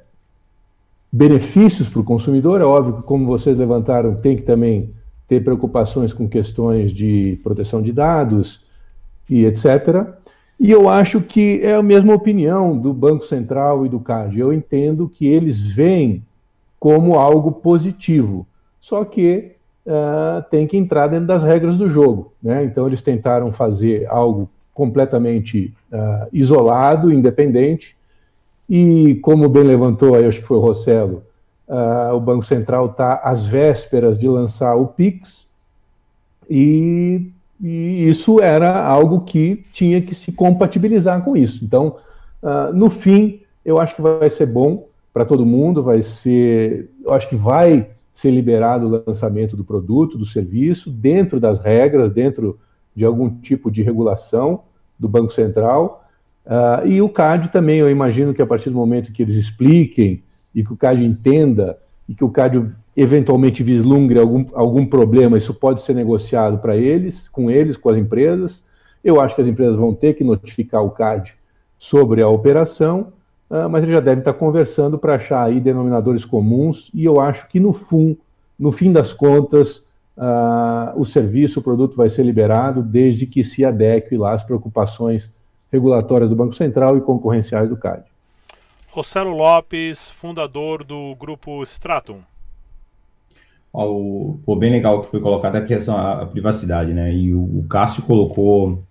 benefícios 1.12 1.88
para 1.88 2.00
o 2.00 2.04
consumidor. 2.04 2.62
É 2.62 2.64
óbvio 2.64 2.96
que, 2.96 3.02
como 3.02 3.26
vocês 3.26 3.58
levantaram, 3.58 4.14
tem 4.14 4.36
que 4.36 4.42
também 4.42 4.90
ter 5.30 5.44
preocupações 5.44 6.12
com 6.12 6.28
questões 6.28 6.90
de 6.90 7.38
proteção 7.44 7.80
de 7.80 7.92
dados 7.92 8.64
e 9.28 9.44
etc. 9.44 10.08
E 10.58 10.72
eu 10.72 10.88
acho 10.88 11.20
que 11.20 11.60
é 11.62 11.76
a 11.76 11.82
mesma 11.84 12.12
opinião 12.12 12.76
do 12.76 12.92
Banco 12.92 13.24
Central 13.24 13.86
e 13.86 13.88
do 13.88 14.00
CAD. 14.00 14.40
Eu 14.40 14.52
entendo 14.52 15.08
que 15.08 15.28
eles 15.28 15.60
veem 15.60 16.24
como 16.80 17.14
algo 17.14 17.52
positivo, 17.52 18.44
só 18.80 19.04
que 19.04 19.52
uh, 19.86 20.42
tem 20.50 20.66
que 20.66 20.76
entrar 20.76 21.06
dentro 21.06 21.28
das 21.28 21.44
regras 21.44 21.76
do 21.76 21.88
jogo. 21.88 22.32
Né? 22.42 22.64
Então, 22.64 22.88
eles 22.88 23.00
tentaram 23.00 23.52
fazer 23.52 24.08
algo 24.08 24.50
completamente 24.74 25.72
uh, 25.92 26.26
isolado, 26.32 27.12
independente, 27.12 27.94
e 28.68 29.14
como 29.22 29.48
bem 29.48 29.62
levantou, 29.62 30.16
aí 30.16 30.26
acho 30.26 30.40
que 30.40 30.46
foi 30.46 30.56
o 30.56 30.60
Rossello, 30.60 31.22
uh, 31.70 32.14
o 32.14 32.20
Banco 32.20 32.44
Central 32.44 32.86
está 32.86 33.14
às 33.22 33.46
vésperas 33.46 34.18
de 34.18 34.28
lançar 34.28 34.74
o 34.74 34.88
PIX, 34.88 35.48
e, 36.48 37.30
e, 37.60 38.08
isso 38.08 38.40
era 38.40 38.84
algo 38.84 39.20
que 39.20 39.64
tinha 39.72 40.02
que 40.02 40.14
se 40.14 40.32
compatibilizar 40.32 41.22
com 41.22 41.36
isso. 41.36 41.64
Então, 41.64 41.96
uh, 42.42 42.74
no 42.74 42.90
fim, 42.90 43.40
eu 43.64 43.78
acho 43.78 43.94
que 43.94 44.02
vai 44.02 44.28
ser 44.28 44.46
bom 44.46 44.88
para 45.14 45.24
todo 45.24 45.46
mundo, 45.46 45.82
vai 45.82 46.02
ser, 46.02 46.90
eu 47.04 47.14
acho 47.14 47.28
que 47.28 47.36
vai 47.36 47.90
ser 48.12 48.30
liberado 48.30 48.86
o 48.86 49.04
lançamento 49.06 49.56
do 49.56 49.64
produto, 49.64 50.18
do 50.18 50.26
serviço, 50.26 50.90
dentro 50.90 51.38
das 51.38 51.60
regras, 51.60 52.12
dentro 52.12 52.58
de 52.94 53.04
algum 53.04 53.30
tipo 53.30 53.70
de 53.70 53.82
regulação 53.82 54.64
do 54.98 55.08
Banco 55.08 55.32
Central, 55.32 56.00
Uh, 56.44 56.86
e 56.86 57.02
o 57.02 57.08
CAD 57.08 57.50
também, 57.50 57.78
eu 57.78 57.88
imagino 57.88 58.34
que 58.34 58.42
a 58.42 58.46
partir 58.46 58.70
do 58.70 58.76
momento 58.76 59.12
que 59.12 59.22
eles 59.22 59.36
expliquem 59.36 60.22
e 60.54 60.62
que 60.62 60.72
o 60.72 60.76
CAD 60.76 61.04
entenda 61.04 61.78
e 62.08 62.14
que 62.14 62.24
o 62.24 62.30
CAD 62.30 62.72
eventualmente 62.96 63.62
vislumbre 63.62 64.18
algum, 64.18 64.44
algum 64.52 64.84
problema, 64.84 65.38
isso 65.38 65.54
pode 65.54 65.80
ser 65.82 65.94
negociado 65.94 66.58
para 66.58 66.76
eles, 66.76 67.28
com 67.28 67.50
eles, 67.50 67.76
com 67.76 67.88
as 67.88 67.96
empresas. 67.96 68.64
Eu 69.02 69.20
acho 69.20 69.34
que 69.34 69.40
as 69.40 69.46
empresas 69.46 69.76
vão 69.76 69.94
ter 69.94 70.14
que 70.14 70.24
notificar 70.24 70.84
o 70.84 70.90
CAD 70.90 71.34
sobre 71.78 72.20
a 72.20 72.28
operação, 72.28 73.12
uh, 73.48 73.68
mas 73.70 73.82
eles 73.82 73.94
já 73.94 74.00
devem 74.00 74.18
estar 74.18 74.34
conversando 74.34 74.98
para 74.98 75.14
achar 75.14 75.44
aí 75.44 75.60
denominadores 75.60 76.24
comuns, 76.24 76.90
e 76.92 77.04
eu 77.04 77.20
acho 77.20 77.48
que 77.48 77.58
no, 77.58 77.72
fim, 77.72 78.18
no 78.58 78.72
fim 78.72 78.92
das 78.92 79.12
contas, 79.12 79.86
uh, 80.18 80.92
o 80.96 81.04
serviço, 81.04 81.60
o 81.60 81.62
produto 81.62 81.96
vai 81.96 82.08
ser 82.08 82.24
liberado, 82.24 82.82
desde 82.82 83.24
que 83.24 83.42
se 83.42 83.64
adeque 83.64 84.16
lá 84.16 84.34
às 84.34 84.42
preocupações 84.42 85.30
regulatórias 85.72 86.28
do 86.28 86.36
Banco 86.36 86.54
Central 86.54 86.98
e 86.98 87.00
concorrenciais 87.00 87.68
do 87.68 87.76
CAD. 87.76 88.09
Rossello 88.90 89.30
Lopes, 89.30 90.10
fundador 90.10 90.82
do 90.82 91.14
grupo 91.14 91.62
Stratum. 91.62 92.18
o, 93.72 94.56
bem 94.56 94.72
legal 94.72 95.02
que 95.02 95.10
foi 95.10 95.20
colocada 95.20 95.58
a 95.58 95.62
questão 95.62 95.96
a, 95.96 96.26
privacidade, 96.26 96.92
né? 96.92 97.14
E 97.14 97.32
o, 97.32 97.40
o 97.40 97.66
Cássio 97.68 98.02
colocou 98.02 98.82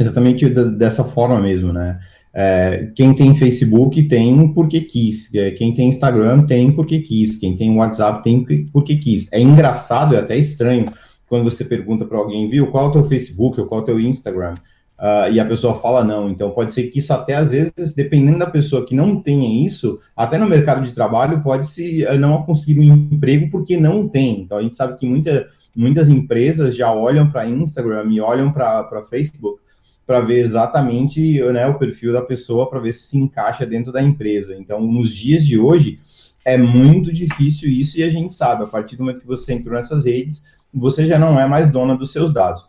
exatamente 0.00 0.48
dessa 0.48 1.04
forma 1.04 1.38
mesmo, 1.38 1.70
né? 1.72 2.00
É, 2.32 2.90
quem 2.96 3.14
tem 3.14 3.34
Facebook 3.34 4.02
tem 4.04 4.52
porque 4.52 4.80
quis, 4.80 5.32
é, 5.34 5.52
quem 5.52 5.72
tem 5.72 5.88
Instagram 5.88 6.46
tem 6.46 6.72
porque 6.72 6.98
quis, 7.00 7.36
quem 7.36 7.56
tem 7.56 7.76
WhatsApp 7.76 8.24
tem 8.24 8.66
porque 8.72 8.96
quis. 8.96 9.28
É 9.30 9.38
engraçado, 9.38 10.16
é 10.16 10.18
até 10.18 10.36
estranho 10.36 10.90
quando 11.28 11.44
você 11.44 11.64
pergunta 11.64 12.04
para 12.04 12.18
alguém, 12.18 12.48
viu, 12.48 12.68
qual 12.68 12.86
é 12.86 12.88
o 12.88 12.92
teu 12.92 13.04
Facebook 13.04 13.60
ou 13.60 13.66
qual 13.66 13.80
é 13.80 13.82
o 13.82 13.86
teu 13.86 14.00
Instagram? 14.00 14.54
Uh, 14.98 15.32
e 15.32 15.40
a 15.40 15.44
pessoa 15.44 15.74
fala 15.74 16.04
não. 16.04 16.30
Então, 16.30 16.50
pode 16.50 16.72
ser 16.72 16.84
que 16.84 16.98
isso 16.98 17.12
até 17.12 17.34
às 17.34 17.50
vezes, 17.50 17.92
dependendo 17.92 18.38
da 18.38 18.46
pessoa 18.46 18.86
que 18.86 18.94
não 18.94 19.20
tenha 19.20 19.66
isso, 19.66 20.00
até 20.16 20.38
no 20.38 20.46
mercado 20.46 20.84
de 20.84 20.92
trabalho, 20.92 21.42
pode 21.42 21.66
se 21.66 22.04
uh, 22.04 22.18
não 22.18 22.42
conseguir 22.44 22.78
um 22.80 22.94
emprego 22.94 23.50
porque 23.50 23.76
não 23.76 24.08
tem. 24.08 24.40
Então, 24.40 24.58
a 24.58 24.62
gente 24.62 24.76
sabe 24.76 24.96
que 24.96 25.06
muita, 25.06 25.48
muitas 25.76 26.08
empresas 26.08 26.76
já 26.76 26.92
olham 26.92 27.30
para 27.30 27.48
Instagram 27.48 28.06
e 28.10 28.20
olham 28.20 28.52
para 28.52 29.04
Facebook 29.10 29.62
para 30.06 30.20
ver 30.20 30.40
exatamente 30.40 31.40
né, 31.52 31.66
o 31.66 31.78
perfil 31.78 32.12
da 32.12 32.20
pessoa, 32.20 32.68
para 32.68 32.78
ver 32.78 32.92
se 32.92 33.08
se 33.08 33.18
encaixa 33.18 33.64
dentro 33.64 33.90
da 33.90 34.02
empresa. 34.02 34.54
Então, 34.54 34.80
nos 34.80 35.10
dias 35.14 35.44
de 35.46 35.58
hoje, 35.58 35.98
é 36.44 36.58
muito 36.58 37.12
difícil 37.12 37.70
isso 37.70 37.98
e 37.98 38.02
a 38.02 38.10
gente 38.10 38.34
sabe, 38.34 38.64
a 38.64 38.66
partir 38.66 38.96
do 38.96 39.02
momento 39.02 39.20
que 39.20 39.26
você 39.26 39.54
entrou 39.54 39.74
nessas 39.74 40.04
redes, 40.04 40.42
você 40.72 41.06
já 41.06 41.18
não 41.18 41.40
é 41.40 41.46
mais 41.46 41.70
dona 41.70 41.96
dos 41.96 42.12
seus 42.12 42.32
dados. 42.34 42.66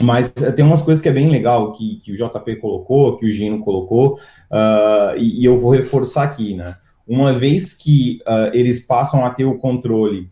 Mas 0.00 0.32
eh, 0.36 0.50
tem 0.50 0.64
umas 0.64 0.80
coisas 0.80 1.02
que 1.02 1.08
é 1.08 1.12
bem 1.12 1.28
legal 1.28 1.72
que, 1.74 2.00
que 2.02 2.12
o 2.12 2.16
JP 2.16 2.56
colocou, 2.56 3.18
que 3.18 3.26
o 3.26 3.30
Gino 3.30 3.60
colocou, 3.60 4.14
uh, 4.50 5.16
e, 5.16 5.42
e, 5.42 5.44
eu 5.44 5.60
vou 5.60 5.72
reforçar 5.72 6.22
aqui, 6.22 6.54
né? 6.54 6.76
Uma 7.06 7.32
vez 7.32 7.74
que 7.74 8.20
uh, 8.22 8.54
eles 8.54 8.80
passam 8.80 9.24
a 9.24 9.30
ter 9.30 9.44
o 9.44 9.58
controle 9.58 10.30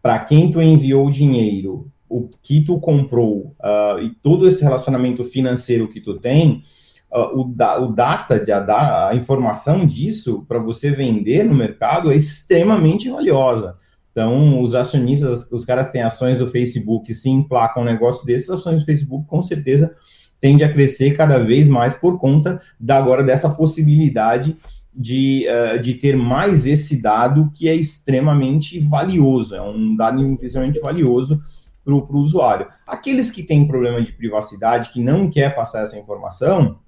para 0.00 0.18
quem 0.20 0.52
tu 0.52 0.62
enviou 0.62 1.06
o 1.06 1.10
dinheiro, 1.10 1.90
o 2.08 2.28
que 2.42 2.60
tu 2.60 2.78
comprou 2.78 3.56
uh, 3.60 4.00
e 4.00 4.10
todo 4.22 4.46
esse 4.46 4.62
relacionamento 4.62 5.24
financeiro 5.24 5.88
que 5.88 6.00
tu 6.00 6.14
tem, 6.14 6.62
o, 7.10 7.44
da, 7.44 7.80
o 7.80 7.90
data, 7.90 8.38
de, 8.38 8.52
a, 8.52 9.08
a 9.08 9.14
informação 9.14 9.86
disso 9.86 10.44
para 10.46 10.58
você 10.58 10.90
vender 10.90 11.42
no 11.42 11.54
mercado 11.54 12.12
é 12.12 12.16
extremamente 12.16 13.08
valiosa. 13.08 13.77
Então, 14.18 14.60
os 14.60 14.74
acionistas, 14.74 15.46
os 15.48 15.64
caras 15.64 15.90
têm 15.90 16.02
ações 16.02 16.40
do 16.40 16.48
Facebook, 16.48 17.14
se 17.14 17.30
emplacam 17.30 17.84
um 17.84 17.86
negócio 17.86 18.26
desses, 18.26 18.50
ações 18.50 18.80
do 18.80 18.84
Facebook 18.84 19.24
com 19.28 19.40
certeza 19.40 19.94
tende 20.40 20.64
a 20.64 20.72
crescer 20.72 21.12
cada 21.16 21.38
vez 21.38 21.68
mais 21.68 21.94
por 21.94 22.18
conta 22.18 22.60
da 22.80 22.98
agora 22.98 23.22
dessa 23.22 23.48
possibilidade 23.48 24.56
de, 24.92 25.46
uh, 25.46 25.80
de 25.80 25.94
ter 25.94 26.16
mais 26.16 26.66
esse 26.66 27.00
dado 27.00 27.48
que 27.54 27.68
é 27.68 27.76
extremamente 27.76 28.80
valioso, 28.80 29.54
é 29.54 29.62
um 29.62 29.94
dado 29.94 30.20
extremamente 30.42 30.80
valioso 30.80 31.40
para 31.84 31.94
o 31.94 32.18
usuário. 32.18 32.66
Aqueles 32.84 33.30
que 33.30 33.44
têm 33.44 33.68
problema 33.68 34.02
de 34.02 34.12
privacidade, 34.12 34.90
que 34.90 35.00
não 35.00 35.30
quer 35.30 35.54
passar 35.54 35.82
essa 35.82 35.96
informação, 35.96 36.80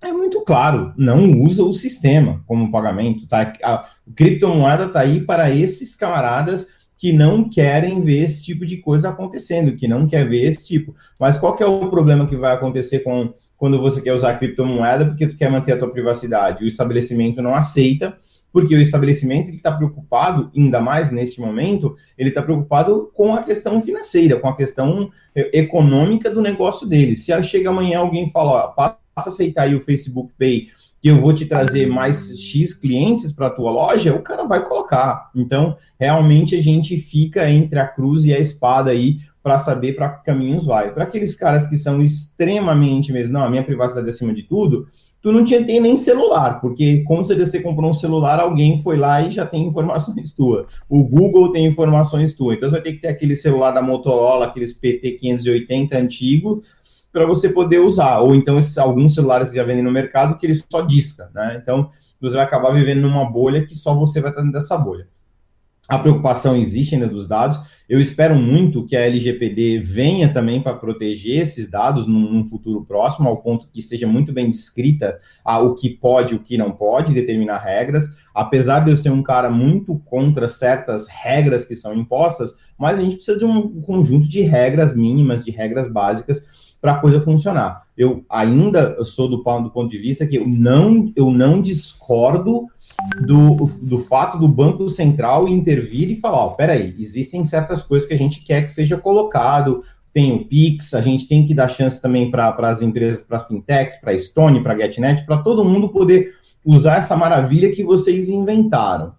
é 0.00 0.12
muito 0.12 0.42
claro, 0.42 0.92
não 0.96 1.40
usa 1.40 1.62
o 1.62 1.72
sistema 1.72 2.42
como 2.46 2.70
pagamento. 2.70 3.26
Tá? 3.26 3.52
A 3.62 3.84
criptomoeda 4.14 4.84
está 4.84 5.00
aí 5.00 5.20
para 5.20 5.50
esses 5.50 5.94
camaradas 5.94 6.66
que 6.96 7.12
não 7.12 7.48
querem 7.48 8.02
ver 8.02 8.24
esse 8.24 8.42
tipo 8.42 8.66
de 8.66 8.78
coisa 8.78 9.08
acontecendo, 9.08 9.76
que 9.76 9.86
não 9.86 10.06
quer 10.06 10.28
ver 10.28 10.44
esse 10.44 10.66
tipo. 10.66 10.94
Mas 11.18 11.36
qual 11.36 11.56
que 11.56 11.62
é 11.62 11.66
o 11.66 11.88
problema 11.88 12.26
que 12.26 12.36
vai 12.36 12.52
acontecer 12.52 13.00
com 13.00 13.32
quando 13.56 13.80
você 13.80 14.00
quer 14.00 14.12
usar 14.12 14.38
criptomoeda 14.38 15.04
porque 15.04 15.26
tu 15.26 15.36
quer 15.36 15.50
manter 15.50 15.72
a 15.72 15.78
tua 15.78 15.90
privacidade? 15.90 16.64
O 16.64 16.66
estabelecimento 16.66 17.40
não 17.40 17.54
aceita, 17.54 18.16
porque 18.52 18.74
o 18.74 18.80
estabelecimento 18.80 19.50
está 19.50 19.70
preocupado, 19.70 20.50
ainda 20.56 20.80
mais 20.80 21.10
neste 21.10 21.40
momento, 21.40 21.96
ele 22.16 22.30
está 22.30 22.42
preocupado 22.42 23.10
com 23.14 23.34
a 23.34 23.42
questão 23.42 23.80
financeira, 23.80 24.38
com 24.38 24.48
a 24.48 24.56
questão 24.56 25.10
eh, 25.34 25.50
econômica 25.58 26.30
do 26.30 26.40
negócio 26.40 26.86
dele. 26.86 27.14
Se 27.14 27.30
chega 27.42 27.68
amanhã 27.68 27.98
alguém 27.98 28.30
fala, 28.30 28.50
ó, 28.50 28.90
passa 29.18 29.30
a 29.30 29.32
aceitar 29.32 29.62
aí 29.62 29.74
o 29.74 29.80
Facebook 29.80 30.32
Pay, 30.38 30.68
que 31.02 31.08
eu 31.08 31.20
vou 31.20 31.34
te 31.34 31.44
trazer 31.44 31.86
mais 31.86 32.38
X 32.38 32.72
clientes 32.72 33.32
para 33.32 33.48
a 33.48 33.50
tua 33.50 33.70
loja, 33.70 34.14
o 34.14 34.22
cara 34.22 34.44
vai 34.44 34.64
colocar. 34.64 35.30
Então, 35.34 35.76
realmente 35.98 36.54
a 36.54 36.62
gente 36.62 36.96
fica 36.96 37.50
entre 37.50 37.78
a 37.78 37.86
cruz 37.86 38.24
e 38.24 38.32
a 38.32 38.38
espada 38.38 38.90
aí 38.90 39.18
para 39.42 39.58
saber 39.58 39.94
para 39.94 40.08
que 40.08 40.24
caminhos 40.24 40.66
vai. 40.66 40.92
Para 40.92 41.04
aqueles 41.04 41.34
caras 41.34 41.66
que 41.66 41.76
são 41.76 42.00
extremamente 42.00 43.12
mesmo, 43.12 43.32
não, 43.32 43.44
a 43.44 43.50
minha 43.50 43.64
privacidade 43.64 44.06
é 44.06 44.10
acima 44.10 44.32
de 44.32 44.42
tudo, 44.42 44.86
tu 45.20 45.32
não 45.32 45.44
tinha 45.44 45.60
nem 45.60 45.96
celular, 45.96 46.60
porque 46.60 47.02
como 47.04 47.24
você 47.24 47.60
comprou 47.60 47.90
um 47.90 47.94
celular, 47.94 48.38
alguém 48.38 48.78
foi 48.78 48.96
lá 48.96 49.20
e 49.20 49.30
já 49.30 49.44
tem 49.44 49.64
informações 49.66 50.32
tuas. 50.32 50.66
O 50.88 51.02
Google 51.02 51.50
tem 51.52 51.66
informações 51.66 52.34
tuas. 52.34 52.56
Então 52.56 52.68
você 52.68 52.76
vai 52.76 52.82
ter 52.82 52.92
que 52.92 53.00
ter 53.00 53.08
aquele 53.08 53.34
celular 53.34 53.72
da 53.72 53.82
Motorola, 53.82 54.46
aqueles 54.46 54.72
PT 54.72 55.12
580 55.12 55.98
antigo, 55.98 56.62
para 57.18 57.26
você 57.26 57.48
poder 57.48 57.80
usar. 57.80 58.20
Ou 58.20 58.32
então 58.32 58.58
esses, 58.58 58.78
alguns 58.78 59.14
celulares 59.14 59.50
que 59.50 59.56
já 59.56 59.64
vendem 59.64 59.82
no 59.82 59.90
mercado 59.90 60.38
que 60.38 60.46
ele 60.46 60.54
só 60.54 60.82
disca, 60.82 61.28
né? 61.34 61.58
Então 61.60 61.90
você 62.20 62.36
vai 62.36 62.44
acabar 62.44 62.72
vivendo 62.72 63.00
numa 63.00 63.28
bolha 63.28 63.66
que 63.66 63.74
só 63.74 63.92
você 63.92 64.20
vai 64.20 64.30
estar 64.30 64.42
dentro 64.42 64.58
dessa 64.58 64.78
bolha. 64.78 65.08
A 65.88 65.98
preocupação 65.98 66.54
existe 66.54 66.94
ainda 66.94 67.08
dos 67.08 67.26
dados. 67.26 67.58
Eu 67.88 67.98
espero 67.98 68.34
muito 68.34 68.84
que 68.84 68.94
a 68.94 69.00
LGPD 69.00 69.78
venha 69.78 70.30
também 70.30 70.62
para 70.62 70.74
proteger 70.74 71.40
esses 71.40 71.66
dados 71.66 72.06
num, 72.06 72.30
num, 72.30 72.44
futuro 72.44 72.84
próximo, 72.84 73.26
ao 73.26 73.38
ponto 73.38 73.66
que 73.72 73.80
seja 73.80 74.06
muito 74.06 74.30
bem 74.30 74.50
descrita 74.50 75.18
a, 75.42 75.58
o 75.58 75.74
que 75.74 75.88
pode 75.88 76.34
e 76.34 76.36
o 76.36 76.40
que 76.40 76.58
não 76.58 76.72
pode, 76.72 77.14
determinar 77.14 77.58
regras. 77.58 78.06
Apesar 78.34 78.80
de 78.80 78.90
eu 78.90 78.96
ser 78.96 79.08
um 79.08 79.22
cara 79.22 79.48
muito 79.48 79.98
contra 80.00 80.46
certas 80.46 81.06
regras 81.08 81.64
que 81.64 81.74
são 81.74 81.94
impostas, 81.94 82.52
mas 82.78 82.98
a 82.98 83.02
gente 83.02 83.16
precisa 83.16 83.38
de 83.38 83.46
um 83.46 83.80
conjunto 83.80 84.28
de 84.28 84.42
regras 84.42 84.94
mínimas, 84.94 85.42
de 85.42 85.50
regras 85.50 85.90
básicas 85.90 86.42
para 86.80 86.92
a 86.92 86.98
coisa 86.98 87.20
funcionar. 87.20 87.82
Eu 87.96 88.24
ainda 88.30 89.02
sou 89.04 89.28
do, 89.28 89.36
do 89.36 89.70
ponto 89.70 89.88
de 89.88 89.98
vista 89.98 90.26
que 90.26 90.36
eu 90.36 90.46
não, 90.46 91.12
eu 91.16 91.30
não 91.30 91.60
discordo 91.60 92.66
do, 93.20 93.66
do 93.82 93.98
fato 93.98 94.38
do 94.38 94.48
Banco 94.48 94.88
Central 94.88 95.48
intervir 95.48 96.10
e 96.10 96.16
falar: 96.16 96.38
ó, 96.38 96.48
peraí, 96.50 96.94
existem 96.98 97.44
certas 97.44 97.82
coisas 97.82 98.06
que 98.06 98.14
a 98.14 98.18
gente 98.18 98.42
quer 98.42 98.62
que 98.62 98.72
seja 98.72 98.96
colocado. 98.96 99.82
Tem 100.12 100.32
o 100.32 100.44
Pix, 100.46 100.94
a 100.94 101.00
gente 101.00 101.28
tem 101.28 101.46
que 101.46 101.54
dar 101.54 101.68
chance 101.68 102.00
também 102.00 102.30
para 102.30 102.54
as 102.60 102.80
empresas, 102.80 103.22
para 103.22 103.38
fintechs, 103.38 103.96
para 104.00 104.18
Stone, 104.18 104.62
para 104.62 104.76
GetNet, 104.76 105.24
para 105.24 105.38
todo 105.38 105.64
mundo 105.64 105.90
poder 105.90 106.34
usar 106.64 106.96
essa 106.96 107.16
maravilha 107.16 107.70
que 107.70 107.84
vocês 107.84 108.28
inventaram. 108.28 109.12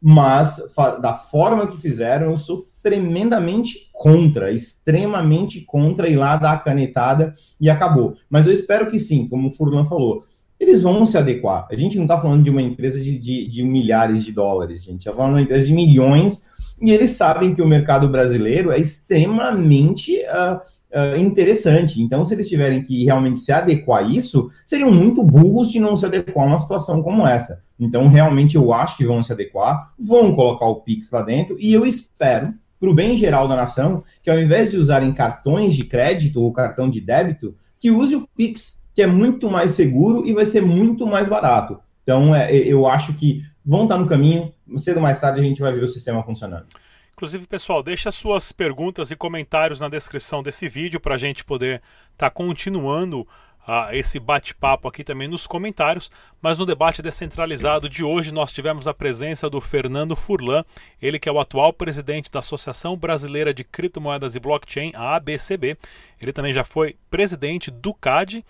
Mas, 0.00 0.60
da 1.00 1.14
forma 1.14 1.66
que 1.66 1.76
fizeram, 1.76 2.30
eu 2.30 2.38
sou 2.38 2.66
tremendamente 2.82 3.90
contra, 3.92 4.50
extremamente 4.50 5.60
contra 5.60 6.08
ir 6.08 6.16
lá 6.16 6.36
dar 6.36 6.52
a 6.52 6.58
canetada 6.58 7.34
e 7.60 7.68
acabou. 7.68 8.14
Mas 8.28 8.46
eu 8.46 8.52
espero 8.52 8.90
que 8.90 8.98
sim, 8.98 9.28
como 9.28 9.48
o 9.48 9.52
Furlan 9.52 9.84
falou, 9.84 10.24
eles 10.60 10.82
vão 10.82 11.06
se 11.06 11.16
adequar. 11.16 11.66
A 11.70 11.76
gente 11.76 11.96
não 11.96 12.04
está 12.04 12.20
falando 12.20 12.44
de 12.44 12.50
uma 12.50 12.60
empresa 12.60 13.00
de, 13.00 13.18
de, 13.18 13.48
de, 13.48 13.62
milhares 13.62 14.22
de 14.24 14.30
dólares, 14.30 14.84
gente 14.84 14.98
está 14.98 15.12
falando 15.12 15.32
de 15.32 15.38
uma 15.38 15.44
empresa 15.44 15.64
de 15.64 15.72
milhões, 15.72 16.42
e 16.80 16.90
eles 16.90 17.10
sabem 17.10 17.54
que 17.54 17.62
o 17.62 17.66
mercado 17.66 18.08
brasileiro 18.08 18.70
é 18.70 18.78
extremamente 18.78 20.16
uh, 20.16 20.56
uh, 20.56 21.16
interessante. 21.18 22.00
Então, 22.00 22.24
se 22.24 22.34
eles 22.34 22.48
tiverem 22.48 22.82
que 22.82 23.04
realmente 23.04 23.40
se 23.40 23.52
adequar 23.52 24.04
a 24.04 24.06
isso, 24.06 24.50
seriam 24.64 24.90
muito 24.90 25.22
burros 25.22 25.72
se 25.72 25.80
não 25.80 25.96
se 25.96 26.04
adequar 26.04 26.44
a 26.44 26.48
uma 26.48 26.58
situação 26.58 27.02
como 27.02 27.26
essa. 27.26 27.62
Então, 27.78 28.08
realmente, 28.08 28.56
eu 28.56 28.72
acho 28.72 28.96
que 28.96 29.06
vão 29.06 29.22
se 29.22 29.32
adequar, 29.32 29.92
vão 29.98 30.34
colocar 30.34 30.66
o 30.66 30.82
Pix 30.82 31.10
lá 31.10 31.22
dentro, 31.22 31.56
e 31.58 31.72
eu 31.72 31.86
espero 31.86 32.54
para 32.80 32.88
o 32.88 32.94
bem 32.94 33.16
geral 33.16 33.46
da 33.46 33.54
nação, 33.54 34.02
que 34.22 34.30
ao 34.30 34.38
invés 34.38 34.70
de 34.70 34.78
usarem 34.78 35.12
cartões 35.12 35.76
de 35.76 35.84
crédito 35.84 36.40
ou 36.42 36.52
cartão 36.52 36.88
de 36.88 37.00
débito, 37.00 37.54
que 37.78 37.90
use 37.90 38.16
o 38.16 38.26
Pix, 38.34 38.80
que 38.94 39.02
é 39.02 39.06
muito 39.06 39.50
mais 39.50 39.72
seguro 39.72 40.26
e 40.26 40.32
vai 40.32 40.46
ser 40.46 40.62
muito 40.62 41.06
mais 41.06 41.28
barato. 41.28 41.78
Então, 42.02 42.34
é, 42.34 42.50
eu 42.52 42.86
acho 42.86 43.12
que 43.12 43.44
vão 43.64 43.82
estar 43.82 43.98
no 43.98 44.06
caminho, 44.06 44.52
cedo 44.78 44.96
ou 44.96 45.02
mais 45.02 45.20
tarde 45.20 45.40
a 45.40 45.44
gente 45.44 45.60
vai 45.60 45.72
ver 45.72 45.84
o 45.84 45.88
sistema 45.88 46.22
funcionando. 46.22 46.66
Inclusive, 47.12 47.46
pessoal, 47.46 47.82
deixa 47.82 48.10
suas 48.10 48.50
perguntas 48.50 49.10
e 49.10 49.16
comentários 49.16 49.78
na 49.78 49.90
descrição 49.90 50.42
desse 50.42 50.66
vídeo 50.70 50.98
para 50.98 51.16
a 51.16 51.18
gente 51.18 51.44
poder 51.44 51.82
estar 52.12 52.30
tá 52.30 52.30
continuando 52.30 53.28
uh, 53.70 53.94
esse 53.94 54.18
bate-papo 54.18 54.88
aqui 54.88 55.04
também 55.04 55.28
nos 55.28 55.46
comentários. 55.46 56.10
Mas 56.42 56.58
no 56.58 56.66
debate 56.66 57.00
descentralizado 57.00 57.88
de 57.88 58.02
hoje 58.02 58.34
nós 58.34 58.52
tivemos 58.52 58.88
a 58.88 58.94
presença 58.94 59.48
do 59.48 59.60
Fernando 59.60 60.16
Furlan, 60.16 60.64
ele 61.00 61.20
que 61.20 61.28
é 61.28 61.32
o 61.32 61.38
atual 61.38 61.72
presidente 61.72 62.30
da 62.30 62.40
Associação 62.40 62.96
Brasileira 62.96 63.54
de 63.54 63.62
Criptomoedas 63.62 64.34
e 64.34 64.40
Blockchain, 64.40 64.92
a 64.94 65.14
ABCB. 65.14 65.76
Ele 66.20 66.32
também 66.32 66.52
já 66.52 66.64
foi 66.64 66.96
presidente 67.08 67.70
do 67.70 67.94
CAD. 67.94 68.44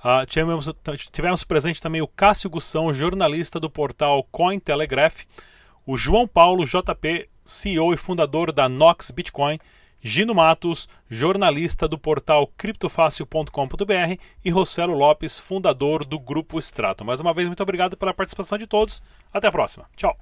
Uh, 0.00 0.26
tivemos, 0.26 0.70
tivemos 1.12 1.44
presente 1.44 1.80
também 1.80 2.02
o 2.02 2.08
Cássio 2.08 2.50
Gussão, 2.50 2.92
jornalista 2.92 3.60
do 3.60 3.70
portal 3.70 4.26
Cointelegraph, 4.30 5.22
o 5.86 5.96
João 5.96 6.26
Paulo 6.26 6.66
JP, 6.66 7.28
CEO 7.44 7.94
e 7.94 7.96
fundador 7.96 8.52
da 8.52 8.68
Nox 8.68 9.10
Bitcoin, 9.10 9.58
Gino 10.06 10.34
Matos, 10.34 10.86
jornalista 11.08 11.88
do 11.88 11.96
portal 11.96 12.46
criptofácil.com.br 12.58 14.20
e 14.44 14.50
Rossello 14.50 14.92
Lopes, 14.92 15.38
fundador 15.38 16.04
do 16.04 16.20
Grupo 16.20 16.58
Extrato. 16.58 17.02
Mais 17.06 17.22
uma 17.22 17.32
vez, 17.32 17.46
muito 17.46 17.62
obrigado 17.62 17.96
pela 17.96 18.12
participação 18.12 18.58
de 18.58 18.66
todos. 18.66 19.02
Até 19.32 19.46
a 19.46 19.52
próxima. 19.52 19.86
Tchau. 19.96 20.14